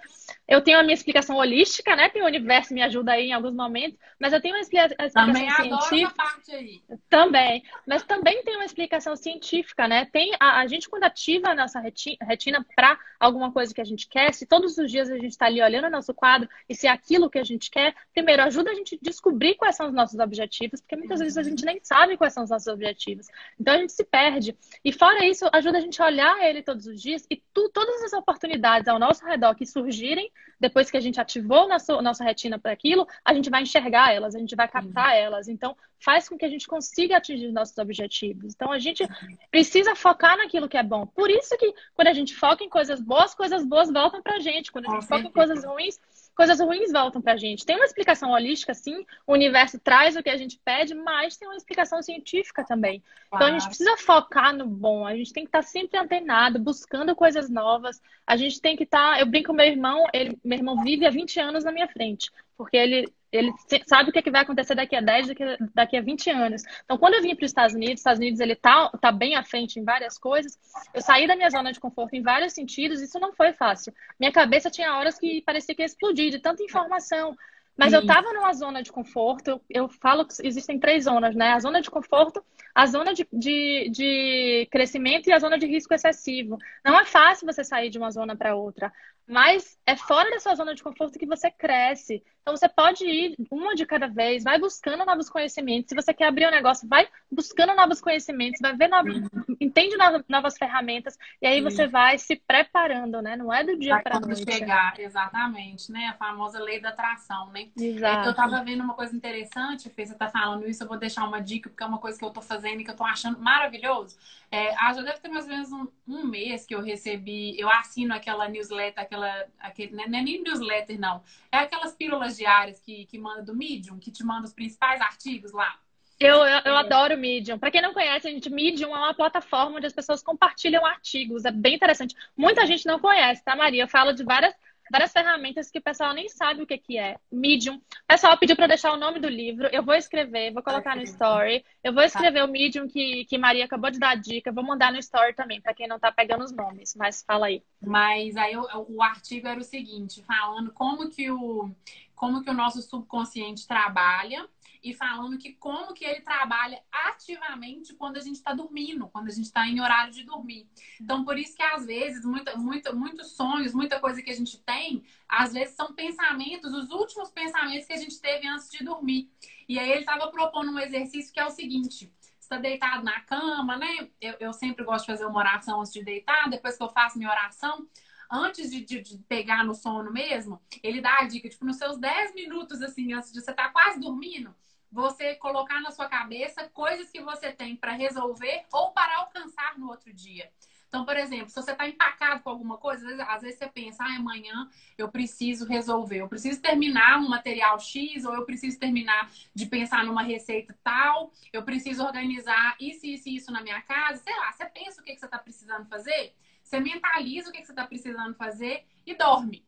eu 0.48 0.60
tenho 0.62 0.78
a 0.78 0.82
minha 0.82 0.94
explicação 0.94 1.36
holística, 1.36 1.94
né? 1.94 2.08
Que 2.08 2.22
o 2.22 2.26
universo 2.26 2.74
me 2.74 2.82
ajuda 2.82 3.12
aí 3.12 3.28
em 3.28 3.32
alguns 3.32 3.54
momentos, 3.54 3.98
mas 4.18 4.32
eu 4.32 4.40
tenho 4.40 4.54
uma 4.54 4.60
explicação 4.60 5.26
também 5.26 5.50
científica. 5.50 6.14
parte 6.14 6.54
aí. 6.54 6.82
Também, 7.08 7.62
mas 7.86 8.02
também 8.02 8.42
tem 8.42 8.56
uma 8.56 8.64
explicação 8.64 9.16
científica, 9.16 9.86
né? 9.86 10.06
Tem 10.06 10.32
a, 10.38 10.60
a 10.60 10.66
gente, 10.70 10.88
quando 10.88 11.04
ativa 11.04 11.48
a 11.48 11.54
nossa 11.54 11.80
retina 11.80 12.64
para 12.74 12.98
alguma 13.18 13.52
coisa 13.52 13.74
que 13.74 13.80
a 13.80 13.84
gente 13.84 14.08
quer, 14.08 14.32
se 14.32 14.46
todos 14.46 14.78
os 14.78 14.90
dias 14.90 15.10
a 15.10 15.16
gente 15.16 15.32
está 15.32 15.46
ali 15.46 15.60
olhando 15.62 15.86
o 15.86 15.90
nosso 15.90 16.14
quadro 16.14 16.48
e 16.68 16.74
se 16.74 16.86
é 16.86 16.90
aquilo 16.90 17.28
que 17.28 17.38
a 17.38 17.44
gente 17.44 17.70
quer, 17.70 17.94
primeiro 18.14 18.42
ajuda 18.42 18.70
a 18.70 18.74
gente 18.74 18.94
a 18.94 18.98
descobrir 19.02 19.56
quais 19.56 19.76
são 19.76 19.88
os 19.88 19.92
nossos 19.92 20.18
objetivos, 20.18 20.80
porque 20.80 20.96
muitas 20.96 21.20
vezes 21.20 21.36
a 21.36 21.42
gente 21.42 21.64
nem 21.64 21.78
sabe 21.82 22.16
quais 22.16 22.32
são 22.32 22.44
os 22.44 22.50
nossos 22.50 22.68
objetivos. 22.68 23.26
Então 23.58 23.74
a 23.74 23.78
gente 23.78 23.92
se 23.92 24.04
perde. 24.04 24.56
E 24.84 24.92
fora 24.92 25.26
isso, 25.26 25.46
ajuda 25.52 25.78
a 25.78 25.80
gente 25.80 26.00
a 26.00 26.06
olhar 26.06 26.42
ele 26.42 26.62
todos 26.62 26.86
os 26.86 27.00
dias 27.00 27.26
e 27.28 27.36
tu, 27.52 27.68
todas 27.70 28.02
as 28.02 28.12
oportunidades 28.12 28.88
ao 28.88 28.98
nosso 28.98 29.24
redor 29.26 29.54
que 29.54 29.66
surgirem 29.66 30.30
depois 30.60 30.90
que 30.90 30.96
a 30.96 31.00
gente 31.00 31.18
ativou 31.18 31.66
nosso, 31.68 32.00
nossa 32.02 32.22
retina 32.22 32.58
para 32.58 32.72
aquilo, 32.72 33.06
a 33.24 33.32
gente 33.32 33.48
vai 33.48 33.62
enxergar 33.62 34.12
elas, 34.12 34.34
a 34.34 34.38
gente 34.38 34.54
vai 34.54 34.68
captar 34.68 35.08
uhum. 35.08 35.14
elas. 35.14 35.48
Então, 35.48 35.74
faz 35.98 36.28
com 36.28 36.36
que 36.36 36.44
a 36.44 36.48
gente 36.48 36.66
consiga 36.66 37.16
atingir 37.16 37.50
nossos 37.50 37.76
objetivos. 37.78 38.52
Então, 38.54 38.70
a 38.70 38.78
gente 38.78 39.08
precisa 39.50 39.96
focar 39.96 40.36
naquilo 40.36 40.68
que 40.68 40.76
é 40.76 40.82
bom. 40.82 41.06
Por 41.06 41.30
isso 41.30 41.56
que 41.56 41.72
quando 41.94 42.08
a 42.08 42.12
gente 42.12 42.34
foca 42.34 42.62
em 42.62 42.68
coisas 42.68 43.00
boas, 43.00 43.34
coisas 43.34 43.64
boas 43.64 43.90
voltam 43.90 44.22
pra 44.22 44.38
gente. 44.38 44.70
Quando 44.70 44.90
a 44.90 44.94
gente 44.94 45.06
foca 45.06 45.26
em 45.26 45.32
coisas 45.32 45.64
ruins, 45.64 45.98
coisas 46.34 46.60
ruins 46.60 46.90
voltam 46.90 47.20
pra 47.20 47.36
gente. 47.36 47.66
Tem 47.66 47.76
uma 47.76 47.84
explicação 47.84 48.30
holística, 48.30 48.72
sim, 48.72 49.04
o 49.26 49.32
universo 49.32 49.78
traz 49.78 50.16
o 50.16 50.22
que 50.22 50.30
a 50.30 50.36
gente 50.36 50.58
pede, 50.64 50.94
mas 50.94 51.36
tem 51.36 51.46
uma 51.46 51.56
explicação 51.56 52.02
científica 52.02 52.64
também. 52.64 53.02
Então 53.26 53.46
a 53.46 53.50
gente 53.52 53.66
precisa 53.66 53.96
focar 53.96 54.56
no 54.56 54.66
bom, 54.66 55.06
a 55.06 55.14
gente 55.14 55.32
tem 55.32 55.44
que 55.44 55.48
estar 55.48 55.62
tá 55.62 55.66
sempre 55.66 55.98
antenado, 55.98 56.58
buscando 56.58 57.14
coisas 57.14 57.50
novas. 57.50 58.00
A 58.26 58.36
gente 58.36 58.60
tem 58.60 58.76
que 58.76 58.84
estar. 58.84 59.14
Tá... 59.14 59.20
Eu 59.20 59.26
brinco 59.26 59.50
com 59.50 59.52
meu 59.52 59.66
irmão, 59.66 60.06
ele, 60.12 60.38
meu 60.44 60.58
irmão 60.58 60.82
vive 60.82 61.06
há 61.06 61.10
20 61.10 61.40
anos 61.40 61.64
na 61.64 61.72
minha 61.72 61.88
frente, 61.88 62.30
porque 62.56 62.76
ele 62.76 63.12
ele 63.32 63.52
sabe 63.86 64.10
o 64.10 64.12
que, 64.12 64.18
é 64.18 64.22
que 64.22 64.30
vai 64.30 64.42
acontecer 64.42 64.74
daqui 64.74 64.96
a 64.96 65.00
10, 65.00 65.28
daqui 65.28 65.42
a, 65.42 65.56
daqui 65.74 65.96
a 65.96 66.00
20 66.00 66.30
anos. 66.30 66.62
Então, 66.84 66.98
quando 66.98 67.14
eu 67.14 67.22
vim 67.22 67.34
para 67.34 67.44
os 67.44 67.50
Estados 67.50 67.74
Unidos, 67.74 67.94
os 67.94 68.00
Estados 68.00 68.18
Unidos 68.18 68.40
ele 68.40 68.56
tá, 68.56 68.88
tá 69.00 69.12
bem 69.12 69.36
à 69.36 69.44
frente 69.44 69.78
em 69.78 69.84
várias 69.84 70.18
coisas, 70.18 70.58
eu 70.92 71.00
saí 71.00 71.26
da 71.26 71.36
minha 71.36 71.50
zona 71.50 71.72
de 71.72 71.78
conforto 71.78 72.14
em 72.14 72.22
vários 72.22 72.52
sentidos, 72.52 73.00
isso 73.00 73.18
não 73.20 73.32
foi 73.32 73.52
fácil. 73.52 73.94
Minha 74.18 74.32
cabeça 74.32 74.70
tinha 74.70 74.96
horas 74.96 75.18
que 75.18 75.42
parecia 75.42 75.74
que 75.74 75.82
ia 75.82 75.86
explodir 75.86 76.30
de 76.30 76.38
tanta 76.38 76.62
informação. 76.62 77.36
Mas 77.76 77.90
Sim. 77.90 77.96
eu 77.96 78.00
estava 78.02 78.32
numa 78.34 78.52
zona 78.52 78.82
de 78.82 78.92
conforto, 78.92 79.48
eu, 79.48 79.62
eu, 79.70 79.88
falo 79.88 80.26
que 80.26 80.34
existem 80.46 80.78
três 80.78 81.04
zonas, 81.04 81.34
né? 81.34 81.52
A 81.52 81.60
zona 81.60 81.80
de 81.80 81.90
conforto, 81.90 82.44
a 82.74 82.86
zona 82.86 83.14
de, 83.14 83.26
de, 83.32 83.88
de 83.90 84.68
crescimento 84.70 85.28
e 85.28 85.32
a 85.32 85.38
zona 85.38 85.58
de 85.58 85.66
risco 85.66 85.94
excessivo. 85.94 86.58
Não 86.84 86.98
é 86.98 87.06
fácil 87.06 87.46
você 87.46 87.64
sair 87.64 87.88
de 87.88 87.96
uma 87.96 88.10
zona 88.10 88.36
para 88.36 88.54
outra. 88.54 88.92
Mas 89.30 89.78
é 89.86 89.94
fora 89.96 90.28
da 90.28 90.40
sua 90.40 90.56
zona 90.56 90.74
de 90.74 90.82
conforto 90.82 91.16
que 91.16 91.24
você 91.24 91.52
cresce. 91.52 92.20
Então 92.42 92.56
você 92.56 92.68
pode 92.68 93.04
ir 93.04 93.36
uma 93.50 93.76
de 93.76 93.86
cada 93.86 94.08
vez, 94.08 94.42
vai 94.42 94.58
buscando 94.58 95.04
novos 95.04 95.30
conhecimentos. 95.30 95.90
Se 95.90 95.94
você 95.94 96.12
quer 96.12 96.26
abrir 96.26 96.48
um 96.48 96.50
negócio, 96.50 96.88
vai 96.88 97.06
buscando 97.30 97.74
novos 97.76 98.00
conhecimentos, 98.00 98.60
vai 98.60 98.74
ver 98.74 98.88
novos, 98.88 99.16
entende 99.60 99.96
novas, 100.28 100.58
ferramentas 100.58 101.16
e 101.40 101.46
aí 101.46 101.60
você 101.60 101.86
vai 101.86 102.18
se 102.18 102.34
preparando, 102.34 103.22
né? 103.22 103.36
Não 103.36 103.52
é 103.52 103.62
do 103.62 103.78
dia 103.78 104.00
para 104.02 104.18
noite. 104.18 104.50
chegar, 104.50 104.98
exatamente, 104.98 105.92
né? 105.92 106.06
A 106.06 106.14
famosa 106.14 106.58
lei 106.58 106.80
da 106.80 106.88
atração, 106.88 107.50
né? 107.50 107.68
Exato. 107.76 108.30
Eu 108.30 108.34
tava 108.34 108.64
vendo 108.64 108.82
uma 108.82 108.94
coisa 108.94 109.14
interessante, 109.14 109.88
Fê, 109.90 110.06
você 110.06 110.14
tá 110.14 110.28
falando 110.28 110.68
isso, 110.68 110.82
eu 110.82 110.88
vou 110.88 110.98
deixar 110.98 111.24
uma 111.24 111.40
dica 111.40 111.68
porque 111.68 111.84
é 111.84 111.86
uma 111.86 111.98
coisa 111.98 112.18
que 112.18 112.24
eu 112.24 112.30
tô 112.30 112.42
fazendo 112.42 112.80
e 112.80 112.84
que 112.84 112.90
eu 112.90 112.96
tô 112.96 113.04
achando 113.04 113.38
maravilhoso. 113.38 114.16
É, 114.50 114.74
ah, 114.76 114.92
já 114.92 115.02
deve 115.02 115.20
ter 115.20 115.28
mais 115.28 115.44
ou 115.44 115.52
menos 115.52 115.70
um, 115.70 115.86
um 116.08 116.26
mês 116.26 116.66
que 116.66 116.74
eu 116.74 116.82
recebi, 116.82 117.58
eu 117.60 117.70
assino 117.70 118.12
aquela 118.12 118.48
newsletter, 118.48 119.04
aquela, 119.04 119.19
aquele, 119.58 119.94
não 119.94 120.04
é 120.04 120.08
nem 120.08 120.42
newsletter, 120.42 120.98
não. 120.98 121.22
É 121.50 121.58
aquelas 121.58 121.94
pílulas 121.94 122.36
diárias 122.36 122.80
que, 122.80 123.06
que 123.06 123.18
manda 123.18 123.42
do 123.42 123.54
Medium, 123.54 123.98
que 123.98 124.10
te 124.10 124.24
manda 124.24 124.46
os 124.46 124.52
principais 124.52 125.00
artigos 125.00 125.52
lá. 125.52 125.78
Eu, 126.20 126.36
eu, 126.36 126.60
eu 126.66 126.74
é. 126.74 126.78
adoro 126.78 127.16
Medium. 127.16 127.58
Para 127.58 127.70
quem 127.70 127.80
não 127.80 127.94
conhece, 127.94 128.28
a 128.28 128.30
gente, 128.30 128.50
Medium 128.50 128.94
é 128.94 128.98
uma 128.98 129.14
plataforma 129.14 129.78
onde 129.78 129.86
as 129.86 129.92
pessoas 129.92 130.22
compartilham 130.22 130.84
artigos. 130.84 131.46
É 131.46 131.50
bem 131.50 131.74
interessante. 131.74 132.14
Muita 132.36 132.66
gente 132.66 132.84
não 132.84 133.00
conhece, 133.00 133.42
tá, 133.42 133.56
Maria? 133.56 133.84
Eu 133.84 133.88
falo 133.88 134.12
de 134.12 134.22
várias 134.22 134.54
várias 134.90 135.12
ferramentas 135.12 135.70
que 135.70 135.78
o 135.78 135.82
pessoal 135.82 136.12
nem 136.12 136.28
sabe 136.28 136.62
o 136.62 136.66
que, 136.66 136.76
que 136.76 136.98
é. 136.98 137.16
Medium. 137.30 137.76
O 137.76 137.82
pessoal 138.08 138.36
pediu 138.36 138.56
para 138.56 138.66
deixar 138.66 138.92
o 138.92 138.96
nome 138.96 139.20
do 139.20 139.28
livro. 139.28 139.68
Eu 139.72 139.84
vou 139.84 139.94
escrever, 139.94 140.52
vou 140.52 140.62
colocar 140.62 140.96
no 140.96 141.02
story. 141.02 141.64
Eu 141.82 141.94
vou 141.94 142.02
escrever 142.02 142.40
tá. 142.40 142.44
o 142.44 142.48
Medium 142.48 142.88
que, 142.88 143.24
que 143.24 143.38
Maria 143.38 143.64
acabou 143.64 143.90
de 143.90 143.98
dar 143.98 144.10
a 144.10 144.14
dica. 144.16 144.52
Vou 144.52 144.64
mandar 144.64 144.92
no 144.92 144.98
story 144.98 145.34
também, 145.34 145.60
para 145.60 145.74
quem 145.74 145.86
não 145.86 145.96
está 145.96 146.10
pegando 146.10 146.44
os 146.44 146.52
nomes. 146.52 146.94
Mas 146.96 147.22
fala 147.22 147.46
aí. 147.46 147.62
Mas 147.80 148.36
aí 148.36 148.56
o, 148.56 148.66
o 148.88 149.02
artigo 149.02 149.46
era 149.46 149.60
o 149.60 149.64
seguinte, 149.64 150.22
falando 150.24 150.72
como 150.72 151.08
que 151.08 151.30
o, 151.30 151.70
como 152.14 152.42
que 152.42 152.50
o 152.50 152.54
nosso 152.54 152.82
subconsciente 152.82 153.66
trabalha 153.66 154.46
e 154.82 154.94
falando 154.94 155.38
que 155.38 155.52
como 155.54 155.92
que 155.92 156.04
ele 156.04 156.20
trabalha 156.20 156.82
ativamente 156.90 157.94
quando 157.94 158.16
a 158.16 158.20
gente 158.20 158.36
está 158.36 158.54
dormindo, 158.54 159.08
quando 159.08 159.28
a 159.28 159.32
gente 159.32 159.46
está 159.46 159.66
em 159.66 159.80
horário 159.80 160.12
de 160.12 160.24
dormir. 160.24 160.68
Então, 161.00 161.24
por 161.24 161.38
isso 161.38 161.56
que 161.56 161.62
às 161.62 161.84
vezes, 161.84 162.24
muita, 162.24 162.56
muita, 162.56 162.92
muitos 162.92 163.32
sonhos, 163.32 163.74
muita 163.74 164.00
coisa 164.00 164.22
que 164.22 164.30
a 164.30 164.36
gente 164.36 164.58
tem, 164.62 165.04
às 165.28 165.52
vezes 165.52 165.74
são 165.74 165.92
pensamentos, 165.92 166.72
os 166.72 166.90
últimos 166.90 167.30
pensamentos 167.30 167.86
que 167.86 167.92
a 167.92 167.98
gente 167.98 168.20
teve 168.20 168.46
antes 168.46 168.70
de 168.70 168.82
dormir. 168.84 169.30
E 169.68 169.78
aí 169.78 169.90
ele 169.90 170.00
estava 170.00 170.30
propondo 170.30 170.72
um 170.72 170.78
exercício 170.78 171.32
que 171.32 171.40
é 171.40 171.46
o 171.46 171.50
seguinte: 171.50 172.12
está 172.38 172.56
deitado 172.56 173.04
na 173.04 173.20
cama, 173.20 173.76
né? 173.76 174.08
Eu, 174.20 174.34
eu 174.40 174.52
sempre 174.52 174.84
gosto 174.84 175.06
de 175.06 175.12
fazer 175.12 175.26
uma 175.26 175.38
oração 175.38 175.80
antes 175.80 175.92
de 175.92 176.02
deitar, 176.02 176.48
depois 176.48 176.76
que 176.76 176.82
eu 176.82 176.88
faço 176.88 177.18
minha 177.18 177.30
oração 177.30 177.86
antes 178.30 178.70
de, 178.70 178.84
de, 178.84 179.00
de, 179.00 179.18
pegar 179.24 179.64
no 179.64 179.74
sono 179.74 180.12
mesmo, 180.12 180.60
ele 180.82 181.00
dá 181.00 181.18
a 181.18 181.24
dica, 181.24 181.48
tipo, 181.48 181.64
nos 181.64 181.76
seus 181.76 181.98
10 181.98 182.34
minutos, 182.34 182.80
assim, 182.80 183.12
antes 183.12 183.32
de 183.32 183.40
você 183.40 183.50
estar 183.50 183.64
tá 183.64 183.70
quase 183.70 183.98
dormindo, 183.98 184.54
você 184.90 185.34
colocar 185.36 185.80
na 185.80 185.90
sua 185.90 186.08
cabeça 186.08 186.68
coisas 186.70 187.10
que 187.10 187.20
você 187.20 187.52
tem 187.52 187.76
para 187.76 187.92
resolver 187.92 188.64
ou 188.72 188.92
para 188.92 189.18
alcançar 189.18 189.78
no 189.78 189.88
outro 189.88 190.12
dia. 190.12 190.50
Então, 190.90 191.04
por 191.04 191.16
exemplo, 191.16 191.48
se 191.48 191.54
você 191.54 191.70
está 191.70 191.88
empacado 191.88 192.42
com 192.42 192.50
alguma 192.50 192.76
coisa, 192.76 193.04
às 193.04 193.08
vezes, 193.08 193.28
às 193.28 193.42
vezes, 193.42 193.58
você 193.58 193.68
pensa, 193.68 194.02
ah, 194.02 194.16
amanhã 194.16 194.68
eu 194.98 195.08
preciso 195.08 195.64
resolver, 195.64 196.20
eu 196.20 196.28
preciso 196.28 196.60
terminar 196.60 197.20
um 197.20 197.28
material 197.28 197.78
X, 197.78 198.24
ou 198.24 198.34
eu 198.34 198.44
preciso 198.44 198.76
terminar 198.76 199.30
de 199.54 199.66
pensar 199.66 200.04
numa 200.04 200.22
receita 200.22 200.76
tal, 200.82 201.32
eu 201.52 201.62
preciso 201.62 202.02
organizar 202.02 202.76
isso, 202.80 203.06
isso 203.06 203.28
e 203.28 203.36
isso 203.36 203.52
na 203.52 203.62
minha 203.62 203.80
casa, 203.82 204.20
sei 204.20 204.36
lá, 204.36 204.50
você 204.50 204.66
pensa 204.66 205.00
o 205.00 205.04
que, 205.04 205.14
que 205.14 205.20
você 205.20 205.26
está 205.26 205.38
precisando 205.38 205.86
fazer, 205.86 206.34
você 206.60 206.80
mentaliza 206.80 207.50
o 207.50 207.52
que, 207.52 207.60
que 207.60 207.66
você 207.66 207.72
está 207.72 207.86
precisando 207.86 208.34
fazer 208.34 208.84
e 209.06 209.14
dorme. 209.14 209.64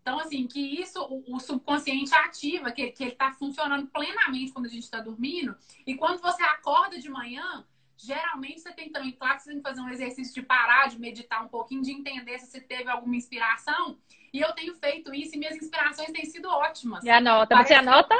Então, 0.00 0.18
assim, 0.20 0.46
que 0.46 0.60
isso, 0.80 1.00
o, 1.02 1.36
o 1.36 1.40
subconsciente 1.40 2.14
ativa, 2.14 2.72
que, 2.72 2.90
que 2.92 3.04
ele 3.04 3.12
está 3.12 3.32
funcionando 3.32 3.86
plenamente 3.88 4.52
quando 4.52 4.66
a 4.66 4.70
gente 4.70 4.84
está 4.84 5.00
dormindo. 5.00 5.56
E 5.86 5.94
quando 5.94 6.20
você 6.20 6.42
acorda 6.42 6.98
de 6.98 7.10
manhã, 7.10 7.64
geralmente 7.96 8.60
você 8.60 8.72
tem 8.72 8.90
também, 8.90 9.12
claro 9.12 9.36
que 9.36 9.42
você 9.42 9.50
tem 9.50 9.58
que 9.58 9.68
fazer 9.68 9.80
um 9.80 9.88
exercício 9.88 10.32
de 10.32 10.42
parar, 10.42 10.88
de 10.88 10.98
meditar 10.98 11.44
um 11.44 11.48
pouquinho, 11.48 11.82
de 11.82 11.92
entender 11.92 12.38
se 12.38 12.46
você 12.46 12.60
teve 12.60 12.88
alguma 12.88 13.16
inspiração. 13.16 13.98
E 14.32 14.40
eu 14.40 14.52
tenho 14.52 14.74
feito 14.74 15.12
isso 15.14 15.34
e 15.34 15.38
minhas 15.38 15.56
inspirações 15.56 16.10
têm 16.12 16.24
sido 16.24 16.48
ótimas. 16.48 17.04
E 17.04 17.10
anota. 17.10 17.54
Parece 17.54 17.74
você 17.74 17.74
anota? 17.74 18.14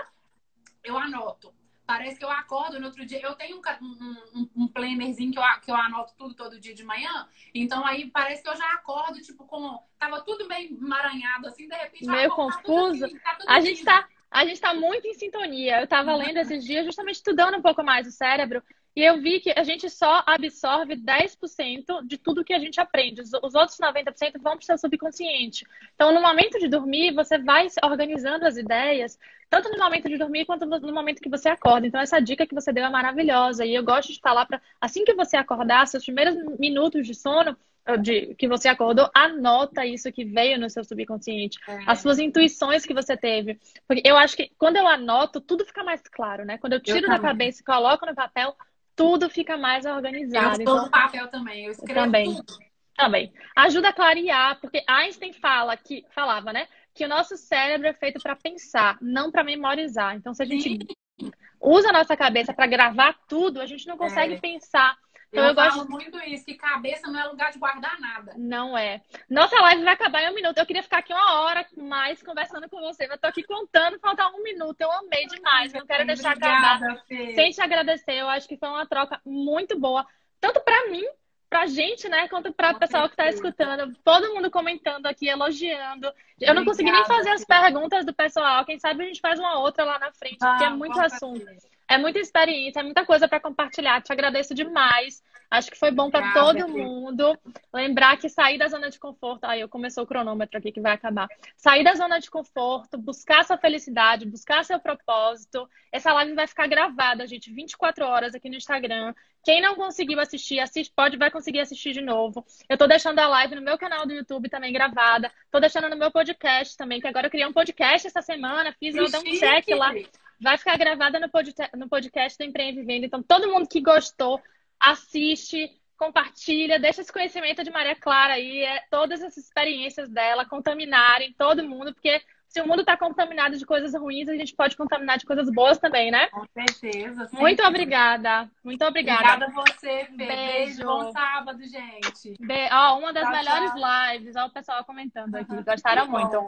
Eu, 0.82 0.94
eu 0.94 0.98
anoto. 0.98 1.57
Parece 1.88 2.18
que 2.18 2.24
eu 2.26 2.30
acordo 2.30 2.78
no 2.78 2.84
outro 2.84 3.06
dia. 3.06 3.18
Eu 3.22 3.34
tenho 3.34 3.56
um, 3.56 3.96
um, 4.34 4.50
um 4.54 4.68
plannerzinho 4.68 5.32
que 5.32 5.38
eu, 5.38 5.42
que 5.62 5.70
eu 5.70 5.74
anoto 5.74 6.12
tudo 6.18 6.34
todo 6.34 6.60
dia 6.60 6.74
de 6.74 6.84
manhã. 6.84 7.26
Então 7.54 7.82
aí 7.86 8.10
parece 8.10 8.42
que 8.42 8.48
eu 8.50 8.54
já 8.54 8.70
acordo, 8.74 9.18
tipo, 9.22 9.46
com. 9.46 9.82
Tava 9.98 10.20
tudo 10.20 10.46
meio 10.46 10.76
emaranhado, 10.76 11.48
assim, 11.48 11.66
de 11.66 11.74
repente. 11.74 12.04
Meio 12.04 12.28
confuso. 12.28 13.08
Tá 13.08 13.36
tá 13.36 13.44
a 13.48 13.60
gente 13.60 13.82
tá. 13.82 14.06
A 14.30 14.44
gente 14.44 14.56
está 14.56 14.74
muito 14.74 15.06
em 15.06 15.14
sintonia. 15.14 15.78
Eu 15.78 15.84
estava 15.84 16.14
lendo 16.14 16.36
esses 16.36 16.62
dias, 16.62 16.84
justamente 16.84 17.16
estudando 17.16 17.56
um 17.56 17.62
pouco 17.62 17.82
mais 17.82 18.06
o 18.06 18.10
cérebro, 18.10 18.62
e 18.98 19.04
eu 19.04 19.20
vi 19.22 19.38
que 19.38 19.52
a 19.56 19.62
gente 19.62 19.88
só 19.88 20.24
absorve 20.26 20.96
10% 20.96 22.04
de 22.04 22.18
tudo 22.18 22.42
que 22.44 22.52
a 22.52 22.58
gente 22.58 22.80
aprende. 22.80 23.20
Os 23.20 23.54
outros 23.54 23.78
90% 23.78 24.40
vão 24.40 24.56
para 24.56 24.58
o 24.58 24.64
seu 24.64 24.76
subconsciente. 24.76 25.64
Então, 25.94 26.12
no 26.12 26.20
momento 26.20 26.58
de 26.58 26.66
dormir, 26.66 27.14
você 27.14 27.38
vai 27.38 27.68
organizando 27.84 28.44
as 28.44 28.56
ideias, 28.56 29.16
tanto 29.48 29.70
no 29.70 29.78
momento 29.78 30.08
de 30.08 30.18
dormir 30.18 30.46
quanto 30.46 30.66
no 30.66 30.92
momento 30.92 31.22
que 31.22 31.28
você 31.28 31.48
acorda. 31.48 31.86
Então, 31.86 32.00
essa 32.00 32.18
dica 32.18 32.44
que 32.44 32.56
você 32.56 32.72
deu 32.72 32.86
é 32.86 32.90
maravilhosa. 32.90 33.64
E 33.64 33.72
eu 33.72 33.84
gosto 33.84 34.12
de 34.12 34.18
falar 34.18 34.46
para, 34.46 34.60
assim 34.80 35.04
que 35.04 35.14
você 35.14 35.36
acordar, 35.36 35.86
seus 35.86 36.04
primeiros 36.04 36.34
minutos 36.58 37.06
de 37.06 37.14
sono, 37.14 37.56
de, 37.96 38.34
que 38.34 38.48
você 38.48 38.68
acordou, 38.68 39.08
anota 39.14 39.86
isso 39.86 40.12
que 40.12 40.24
veio 40.24 40.58
no 40.58 40.68
seu 40.68 40.84
subconsciente, 40.84 41.58
é. 41.68 41.84
as 41.86 42.00
suas 42.00 42.18
intuições 42.18 42.84
que 42.84 42.92
você 42.92 43.16
teve. 43.16 43.58
Porque 43.86 44.02
eu 44.04 44.16
acho 44.16 44.36
que 44.36 44.50
quando 44.58 44.76
eu 44.76 44.86
anoto, 44.86 45.40
tudo 45.40 45.64
fica 45.64 45.84
mais 45.84 46.02
claro, 46.02 46.44
né? 46.44 46.58
Quando 46.58 46.72
eu 46.72 46.80
tiro 46.80 47.06
eu 47.06 47.08
da 47.08 47.18
cabeça 47.18 47.62
e 47.62 47.64
coloco 47.64 48.04
no 48.04 48.14
papel, 48.14 48.54
tudo 48.98 49.30
fica 49.30 49.56
mais 49.56 49.86
organizado. 49.86 50.56
Eu 50.56 50.62
então, 50.62 50.90
papel 50.90 51.28
também, 51.28 51.66
eu 51.66 51.70
escrevo 51.70 52.00
também. 52.00 52.34
tudo. 52.34 52.58
Também. 52.96 53.32
Ajuda 53.54 53.90
a 53.90 53.92
clarear, 53.92 54.60
porque 54.60 54.82
Einstein 54.88 55.32
fala 55.32 55.76
que 55.76 56.04
falava, 56.10 56.52
né, 56.52 56.66
que 56.92 57.04
o 57.04 57.08
nosso 57.08 57.36
cérebro 57.36 57.86
é 57.86 57.92
feito 57.92 58.20
para 58.20 58.34
pensar, 58.34 58.98
não 59.00 59.30
para 59.30 59.44
memorizar. 59.44 60.16
Então, 60.16 60.34
se 60.34 60.42
a 60.42 60.46
gente 60.46 60.68
Sim. 60.68 61.30
usa 61.60 61.90
a 61.90 61.92
nossa 61.92 62.16
cabeça 62.16 62.52
para 62.52 62.66
gravar 62.66 63.16
tudo, 63.28 63.60
a 63.60 63.66
gente 63.66 63.86
não 63.86 63.96
consegue 63.96 64.34
é. 64.34 64.40
pensar. 64.40 64.96
Então, 65.30 65.44
eu, 65.44 65.50
eu 65.50 65.54
falo 65.54 65.74
gosto... 65.74 65.90
muito 65.90 66.18
isso, 66.24 66.44
que 66.44 66.54
cabeça 66.54 67.10
não 67.10 67.20
é 67.20 67.24
lugar 67.24 67.52
de 67.52 67.58
guardar 67.58 68.00
nada. 68.00 68.32
Não 68.36 68.76
é. 68.76 69.02
Nossa 69.28 69.60
live 69.60 69.84
vai 69.84 69.94
acabar 69.94 70.22
em 70.22 70.30
um 70.30 70.34
minuto. 70.34 70.56
Eu 70.56 70.66
queria 70.66 70.82
ficar 70.82 70.98
aqui 70.98 71.12
uma 71.12 71.40
hora 71.42 71.66
mais 71.76 72.22
conversando 72.22 72.68
com 72.68 72.80
você, 72.80 73.04
eu 73.04 73.18
tô 73.18 73.26
aqui 73.26 73.42
contando, 73.42 73.98
falta 73.98 74.26
um 74.28 74.42
minuto. 74.42 74.80
Eu 74.80 74.90
amei 74.90 75.26
demais. 75.26 75.72
Não 75.72 75.86
quero 75.86 76.06
deixar 76.06 76.36
Obrigada, 76.36 76.86
acabar 76.86 77.04
Fê. 77.06 77.34
sem 77.34 77.50
te 77.50 77.60
agradecer. 77.60 78.14
Eu 78.14 78.28
acho 78.28 78.48
que 78.48 78.56
foi 78.56 78.68
uma 78.68 78.86
troca 78.86 79.20
muito 79.24 79.78
boa, 79.78 80.06
tanto 80.40 80.60
para 80.60 80.88
mim, 80.88 81.04
pra 81.50 81.66
gente, 81.66 82.08
né, 82.08 82.28
quanto 82.28 82.52
para 82.52 82.72
o 82.72 82.78
pessoal 82.78 83.08
que 83.08 83.16
tá 83.16 83.28
escutando. 83.28 83.94
Todo 84.02 84.34
mundo 84.34 84.50
comentando 84.50 85.06
aqui, 85.06 85.28
elogiando. 85.28 86.06
Eu 86.06 86.12
Obrigada, 86.36 86.54
não 86.54 86.64
consegui 86.64 86.90
nem 86.90 87.04
fazer 87.04 87.30
as 87.30 87.44
perguntas 87.44 88.04
do 88.06 88.14
pessoal. 88.14 88.64
Quem 88.64 88.78
sabe 88.78 89.04
a 89.04 89.06
gente 89.06 89.20
faz 89.20 89.38
uma 89.38 89.58
outra 89.58 89.84
lá 89.84 89.98
na 89.98 90.12
frente, 90.12 90.38
ah, 90.40 90.50
porque 90.50 90.64
é 90.64 90.70
muito 90.70 90.98
assunto. 90.98 91.44
É 91.88 91.96
muita 91.96 92.18
experiência, 92.18 92.80
é 92.80 92.82
muita 92.82 93.04
coisa 93.06 93.26
para 93.26 93.40
compartilhar. 93.40 94.02
Te 94.02 94.12
agradeço 94.12 94.54
demais. 94.54 95.22
Acho 95.50 95.70
que 95.70 95.78
foi 95.78 95.90
bom 95.90 96.10
para 96.10 96.34
todo 96.34 96.68
mundo. 96.68 97.38
Lembrar 97.72 98.18
que 98.18 98.28
sair 98.28 98.58
da 98.58 98.68
zona 98.68 98.90
de 98.90 98.98
conforto. 98.98 99.44
Aí 99.44 99.62
eu 99.62 99.68
começou 99.68 100.04
o 100.04 100.06
cronômetro 100.06 100.58
aqui 100.58 100.70
que 100.70 100.80
vai 100.82 100.92
acabar. 100.92 101.26
Sair 101.56 101.82
da 101.82 101.94
zona 101.94 102.18
de 102.18 102.30
conforto, 102.30 102.98
buscar 102.98 103.42
sua 103.44 103.56
felicidade, 103.56 104.26
buscar 104.26 104.62
seu 104.66 104.78
propósito. 104.78 105.66
Essa 105.90 106.12
live 106.12 106.34
vai 106.34 106.46
ficar 106.46 106.66
gravada, 106.66 107.26
gente, 107.26 107.50
24 107.50 108.04
horas 108.04 108.34
aqui 108.34 108.50
no 108.50 108.56
Instagram. 108.56 109.14
Quem 109.42 109.62
não 109.62 109.74
conseguiu 109.74 110.20
assistir, 110.20 110.60
assiste, 110.60 110.92
pode, 110.94 111.16
vai 111.16 111.30
conseguir 111.30 111.60
assistir 111.60 111.92
de 111.92 112.02
novo. 112.02 112.44
Eu 112.68 112.76
tô 112.76 112.86
deixando 112.86 113.18
a 113.18 113.28
live 113.28 113.54
no 113.54 113.62
meu 113.62 113.78
canal 113.78 114.04
do 114.04 114.12
YouTube 114.12 114.50
também 114.50 114.74
gravada. 114.74 115.32
Tô 115.50 115.58
deixando 115.58 115.88
no 115.88 115.96
meu 115.96 116.10
podcast 116.10 116.76
também, 116.76 117.00
que 117.00 117.06
agora 117.06 117.28
eu 117.28 117.30
criei 117.30 117.46
um 117.46 117.52
podcast 117.54 118.06
essa 118.06 118.20
semana. 118.20 118.74
Fiz, 118.78 118.94
eu 118.94 119.10
dei 119.10 119.20
um 119.20 119.38
check 119.38 119.68
lá 119.70 119.94
vai 120.40 120.56
ficar 120.56 120.76
gravada 120.76 121.18
no 121.18 121.28
podcast, 121.28 121.76
no 121.76 121.88
podcast 121.88 122.38
do 122.38 122.44
Empreende 122.44 122.82
Venda. 122.82 123.06
Então, 123.06 123.22
todo 123.22 123.48
mundo 123.48 123.68
que 123.68 123.80
gostou, 123.80 124.40
assiste, 124.78 125.70
compartilha, 125.96 126.78
deixa 126.78 127.00
esse 127.00 127.12
conhecimento 127.12 127.64
de 127.64 127.70
Maria 127.70 127.96
Clara 127.96 128.34
aí, 128.34 128.62
é, 128.62 128.84
todas 128.90 129.20
essas 129.20 129.44
experiências 129.44 130.08
dela 130.08 130.44
contaminarem 130.44 131.34
todo 131.36 131.64
mundo, 131.64 131.92
porque 131.92 132.22
se 132.48 132.62
o 132.62 132.66
mundo 132.66 132.80
está 132.80 132.96
contaminado 132.96 133.58
de 133.58 133.66
coisas 133.66 133.94
ruins, 133.94 134.28
a 134.28 134.36
gente 134.36 134.54
pode 134.54 134.76
contaminar 134.76 135.18
de 135.18 135.26
coisas 135.26 135.50
boas 135.52 135.76
também, 135.78 136.10
né? 136.10 136.28
Com 136.28 136.46
certeza. 136.46 137.28
Muito 137.32 137.62
obrigada. 137.62 138.50
Muito 138.64 138.82
obrigada. 138.84 139.44
Obrigada 139.44 139.46
a 139.46 139.64
você, 139.64 140.04
Fê. 140.06 140.16
Beijo. 140.16 140.28
Beijo. 140.28 140.84
Bom 140.84 141.12
sábado, 141.12 141.62
gente. 141.64 142.34
Be... 142.40 142.68
Ó, 142.72 142.98
uma 142.98 143.12
das 143.12 143.24
tchau, 143.24 143.32
melhores 143.32 143.72
tchau. 143.72 144.12
lives. 144.12 144.36
Ó, 144.36 144.46
o 144.46 144.50
pessoal 144.50 144.84
comentando 144.84 145.34
aqui. 145.34 145.62
Gostaram 145.62 146.08
muito. 146.08 146.46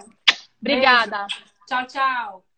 Obrigada. 0.58 1.26
Beijo. 1.26 1.44
Tchau, 1.66 1.86
tchau. 1.86 2.49